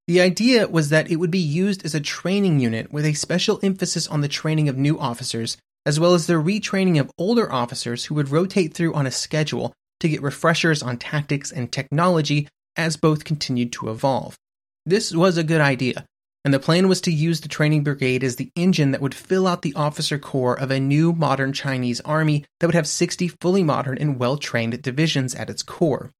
The 0.08 0.22
idea 0.22 0.68
was 0.68 0.89
that 0.89 1.10
it 1.10 1.16
would 1.16 1.32
be 1.32 1.39
used 1.39 1.84
as 1.84 1.95
a 1.95 1.99
training 1.99 2.60
unit 2.60 2.93
with 2.93 3.06
a 3.06 3.14
special 3.14 3.60
emphasis 3.64 4.08
on 4.08 4.22
the 4.22 4.28
training 4.28 4.70
of 4.70 4.78
new 4.78 4.99
officers, 4.99 5.58
as 5.84 5.99
well 5.99 6.14
as 6.14 6.28
the 6.28 6.34
retraining 6.34 6.99
of 6.99 7.12
older 7.18 7.51
officers 7.51 8.06
who 8.06 8.16
would 8.16 8.30
rotate 8.30 8.74
through 8.74 8.93
on 8.93 9.08
a 9.08 9.12
schedule 9.12 9.74
to 9.99 10.10
get 10.10 10.22
refreshers 10.22 10.84
on 10.84 10.97
tactics 10.97 11.51
and 11.51 11.72
technology 11.72 12.47
as 12.76 12.97
both 12.97 13.24
continued 13.24 13.72
to 13.72 13.89
evolve. 13.89 14.38
This 14.86 15.12
was 15.12 15.38
a 15.38 15.43
good 15.43 15.62
idea, 15.62 16.06
and 16.43 16.53
the 16.53 16.60
plan 16.60 16.88
was 16.88 17.01
to 17.01 17.12
use 17.12 17.41
the 17.41 17.47
training 17.47 17.84
brigade 17.84 18.24
as 18.24 18.36
the 18.36 18.51
engine 18.56 18.91
that 18.91 19.01
would 19.01 19.16
fill 19.16 19.47
out 19.47 19.64
the 19.64 19.74
officer 19.74 20.20
corps 20.20 20.60
of 20.60 20.70
a 20.70 20.80
new 20.80 21.14
modern 21.14 21.53
Chinese 21.53 22.01
army 22.01 22.45
that 22.60 22.68
would 22.68 22.76
have 22.76 22.88
60 22.88 23.30
fully 23.41 23.64
modern 23.64 23.97
and 23.97 24.20
well 24.20 24.38
trained 24.38 24.80
divisions 24.84 25.34
at 25.34 25.49
its 25.49 25.64
core. 25.64 26.12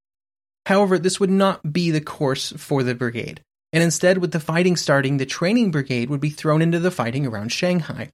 However, 0.66 0.98
this 0.98 1.20
would 1.20 1.30
not 1.30 1.72
be 1.72 1.92
the 1.92 2.00
course 2.00 2.52
for 2.56 2.82
the 2.82 2.96
brigade, 2.96 3.40
and 3.72 3.82
instead, 3.82 4.18
with 4.18 4.32
the 4.32 4.40
fighting 4.40 4.76
starting, 4.76 5.16
the 5.16 5.26
training 5.26 5.70
brigade 5.70 6.10
would 6.10 6.20
be 6.20 6.30
thrown 6.30 6.62
into 6.62 6.78
the 6.78 6.90
fighting 6.90 7.26
around 7.26 7.50
Shanghai. 7.52 8.10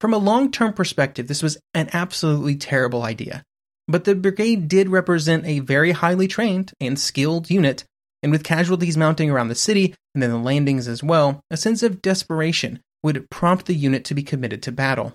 From 0.00 0.14
a 0.14 0.18
long 0.18 0.50
term 0.50 0.72
perspective, 0.72 1.28
this 1.28 1.42
was 1.42 1.58
an 1.72 1.88
absolutely 1.92 2.56
terrible 2.56 3.02
idea. 3.02 3.42
But 3.86 4.04
the 4.04 4.14
brigade 4.14 4.68
did 4.68 4.88
represent 4.88 5.44
a 5.44 5.60
very 5.60 5.92
highly 5.92 6.26
trained 6.26 6.72
and 6.80 6.98
skilled 6.98 7.50
unit 7.50 7.84
and 8.22 8.32
with 8.32 8.42
casualties 8.42 8.96
mounting 8.96 9.30
around 9.30 9.48
the 9.48 9.54
city 9.54 9.94
and 10.14 10.22
then 10.22 10.30
the 10.30 10.38
landings 10.38 10.88
as 10.88 11.02
well, 11.02 11.42
a 11.50 11.58
sense 11.58 11.82
of 11.82 12.00
desperation 12.00 12.80
would 13.02 13.28
prompt 13.28 13.66
the 13.66 13.74
unit 13.74 14.02
to 14.06 14.14
be 14.14 14.22
committed 14.22 14.62
to 14.62 14.72
battle. 14.72 15.12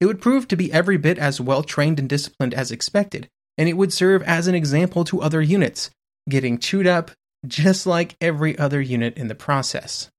It 0.00 0.06
would 0.06 0.22
prove 0.22 0.46
to 0.48 0.56
be 0.56 0.72
every 0.72 0.96
bit 0.96 1.18
as 1.18 1.40
well 1.40 1.64
trained 1.64 1.98
and 1.98 2.08
disciplined 2.08 2.54
as 2.54 2.70
expected, 2.70 3.28
and 3.58 3.68
it 3.68 3.76
would 3.76 3.92
serve 3.92 4.22
as 4.22 4.46
an 4.46 4.54
example 4.54 5.02
to 5.04 5.20
other 5.20 5.42
units, 5.42 5.90
getting 6.28 6.58
chewed 6.58 6.86
up 6.86 7.10
just 7.46 7.86
like 7.86 8.16
every 8.20 8.58
other 8.58 8.80
unit 8.80 9.16
in 9.16 9.28
the 9.28 9.34
process. 9.34 10.10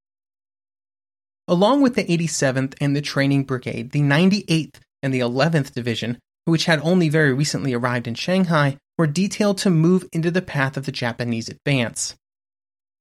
Along 1.48 1.82
with 1.82 1.96
the 1.96 2.06
87th 2.06 2.76
and 2.82 2.96
the 2.96 3.02
Training 3.02 3.44
Brigade, 3.44 3.92
the 3.92 4.02
98th 4.02 4.76
and 5.04 5.14
the 5.14 5.20
11th 5.20 5.74
Division, 5.74 6.18
which 6.46 6.66
had 6.66 6.80
only 6.82 7.10
very 7.10 7.34
recently 7.34 7.74
arrived 7.74 8.08
in 8.08 8.16
Shanghai, 8.16 8.78
were 8.98 9.08
detailed 9.08 9.58
to 9.60 9.70
move 9.70 10.08
into 10.12 10.32
the 10.32 10.42
path 10.42 10.78
of 10.78 10.86
the 10.86 10.92
Japanese 10.92 11.50
advance. 11.50 12.16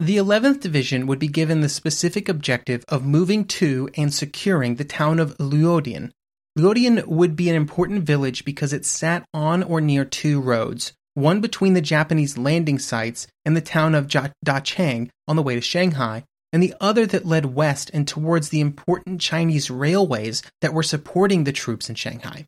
The 0.00 0.16
11th 0.16 0.60
Division 0.60 1.06
would 1.06 1.18
be 1.18 1.28
given 1.28 1.60
the 1.60 1.68
specific 1.68 2.28
objective 2.28 2.84
of 2.88 3.06
moving 3.06 3.44
to 3.46 3.88
and 3.96 4.12
securing 4.12 4.74
the 4.74 4.84
town 4.84 5.20
of 5.20 5.36
Luodian. 5.38 6.10
Luodian 6.58 7.06
would 7.06 7.36
be 7.36 7.48
an 7.48 7.56
important 7.56 8.02
village 8.02 8.44
because 8.44 8.72
it 8.72 8.84
sat 8.84 9.24
on 9.32 9.62
or 9.62 9.80
near 9.80 10.04
two 10.04 10.40
roads, 10.40 10.92
one 11.14 11.40
between 11.40 11.72
the 11.72 11.80
Japanese 11.80 12.36
landing 12.36 12.78
sites 12.78 13.26
and 13.44 13.56
the 13.56 13.60
town 13.60 13.94
of 13.94 14.06
Dachang 14.06 15.10
on 15.26 15.36
the 15.36 15.42
way 15.42 15.54
to 15.54 15.60
Shanghai, 15.60 16.24
and 16.52 16.62
the 16.62 16.74
other 16.80 17.06
that 17.06 17.26
led 17.26 17.54
west 17.54 17.90
and 17.92 18.06
towards 18.06 18.50
the 18.50 18.60
important 18.60 19.20
Chinese 19.20 19.70
railways 19.70 20.42
that 20.60 20.74
were 20.74 20.82
supporting 20.82 21.44
the 21.44 21.52
troops 21.52 21.88
in 21.88 21.94
Shanghai. 21.94 22.46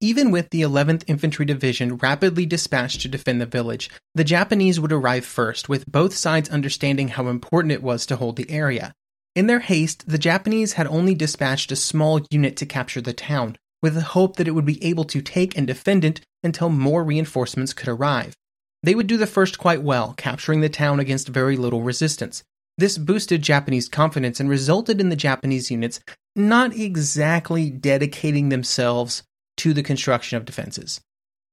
Even 0.00 0.30
with 0.30 0.50
the 0.50 0.62
11th 0.62 1.02
Infantry 1.08 1.44
Division 1.44 1.96
rapidly 1.96 2.46
dispatched 2.46 3.00
to 3.00 3.08
defend 3.08 3.40
the 3.40 3.46
village, 3.46 3.90
the 4.14 4.22
Japanese 4.22 4.78
would 4.78 4.92
arrive 4.92 5.26
first, 5.26 5.68
with 5.68 5.90
both 5.90 6.14
sides 6.14 6.48
understanding 6.48 7.08
how 7.08 7.26
important 7.26 7.72
it 7.72 7.82
was 7.82 8.06
to 8.06 8.16
hold 8.16 8.36
the 8.36 8.50
area. 8.50 8.94
In 9.34 9.46
their 9.46 9.60
haste, 9.60 10.08
the 10.08 10.16
Japanese 10.16 10.74
had 10.74 10.86
only 10.86 11.14
dispatched 11.14 11.72
a 11.72 11.76
small 11.76 12.20
unit 12.30 12.56
to 12.58 12.66
capture 12.66 13.00
the 13.00 13.12
town, 13.12 13.56
with 13.82 13.94
the 13.94 14.00
hope 14.00 14.36
that 14.36 14.48
it 14.48 14.52
would 14.52 14.64
be 14.64 14.82
able 14.84 15.04
to 15.04 15.22
take 15.22 15.56
and 15.56 15.66
defend 15.66 16.04
it 16.04 16.20
until 16.42 16.68
more 16.68 17.04
reinforcements 17.04 17.72
could 17.72 17.88
arrive. 17.88 18.34
They 18.82 18.94
would 18.94 19.06
do 19.06 19.16
the 19.16 19.26
first 19.26 19.58
quite 19.58 19.82
well, 19.82 20.14
capturing 20.16 20.60
the 20.60 20.68
town 20.68 21.00
against 21.00 21.28
very 21.28 21.56
little 21.56 21.82
resistance. 21.82 22.44
This 22.76 22.96
boosted 22.96 23.42
Japanese 23.42 23.88
confidence 23.88 24.38
and 24.38 24.48
resulted 24.48 25.00
in 25.00 25.08
the 25.08 25.16
Japanese 25.16 25.70
units 25.70 26.00
not 26.36 26.74
exactly 26.76 27.70
dedicating 27.70 28.48
themselves 28.48 29.24
to 29.56 29.74
the 29.74 29.82
construction 29.82 30.36
of 30.36 30.44
defenses. 30.44 31.00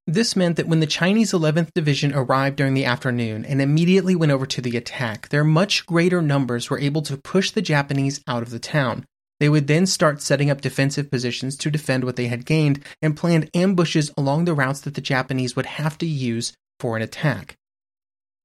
This 0.08 0.36
meant 0.36 0.56
that 0.58 0.68
when 0.68 0.82
the 0.82 0.86
Chinese 0.86 1.32
11th 1.32 1.74
Division 1.74 2.14
arrived 2.14 2.58
during 2.58 2.76
the 2.76 2.86
afternoon 2.86 3.44
and 3.44 3.60
immediately 3.60 4.16
went 4.16 4.32
over 4.32 4.46
to 4.46 4.62
the 4.62 4.78
attack, 4.78 5.30
their 5.30 5.44
much 5.44 5.88
greater 5.88 6.22
numbers 6.22 6.70
were 6.70 6.80
able 6.80 7.02
to 7.02 7.18
push 7.18 7.50
the 7.50 7.62
Japanese 7.64 8.22
out 8.28 8.44
of 8.44 8.52
the 8.52 8.60
town. 8.60 9.06
They 9.40 9.50
would 9.50 9.68
then 9.68 9.86
start 9.86 10.22
setting 10.22 10.50
up 10.50 10.62
defensive 10.62 11.12
positions 11.12 11.58
to 11.58 11.72
defend 11.72 12.04
what 12.04 12.16
they 12.16 12.28
had 12.28 12.46
gained 12.46 12.84
and 13.02 13.18
planned 13.18 13.50
ambushes 13.54 14.12
along 14.18 14.46
the 14.46 14.54
routes 14.54 14.82
that 14.82 14.94
the 14.94 15.02
Japanese 15.02 15.56
would 15.56 15.66
have 15.66 15.98
to 16.00 16.06
use 16.06 16.54
for 16.80 16.96
an 16.96 17.02
attack. 17.02 17.56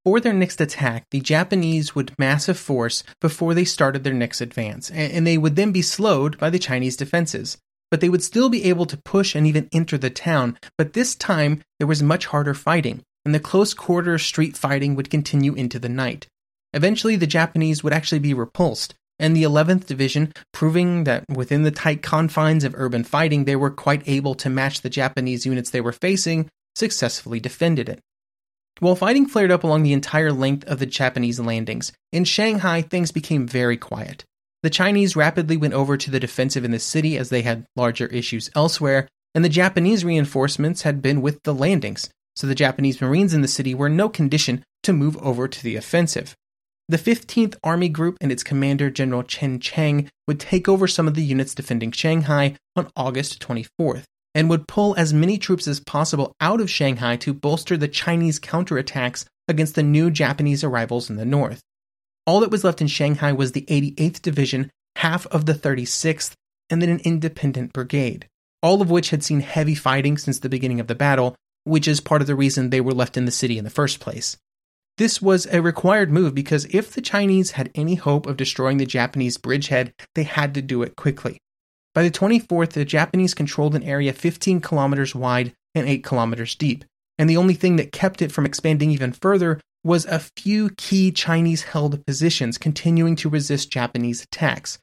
For 0.05 0.19
their 0.19 0.33
next 0.33 0.61
attack, 0.61 1.05
the 1.11 1.21
Japanese 1.21 1.95
would 1.95 2.15
massive 2.19 2.59
force 2.59 3.05
before 3.21 3.55
they 3.55 3.65
started 3.65 4.03
their 4.03 4.15
next 4.15 4.41
advance, 4.41 4.91
and 4.91 5.27
they 5.27 5.39
would 5.39 5.57
then 5.57 5.73
be 5.73 5.83
slowed 5.83 6.39
by 6.39 6.51
the 6.51 6.59
Chinese 6.59 6.97
defenses 6.97 7.59
but 7.91 8.01
they 8.01 8.09
would 8.09 8.23
still 8.23 8.49
be 8.49 8.65
able 8.65 8.87
to 8.87 8.97
push 8.97 9.35
and 9.35 9.47
even 9.47 9.69
enter 9.73 9.99
the 9.99 10.11
town. 10.11 10.57
But 10.79 10.93
this 10.93 11.15
time, 11.15 11.63
there 11.79 11.89
was 11.89 12.03
much 12.03 12.27
harder 12.27 12.55
fighting, 12.55 13.03
and 13.25 13.35
the 13.35 13.41
close 13.41 13.75
quarter 13.75 14.17
street 14.19 14.57
fighting 14.57 14.95
would 14.95 15.11
continue 15.11 15.55
into 15.55 15.79
the 15.79 15.89
night. 15.89 16.29
Eventually, 16.73 17.17
the 17.17 17.27
Japanese 17.27 17.83
would 17.83 17.93
actually 17.93 18.21
be 18.21 18.33
repulsed, 18.33 18.95
and 19.21 19.37
the 19.37 19.45
11th 19.45 19.87
Division, 19.87 20.33
proving 20.53 21.05
that 21.05 21.25
within 21.29 21.63
the 21.63 21.71
tight 21.71 22.03
confines 22.03 22.65
of 22.65 22.75
urban 22.77 23.05
fighting 23.05 23.45
they 23.45 23.55
were 23.55 23.71
quite 23.71 24.03
able 24.09 24.35
to 24.35 24.51
match 24.51 24.81
the 24.81 24.91
Japanese 24.91 25.47
units 25.47 25.71
they 25.71 25.81
were 25.81 25.93
facing, 25.93 26.49
successfully 26.75 27.39
defended 27.39 27.89
it. 27.89 28.01
While 28.81 28.97
fighting 28.97 29.27
flared 29.27 29.51
up 29.51 29.63
along 29.63 29.83
the 29.83 29.93
entire 29.93 30.33
length 30.33 30.65
of 30.65 30.79
the 30.79 30.87
Japanese 30.87 31.39
landings, 31.39 31.93
in 32.13 32.25
Shanghai 32.25 32.81
things 32.81 33.13
became 33.13 33.47
very 33.47 33.77
quiet. 33.77 34.25
The 34.63 34.71
Chinese 34.71 35.17
rapidly 35.17 35.57
went 35.57 35.75
over 35.75 35.97
to 35.97 36.11
the 36.11 36.21
defensive 36.21 36.65
in 36.65 36.71
the 36.71 36.79
city 36.79 37.19
as 37.19 37.29
they 37.29 37.43
had 37.43 37.67
larger 37.77 38.07
issues 38.07 38.51
elsewhere, 38.57 39.07
and 39.35 39.45
the 39.45 39.49
Japanese 39.49 40.05
reinforcements 40.05 40.83
had 40.83 41.03
been 41.03 41.21
with 41.21 41.43
the 41.43 41.55
landings, 41.55 42.09
so 42.37 42.47
the 42.47 42.55
Japanese 42.55 43.01
Marines 43.01 43.35
in 43.35 43.43
the 43.43 43.49
city 43.49 43.75
were 43.75 43.87
in 43.87 43.97
no 43.97 44.09
condition 44.09 44.65
to 44.83 44.93
move 44.93 45.17
over 45.19 45.47
to 45.47 45.63
the 45.63 45.77
offensive. 45.77 46.35
The 46.91 46.99
15th 46.99 47.55
Army 47.63 47.89
Group 47.89 48.19
and 48.21 48.33
its 48.33 48.43
commander, 48.43 48.91
General 48.91 49.23
Chen 49.23 49.61
Cheng, 49.61 50.11
would 50.27 50.41
take 50.41 50.69
over 50.69 50.89
some 50.89 51.07
of 51.07 51.15
the 51.15 51.23
units 51.23 51.55
defending 51.55 51.93
Shanghai 51.93 52.57
on 52.75 52.91
August 52.97 53.41
24th 53.41 54.03
and 54.35 54.51
would 54.51 54.67
pull 54.67 54.97
as 54.97 55.15
many 55.15 55.39
troops 55.39 55.69
as 55.69 55.79
possible 55.79 56.33
out 56.41 56.61
of 56.61 56.69
Shanghai 56.69 57.15
to 57.19 57.33
bolster 57.33 57.77
the 57.77 57.87
Chinese 57.87 58.41
counterattacks 58.41 59.25
against 59.47 59.77
the 59.77 59.85
new 59.85 60.11
Japanese 60.11 60.65
arrivals 60.65 61.09
in 61.09 61.15
the 61.15 61.25
north. 61.25 61.61
All 62.27 62.41
that 62.41 62.51
was 62.51 62.65
left 62.65 62.81
in 62.81 62.89
Shanghai 62.89 63.31
was 63.31 63.53
the 63.53 63.67
88th 63.67 64.21
Division, 64.21 64.69
half 64.97 65.29
of 65.29 65.47
the 65.47 65.55
36th, 65.55 66.33
and 66.71 66.83
then 66.83 66.89
an 66.89 67.03
independent 67.05 67.73
brigade, 67.73 68.27
all 68.65 68.83
of 68.83 68.91
which 68.91 69.11
had 69.11 69.23
seen 69.23 69.43
heavy 69.43 69.77
fighting 69.77 70.19
since 70.19 70.41
the 70.41 70.49
beginning 70.49 70.81
of 70.81 70.89
the 70.89 70.97
battle, 70.97 71.37
which 71.63 71.87
is 71.87 72.01
part 72.01 72.21
of 72.21 72.27
the 72.27 72.35
reason 72.35 72.71
they 72.71 72.81
were 72.81 72.91
left 72.91 73.17
in 73.17 73.27
the 73.27 73.31
city 73.31 73.59
in 73.59 73.63
the 73.63 73.71
first 73.71 74.01
place. 74.01 74.37
This 75.01 75.23
was 75.23 75.47
a 75.47 75.63
required 75.63 76.13
move 76.13 76.35
because 76.35 76.67
if 76.67 76.93
the 76.93 77.01
Chinese 77.01 77.53
had 77.53 77.71
any 77.75 77.95
hope 77.95 78.27
of 78.27 78.37
destroying 78.37 78.77
the 78.77 78.85
Japanese 78.85 79.39
bridgehead, 79.39 79.95
they 80.15 80.25
had 80.25 80.53
to 80.53 80.61
do 80.61 80.83
it 80.83 80.95
quickly. 80.95 81.39
By 81.95 82.03
the 82.03 82.11
24th, 82.11 82.73
the 82.73 82.85
Japanese 82.85 83.33
controlled 83.33 83.75
an 83.75 83.83
area 83.83 84.13
15 84.13 84.61
kilometers 84.61 85.15
wide 85.15 85.55
and 85.75 85.89
8 85.89 86.05
kilometers 86.05 86.55
deep, 86.55 86.85
and 87.19 87.31
the 87.31 87.39
only 87.39 87.55
thing 87.55 87.77
that 87.77 87.93
kept 87.93 88.21
it 88.21 88.31
from 88.31 88.45
expanding 88.45 88.91
even 88.91 89.13
further 89.13 89.59
was 89.83 90.05
a 90.05 90.21
few 90.37 90.69
key 90.77 91.11
Chinese 91.11 91.63
held 91.63 92.05
positions 92.05 92.59
continuing 92.59 93.17
to 93.17 93.31
resist 93.31 93.73
Japanese 93.73 94.25
attacks. 94.25 94.79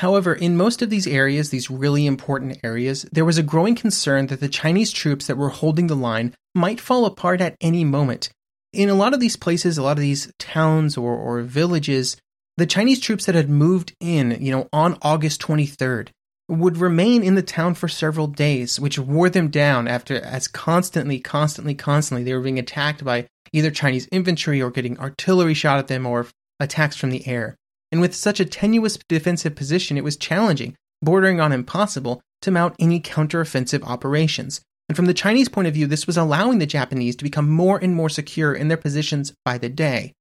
However, 0.00 0.34
in 0.34 0.58
most 0.58 0.82
of 0.82 0.90
these 0.90 1.06
areas, 1.06 1.48
these 1.48 1.70
really 1.70 2.04
important 2.04 2.58
areas, 2.62 3.06
there 3.10 3.24
was 3.24 3.38
a 3.38 3.42
growing 3.42 3.74
concern 3.74 4.26
that 4.26 4.40
the 4.40 4.50
Chinese 4.50 4.92
troops 4.92 5.26
that 5.26 5.38
were 5.38 5.48
holding 5.48 5.86
the 5.86 5.96
line 5.96 6.34
might 6.54 6.78
fall 6.78 7.06
apart 7.06 7.40
at 7.40 7.56
any 7.62 7.84
moment. 7.84 8.28
In 8.76 8.90
a 8.90 8.94
lot 8.94 9.14
of 9.14 9.20
these 9.20 9.36
places, 9.36 9.78
a 9.78 9.82
lot 9.82 9.96
of 9.96 10.02
these 10.02 10.30
towns 10.38 10.98
or, 10.98 11.16
or 11.16 11.40
villages, 11.40 12.18
the 12.58 12.66
Chinese 12.66 13.00
troops 13.00 13.24
that 13.24 13.34
had 13.34 13.48
moved 13.48 13.94
in, 14.00 14.36
you 14.38 14.52
know, 14.52 14.68
on 14.70 14.98
August 15.00 15.40
23rd, 15.40 16.08
would 16.46 16.76
remain 16.76 17.22
in 17.22 17.36
the 17.36 17.42
town 17.42 17.72
for 17.72 17.88
several 17.88 18.26
days, 18.26 18.78
which 18.78 18.98
wore 18.98 19.30
them 19.30 19.48
down 19.48 19.88
after 19.88 20.16
as 20.16 20.46
constantly, 20.46 21.18
constantly, 21.18 21.74
constantly 21.74 22.22
they 22.22 22.34
were 22.34 22.42
being 22.42 22.58
attacked 22.58 23.02
by 23.02 23.26
either 23.50 23.70
Chinese 23.70 24.08
infantry 24.12 24.60
or 24.60 24.70
getting 24.70 24.98
artillery 25.00 25.54
shot 25.54 25.78
at 25.78 25.88
them 25.88 26.04
or 26.04 26.26
attacks 26.60 26.96
from 26.96 27.08
the 27.08 27.26
air. 27.26 27.56
And 27.90 28.02
with 28.02 28.14
such 28.14 28.40
a 28.40 28.44
tenuous 28.44 28.98
defensive 29.08 29.56
position, 29.56 29.96
it 29.96 30.04
was 30.04 30.18
challenging, 30.18 30.76
bordering 31.00 31.40
on 31.40 31.50
impossible, 31.50 32.20
to 32.42 32.50
mount 32.50 32.76
any 32.78 33.00
counteroffensive 33.00 33.82
operations. 33.84 34.60
And 34.88 34.96
from 34.96 35.06
the 35.06 35.14
Chinese 35.14 35.48
point 35.48 35.68
of 35.68 35.74
view, 35.74 35.86
this 35.86 36.06
was 36.06 36.16
allowing 36.16 36.58
the 36.58 36.66
Japanese 36.66 37.16
to 37.16 37.24
become 37.24 37.50
more 37.50 37.78
and 37.78 37.94
more 37.94 38.08
secure 38.08 38.54
in 38.54 38.68
their 38.68 38.76
positions 38.76 39.32
by 39.44 39.58
the 39.58 39.68
day. 39.68 40.12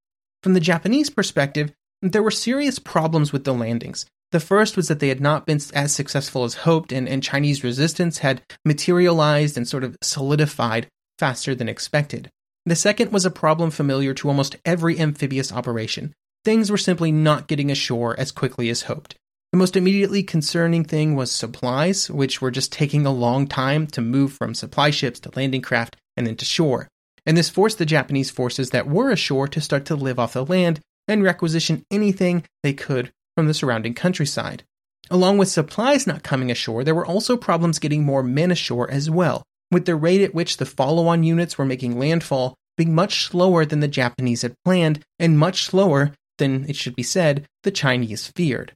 From 0.42 0.54
the 0.54 0.60
Japanese 0.60 1.10
perspective, 1.10 1.72
there 2.02 2.24
were 2.24 2.32
serious 2.32 2.80
problems 2.80 3.32
with 3.32 3.44
the 3.44 3.54
landings. 3.54 4.06
The 4.32 4.40
first 4.40 4.76
was 4.76 4.88
that 4.88 5.00
they 5.00 5.10
had 5.10 5.22
not 5.22 5.46
been 5.46 5.60
as 5.74 5.94
successful 5.94 6.44
as 6.44 6.56
hoped, 6.56 6.92
and, 6.92 7.08
and 7.08 7.24
Chinese 7.24 7.64
resistance 7.64 8.20
had 8.20 8.42
materialized 8.66 9.56
and 9.56 9.68
sort 9.68 9.84
of 9.84 9.96
solidified 10.02 10.88
faster 11.18 11.56
than 11.56 11.70
expected. 11.70 12.30
The 12.66 12.76
second 12.76 13.12
was 13.12 13.26
a 13.26 13.32
problem 13.32 13.72
familiar 13.72 14.14
to 14.16 14.28
almost 14.28 14.58
every 14.66 15.00
amphibious 15.00 15.52
operation. 15.52 16.14
Things 16.44 16.72
were 16.72 16.78
simply 16.78 17.12
not 17.12 17.48
getting 17.48 17.72
ashore 17.72 18.20
as 18.20 18.32
quickly 18.32 18.70
as 18.70 18.84
hoped. 18.84 19.16
The 19.56 19.60
most 19.60 19.78
immediately 19.78 20.22
concerning 20.22 20.84
thing 20.84 21.16
was 21.16 21.32
supplies, 21.32 22.12
which 22.12 22.42
were 22.42 22.52
just 22.52 22.74
taking 22.74 23.06
a 23.06 23.10
long 23.10 23.48
time 23.48 23.88
to 23.88 24.02
move 24.02 24.34
from 24.34 24.54
supply 24.54 24.90
ships 24.90 25.18
to 25.22 25.32
landing 25.34 25.62
craft 25.62 25.96
and 26.18 26.28
then 26.28 26.36
to 26.36 26.44
shore. 26.44 26.90
And 27.26 27.38
this 27.38 27.48
forced 27.48 27.78
the 27.78 27.86
Japanese 27.86 28.30
forces 28.30 28.72
that 28.72 28.90
were 28.90 29.12
ashore 29.12 29.48
to 29.48 29.62
start 29.62 29.86
to 29.86 29.96
live 29.96 30.20
off 30.20 30.34
the 30.34 30.46
land 30.46 30.82
and 31.08 31.24
requisition 31.24 31.86
anything 31.90 32.44
they 32.64 32.74
could 32.74 33.14
from 33.38 33.48
the 33.48 33.54
surrounding 33.54 33.94
countryside. 33.94 34.64
Along 35.10 35.38
with 35.38 35.48
supplies 35.48 36.06
not 36.06 36.22
coming 36.22 36.52
ashore, 36.52 36.84
there 36.84 36.94
were 36.94 37.06
also 37.06 37.38
problems 37.38 37.80
getting 37.80 38.04
more 38.04 38.24
men 38.24 38.52
ashore 38.52 38.92
as 38.92 39.10
well, 39.10 39.42
with 39.72 39.86
the 39.86 39.96
rate 39.96 40.20
at 40.20 40.36
which 40.36 40.58
the 40.58 40.66
follow 40.66 41.08
on 41.08 41.24
units 41.24 41.58
were 41.58 41.64
making 41.64 41.98
landfall 41.98 42.56
being 42.76 42.94
much 42.94 43.24
slower 43.28 43.64
than 43.66 43.80
the 43.80 43.88
Japanese 43.88 44.42
had 44.42 44.62
planned, 44.66 45.02
and 45.18 45.40
much 45.40 45.64
slower 45.64 46.12
than, 46.40 46.68
it 46.68 46.76
should 46.76 46.94
be 46.94 47.04
said, 47.04 47.46
the 47.64 47.72
Chinese 47.72 48.28
feared. 48.36 48.74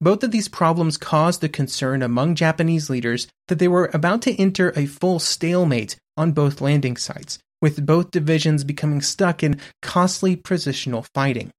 Both 0.00 0.24
of 0.24 0.30
these 0.30 0.48
problems 0.48 0.96
caused 0.96 1.42
the 1.42 1.48
concern 1.48 2.02
among 2.02 2.34
Japanese 2.34 2.88
leaders 2.88 3.28
that 3.48 3.58
they 3.58 3.68
were 3.68 3.90
about 3.92 4.22
to 4.22 4.34
enter 4.40 4.72
a 4.74 4.86
full 4.86 5.18
stalemate 5.18 5.96
on 6.16 6.32
both 6.32 6.62
landing 6.62 6.96
sites, 6.96 7.38
with 7.60 7.84
both 7.84 8.10
divisions 8.10 8.64
becoming 8.64 9.02
stuck 9.02 9.42
in 9.42 9.60
costly 9.82 10.36
positional 10.36 11.06
fighting. 11.12 11.50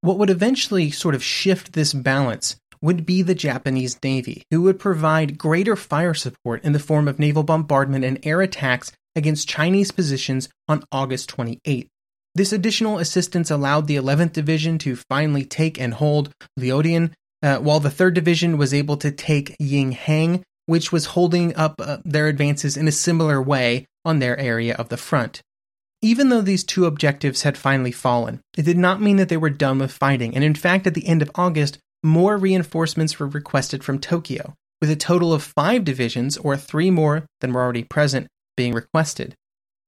What 0.00 0.18
would 0.18 0.30
eventually 0.30 0.90
sort 0.90 1.14
of 1.14 1.22
shift 1.22 1.72
this 1.72 1.94
balance 1.94 2.56
would 2.82 3.06
be 3.06 3.22
the 3.22 3.34
Japanese 3.34 3.98
Navy, 4.02 4.42
who 4.50 4.62
would 4.62 4.78
provide 4.78 5.38
greater 5.38 5.76
fire 5.76 6.12
support 6.12 6.62
in 6.64 6.72
the 6.72 6.78
form 6.78 7.08
of 7.08 7.18
naval 7.18 7.44
bombardment 7.44 8.04
and 8.04 8.18
air 8.24 8.42
attacks 8.42 8.92
against 9.16 9.48
Chinese 9.48 9.92
positions 9.92 10.48
on 10.68 10.82
August 10.90 11.28
28. 11.30 11.88
This 12.34 12.52
additional 12.52 12.98
assistance 12.98 13.50
allowed 13.50 13.86
the 13.86 13.96
11th 13.96 14.32
Division 14.32 14.76
to 14.78 14.96
finally 14.96 15.44
take 15.44 15.80
and 15.80 15.94
hold 15.94 16.34
Luodian, 16.58 17.12
uh, 17.44 17.58
while 17.58 17.78
the 17.78 17.90
3rd 17.90 18.14
Division 18.14 18.56
was 18.56 18.72
able 18.72 18.96
to 18.96 19.12
take 19.12 19.56
Yanghang, 19.58 20.42
which 20.64 20.90
was 20.90 21.06
holding 21.06 21.54
up 21.56 21.74
uh, 21.78 21.98
their 22.02 22.26
advances 22.26 22.76
in 22.76 22.88
a 22.88 22.92
similar 22.92 23.40
way 23.40 23.84
on 24.02 24.18
their 24.18 24.38
area 24.38 24.74
of 24.74 24.88
the 24.88 24.96
front. 24.96 25.42
Even 26.00 26.30
though 26.30 26.40
these 26.40 26.64
two 26.64 26.86
objectives 26.86 27.42
had 27.42 27.58
finally 27.58 27.92
fallen, 27.92 28.40
it 28.56 28.62
did 28.62 28.78
not 28.78 29.00
mean 29.00 29.16
that 29.16 29.28
they 29.28 29.36
were 29.36 29.50
done 29.50 29.78
with 29.78 29.92
fighting, 29.92 30.34
and 30.34 30.42
in 30.42 30.54
fact, 30.54 30.86
at 30.86 30.94
the 30.94 31.06
end 31.06 31.20
of 31.20 31.30
August, 31.34 31.78
more 32.02 32.38
reinforcements 32.38 33.18
were 33.18 33.26
requested 33.26 33.84
from 33.84 33.98
Tokyo, 33.98 34.54
with 34.80 34.90
a 34.90 34.96
total 34.96 35.32
of 35.32 35.42
five 35.42 35.84
divisions, 35.84 36.38
or 36.38 36.56
three 36.56 36.90
more 36.90 37.26
than 37.40 37.52
were 37.52 37.62
already 37.62 37.84
present, 37.84 38.26
being 38.56 38.72
requested. 38.72 39.34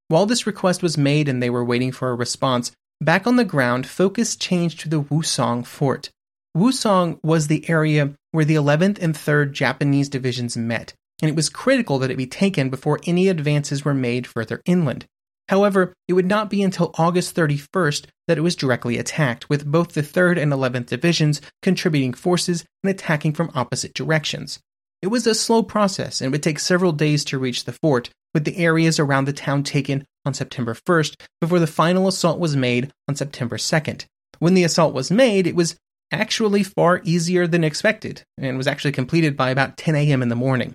While 0.09 0.27
this 0.27 0.47
request 0.47 0.83
was 0.83 0.97
made 0.97 1.27
and 1.27 1.41
they 1.41 1.49
were 1.49 1.65
waiting 1.65 1.91
for 1.91 2.09
a 2.09 2.15
response, 2.15 2.71
back 3.01 3.25
on 3.25 3.35
the 3.35 3.45
ground, 3.45 3.87
focus 3.87 4.35
changed 4.35 4.79
to 4.81 4.89
the 4.89 5.01
Wusong 5.01 5.65
fort. 5.65 6.09
Wusong 6.57 7.19
was 7.23 7.47
the 7.47 7.69
area 7.69 8.15
where 8.31 8.43
the 8.43 8.55
11th 8.55 8.97
and 8.99 9.13
3rd 9.13 9.51
Japanese 9.51 10.09
divisions 10.09 10.57
met, 10.57 10.95
and 11.21 11.29
it 11.29 11.35
was 11.35 11.49
critical 11.49 11.99
that 11.99 12.09
it 12.09 12.17
be 12.17 12.25
taken 12.25 12.71
before 12.71 12.99
any 13.05 13.27
advances 13.27 13.85
were 13.85 13.93
made 13.93 14.25
further 14.25 14.63
inland. 14.65 15.05
However, 15.49 15.93
it 16.07 16.13
would 16.13 16.25
not 16.25 16.49
be 16.49 16.63
until 16.63 16.95
August 16.97 17.35
31st 17.35 18.07
that 18.27 18.39
it 18.39 18.41
was 18.41 18.55
directly 18.55 18.97
attacked, 18.97 19.47
with 19.49 19.71
both 19.71 19.93
the 19.93 20.01
3rd 20.01 20.41
and 20.41 20.51
11th 20.51 20.87
Divisions 20.87 21.41
contributing 21.61 22.13
forces 22.13 22.65
and 22.83 22.89
attacking 22.89 23.33
from 23.33 23.51
opposite 23.53 23.93
directions. 23.93 24.59
It 25.03 25.07
was 25.07 25.27
a 25.27 25.35
slow 25.35 25.61
process 25.61 26.21
and 26.21 26.31
would 26.31 26.41
take 26.41 26.57
several 26.57 26.91
days 26.91 27.23
to 27.25 27.37
reach 27.37 27.65
the 27.65 27.73
fort, 27.73 28.09
with 28.33 28.45
the 28.45 28.57
areas 28.57 28.99
around 28.99 29.25
the 29.25 29.33
town 29.33 29.61
taken 29.61 30.05
on 30.25 30.33
September 30.33 30.73
1st 30.73 31.21
before 31.39 31.59
the 31.59 31.67
final 31.67 32.07
assault 32.07 32.39
was 32.39 32.55
made 32.55 32.91
on 33.07 33.15
September 33.15 33.57
2nd. 33.57 34.05
When 34.39 34.55
the 34.55 34.63
assault 34.63 34.95
was 34.95 35.11
made, 35.11 35.45
it 35.45 35.55
was 35.55 35.75
actually 36.11 36.63
far 36.63 37.01
easier 37.03 37.47
than 37.47 37.63
expected 37.63 38.23
and 38.37 38.57
was 38.57 38.67
actually 38.67 38.91
completed 38.91 39.35
by 39.35 39.49
about 39.49 39.77
10 39.77 39.95
a.m. 39.95 40.21
in 40.21 40.29
the 40.29 40.35
morning. 40.35 40.73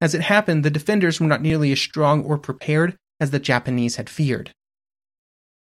As 0.00 0.14
it 0.14 0.22
happened, 0.22 0.64
the 0.64 0.70
defenders 0.70 1.20
were 1.20 1.26
not 1.26 1.42
nearly 1.42 1.72
as 1.72 1.80
strong 1.80 2.24
or 2.24 2.38
prepared 2.38 2.96
as 3.20 3.30
the 3.30 3.38
Japanese 3.38 3.96
had 3.96 4.10
feared. 4.10 4.50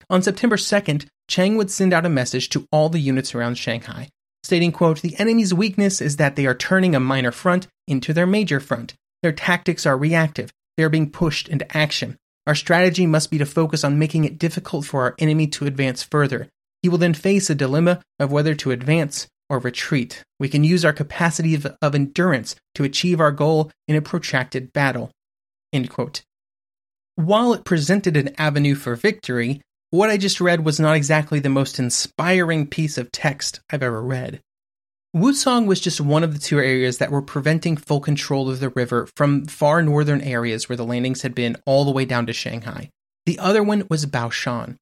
On 0.09 0.23
September 0.23 0.57
2nd, 0.57 1.07
Chiang 1.29 1.57
would 1.57 1.71
send 1.71 1.93
out 1.93 2.07
a 2.07 2.11
message 2.11 2.49
to 2.51 2.67
all 2.71 2.89
the 2.89 3.01
units 3.01 3.35
around 3.35 3.57
Shanghai, 3.57 4.09
stating, 4.43 4.73
quote, 4.73 5.01
The 5.01 5.19
enemy's 5.19 5.53
weakness 5.53 6.01
is 6.01 6.17
that 6.17 6.37
they 6.37 6.47
are 6.47 6.55
turning 6.55 6.95
a 6.95 7.01
minor 7.01 7.33
front 7.33 7.67
into 7.89 8.13
their 8.13 8.27
major 8.27 8.61
front. 8.61 8.95
Their 9.23 9.33
tactics 9.33 9.87
are 9.87 9.97
reactive. 9.97 10.51
They 10.77 10.85
are 10.85 10.89
being 10.89 11.11
pushed 11.11 11.49
into 11.49 11.77
action. 11.77 12.17
Our 12.47 12.55
strategy 12.55 13.07
must 13.07 13.31
be 13.31 13.39
to 13.39 13.47
focus 13.47 13.83
on 13.83 13.99
making 13.99 14.25
it 14.25 14.39
difficult 14.39 14.85
for 14.85 15.03
our 15.03 15.15
enemy 15.19 15.49
to 15.49 15.67
advance 15.67 16.03
further. 16.03 16.49
He 16.87 16.89
will 16.89 16.99
then 16.99 17.15
face 17.15 17.51
a 17.51 17.57
dilemma 17.57 18.01
of 18.21 18.31
whether 18.31 18.55
to 18.55 18.71
advance 18.71 19.27
or 19.51 19.59
retreat. 19.59 20.23
We 20.39 20.49
can 20.49 20.63
use 20.63 20.85
our 20.85 20.93
capacity 20.93 21.53
of, 21.57 21.67
of 21.83 21.97
endurance 21.97 22.55
to 22.77 22.85
achieve 22.85 23.21
our 23.21 23.33
goal 23.33 23.73
in 23.89 23.97
a 23.97 24.01
protracted 24.01 24.73
battle. 24.73 25.11
While 27.17 27.55
it 27.55 27.65
presented 27.65 28.17
an 28.17 28.37
avenue 28.39 28.77
for 28.77 28.95
victory, 28.95 29.63
what 29.91 30.11
I 30.11 30.17
just 30.17 30.41
read 30.41 30.65
was 30.65 30.79
not 30.79 30.95
exactly 30.95 31.41
the 31.41 31.49
most 31.49 31.81
inspiring 31.81 32.69
piece 32.69 32.99
of 32.99 33.11
text 33.11 33.59
I've 33.69 33.83
ever 33.83 34.01
read. 34.01 34.41
Wusong 35.13 35.67
was 35.67 35.81
just 35.81 36.01
one 36.01 36.23
of 36.23 36.35
the 36.35 36.39
two 36.39 36.61
areas 36.61 36.99
that 36.99 37.11
were 37.11 37.21
preventing 37.21 37.77
full 37.77 37.99
control 37.99 38.49
of 38.49 38.61
the 38.61 38.71
river 38.71 39.09
from 39.17 39.47
far 39.47 39.83
northern 39.83 40.21
areas 40.21 40.69
where 40.69 40.77
the 40.77 40.85
landings 40.85 41.23
had 41.23 41.35
been 41.35 41.57
all 41.67 41.85
the 41.85 41.91
way 41.91 42.05
down 42.05 42.27
to 42.27 42.33
Shanghai. 42.33 42.91
The 43.25 43.41
other 43.41 43.65
one 43.65 43.89
was 43.91 44.07
Baoshan. 44.07 44.77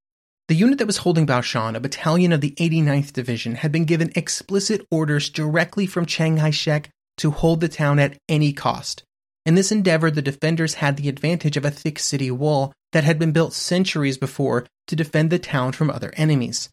The 0.49 0.55
unit 0.55 0.77
that 0.79 0.87
was 0.87 0.99
holding 0.99 1.27
Baoshan, 1.27 1.75
a 1.75 1.81
battalion 1.81 2.31
of 2.31 2.43
the 2.43 2.55
89th 2.59 3.15
Division, 3.15 3.55
had 3.55 3.73
been 3.73 3.87
given 3.87 4.13
explicit 4.15 4.87
orders 4.91 5.31
directly 5.31 5.87
from 5.87 6.05
Chiang 6.05 6.37
Kai 6.37 6.51
shek 6.51 6.91
to 7.17 7.31
hold 7.31 7.61
the 7.61 7.69
town 7.69 7.99
at 7.99 8.19
any 8.29 8.53
cost. 8.53 9.05
In 9.47 9.55
this 9.55 9.73
endeavor, 9.73 10.11
the 10.11 10.21
defenders 10.21 10.75
had 10.75 10.99
the 10.99 11.09
advantage 11.09 11.57
of 11.57 11.65
a 11.65 11.71
thick 11.71 11.99
city 11.99 12.31
wall 12.31 12.75
that 12.93 13.05
had 13.05 13.19
been 13.19 13.33
built 13.33 13.55
centuries 13.55 14.19
before 14.19 14.67
to 14.87 14.97
defend 14.97 15.31
the 15.31 15.39
town 15.39 15.73
from 15.73 15.89
other 15.89 16.13
enemies. 16.17 16.69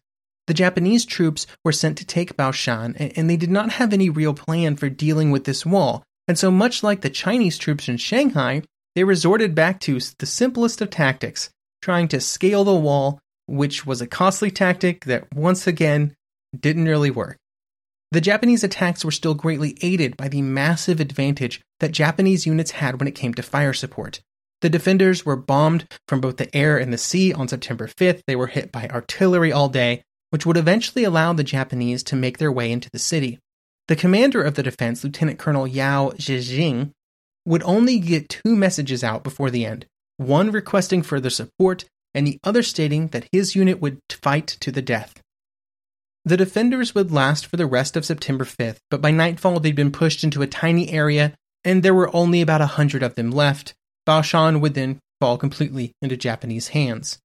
The 0.48 0.54
Japanese 0.54 1.06
troops 1.06 1.46
were 1.64 1.72
sent 1.72 1.96
to 1.98 2.04
take 2.04 2.36
Baoshan, 2.36 3.12
and 3.16 3.30
they 3.30 3.38
did 3.38 3.50
not 3.50 3.72
have 3.72 3.94
any 3.94 4.10
real 4.10 4.34
plan 4.34 4.76
for 4.76 4.90
dealing 4.90 5.30
with 5.30 5.44
this 5.44 5.64
wall, 5.64 6.02
and 6.28 6.38
so 6.38 6.50
much 6.50 6.82
like 6.82 7.00
the 7.00 7.08
Chinese 7.10 7.56
troops 7.56 7.88
in 7.88 7.96
Shanghai, 7.96 8.62
they 8.94 9.04
resorted 9.04 9.54
back 9.54 9.80
to 9.80 9.98
the 10.18 10.26
simplest 10.26 10.82
of 10.82 10.90
tactics, 10.90 11.48
trying 11.80 12.08
to 12.08 12.20
scale 12.20 12.64
the 12.64 12.74
wall, 12.74 13.18
which 13.46 13.86
was 13.86 14.00
a 14.00 14.06
costly 14.06 14.50
tactic 14.50 15.04
that 15.04 15.32
once 15.34 15.66
again 15.66 16.14
didn't 16.58 16.86
really 16.86 17.10
work. 17.10 17.38
The 18.10 18.20
Japanese 18.20 18.62
attacks 18.62 19.04
were 19.04 19.10
still 19.10 19.34
greatly 19.34 19.76
aided 19.80 20.16
by 20.16 20.28
the 20.28 20.42
massive 20.42 21.00
advantage 21.00 21.62
that 21.80 21.92
Japanese 21.92 22.46
units 22.46 22.72
had 22.72 23.00
when 23.00 23.08
it 23.08 23.14
came 23.14 23.32
to 23.34 23.42
fire 23.42 23.72
support. 23.72 24.20
The 24.60 24.68
defenders 24.68 25.24
were 25.26 25.34
bombed 25.34 25.86
from 26.06 26.20
both 26.20 26.36
the 26.36 26.54
air 26.54 26.76
and 26.76 26.92
the 26.92 26.98
sea 26.98 27.32
on 27.32 27.48
September 27.48 27.88
5th. 27.88 28.20
They 28.26 28.36
were 28.36 28.48
hit 28.48 28.70
by 28.70 28.86
artillery 28.88 29.50
all 29.50 29.68
day, 29.68 30.02
which 30.30 30.46
would 30.46 30.56
eventually 30.56 31.04
allow 31.04 31.32
the 31.32 31.42
Japanese 31.42 32.02
to 32.04 32.16
make 32.16 32.38
their 32.38 32.52
way 32.52 32.70
into 32.70 32.90
the 32.92 32.98
city. 32.98 33.38
The 33.88 33.96
commander 33.96 34.42
of 34.42 34.54
the 34.54 34.62
defense, 34.62 35.02
Lieutenant 35.02 35.38
Colonel 35.38 35.66
Yao 35.66 36.10
Ziqing, 36.10 36.92
would 37.44 37.62
only 37.64 37.98
get 37.98 38.28
two 38.28 38.54
messages 38.54 39.02
out 39.02 39.24
before 39.24 39.50
the 39.50 39.66
end 39.66 39.86
one 40.18 40.52
requesting 40.52 41.02
further 41.02 41.30
support, 41.30 41.86
and 42.14 42.26
the 42.26 42.38
other 42.44 42.62
stating 42.62 43.08
that 43.08 43.28
his 43.32 43.54
unit 43.54 43.80
would 43.80 43.98
fight 44.10 44.46
to 44.60 44.70
the 44.70 44.82
death. 44.82 45.22
The 46.24 46.36
defenders 46.36 46.94
would 46.94 47.10
last 47.10 47.46
for 47.46 47.56
the 47.56 47.66
rest 47.66 47.96
of 47.96 48.04
September 48.04 48.44
5th, 48.44 48.78
but 48.90 49.00
by 49.00 49.10
nightfall 49.10 49.58
they'd 49.58 49.74
been 49.74 49.90
pushed 49.90 50.22
into 50.22 50.42
a 50.42 50.46
tiny 50.46 50.90
area 50.90 51.34
and 51.64 51.82
there 51.82 51.94
were 51.94 52.14
only 52.14 52.40
about 52.40 52.60
a 52.60 52.66
hundred 52.66 53.02
of 53.02 53.14
them 53.14 53.30
left. 53.30 53.74
Baoshan 54.06 54.60
would 54.60 54.74
then 54.74 54.98
fall 55.20 55.38
completely 55.38 55.92
into 56.02 56.16
Japanese 56.16 56.68
hands. 56.68 57.18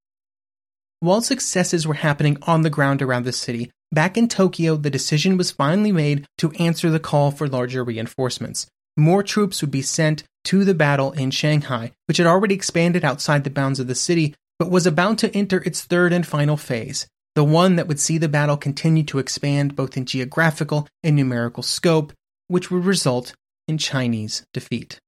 While 0.99 1.21
successes 1.21 1.85
were 1.85 1.95
happening 1.95 2.37
on 2.43 2.61
the 2.61 2.69
ground 2.69 3.01
around 3.01 3.25
the 3.25 3.31
city, 3.31 3.71
back 3.91 4.17
in 4.17 4.27
Tokyo 4.27 4.75
the 4.75 4.89
decision 4.89 5.37
was 5.37 5.51
finally 5.51 5.91
made 5.91 6.25
to 6.39 6.51
answer 6.53 6.89
the 6.89 6.99
call 6.99 7.31
for 7.31 7.47
larger 7.47 7.83
reinforcements. 7.83 8.67
More 8.95 9.21
troops 9.21 9.61
would 9.61 9.71
be 9.71 9.83
sent 9.83 10.23
to 10.45 10.65
the 10.65 10.73
battle 10.73 11.11
in 11.11 11.29
Shanghai, 11.29 11.91
which 12.05 12.17
had 12.17 12.25
already 12.25 12.55
expanded 12.55 13.05
outside 13.05 13.43
the 13.43 13.51
bounds 13.51 13.79
of 13.79 13.87
the 13.87 13.95
city, 13.95 14.33
but 14.59 14.71
was 14.71 14.87
about 14.87 15.17
to 15.19 15.35
enter 15.35 15.61
its 15.63 15.83
third 15.83 16.13
and 16.13 16.25
final 16.25 16.57
phase 16.57 17.07
the 17.37 17.43
one 17.43 17.75
that 17.75 17.87
would 17.87 17.99
see 17.99 18.17
the 18.17 18.27
battle 18.27 18.57
continue 18.57 19.03
to 19.03 19.19
expand 19.19 19.75
both 19.75 19.95
in 19.95 20.07
geographical 20.07 20.87
and 21.03 21.15
numerical 21.15 21.61
scope, 21.61 22.11
which 22.47 22.71
would 22.71 22.83
result 22.83 23.35
in 23.67 23.77
Chinese 23.77 24.43
defeat. 24.53 24.99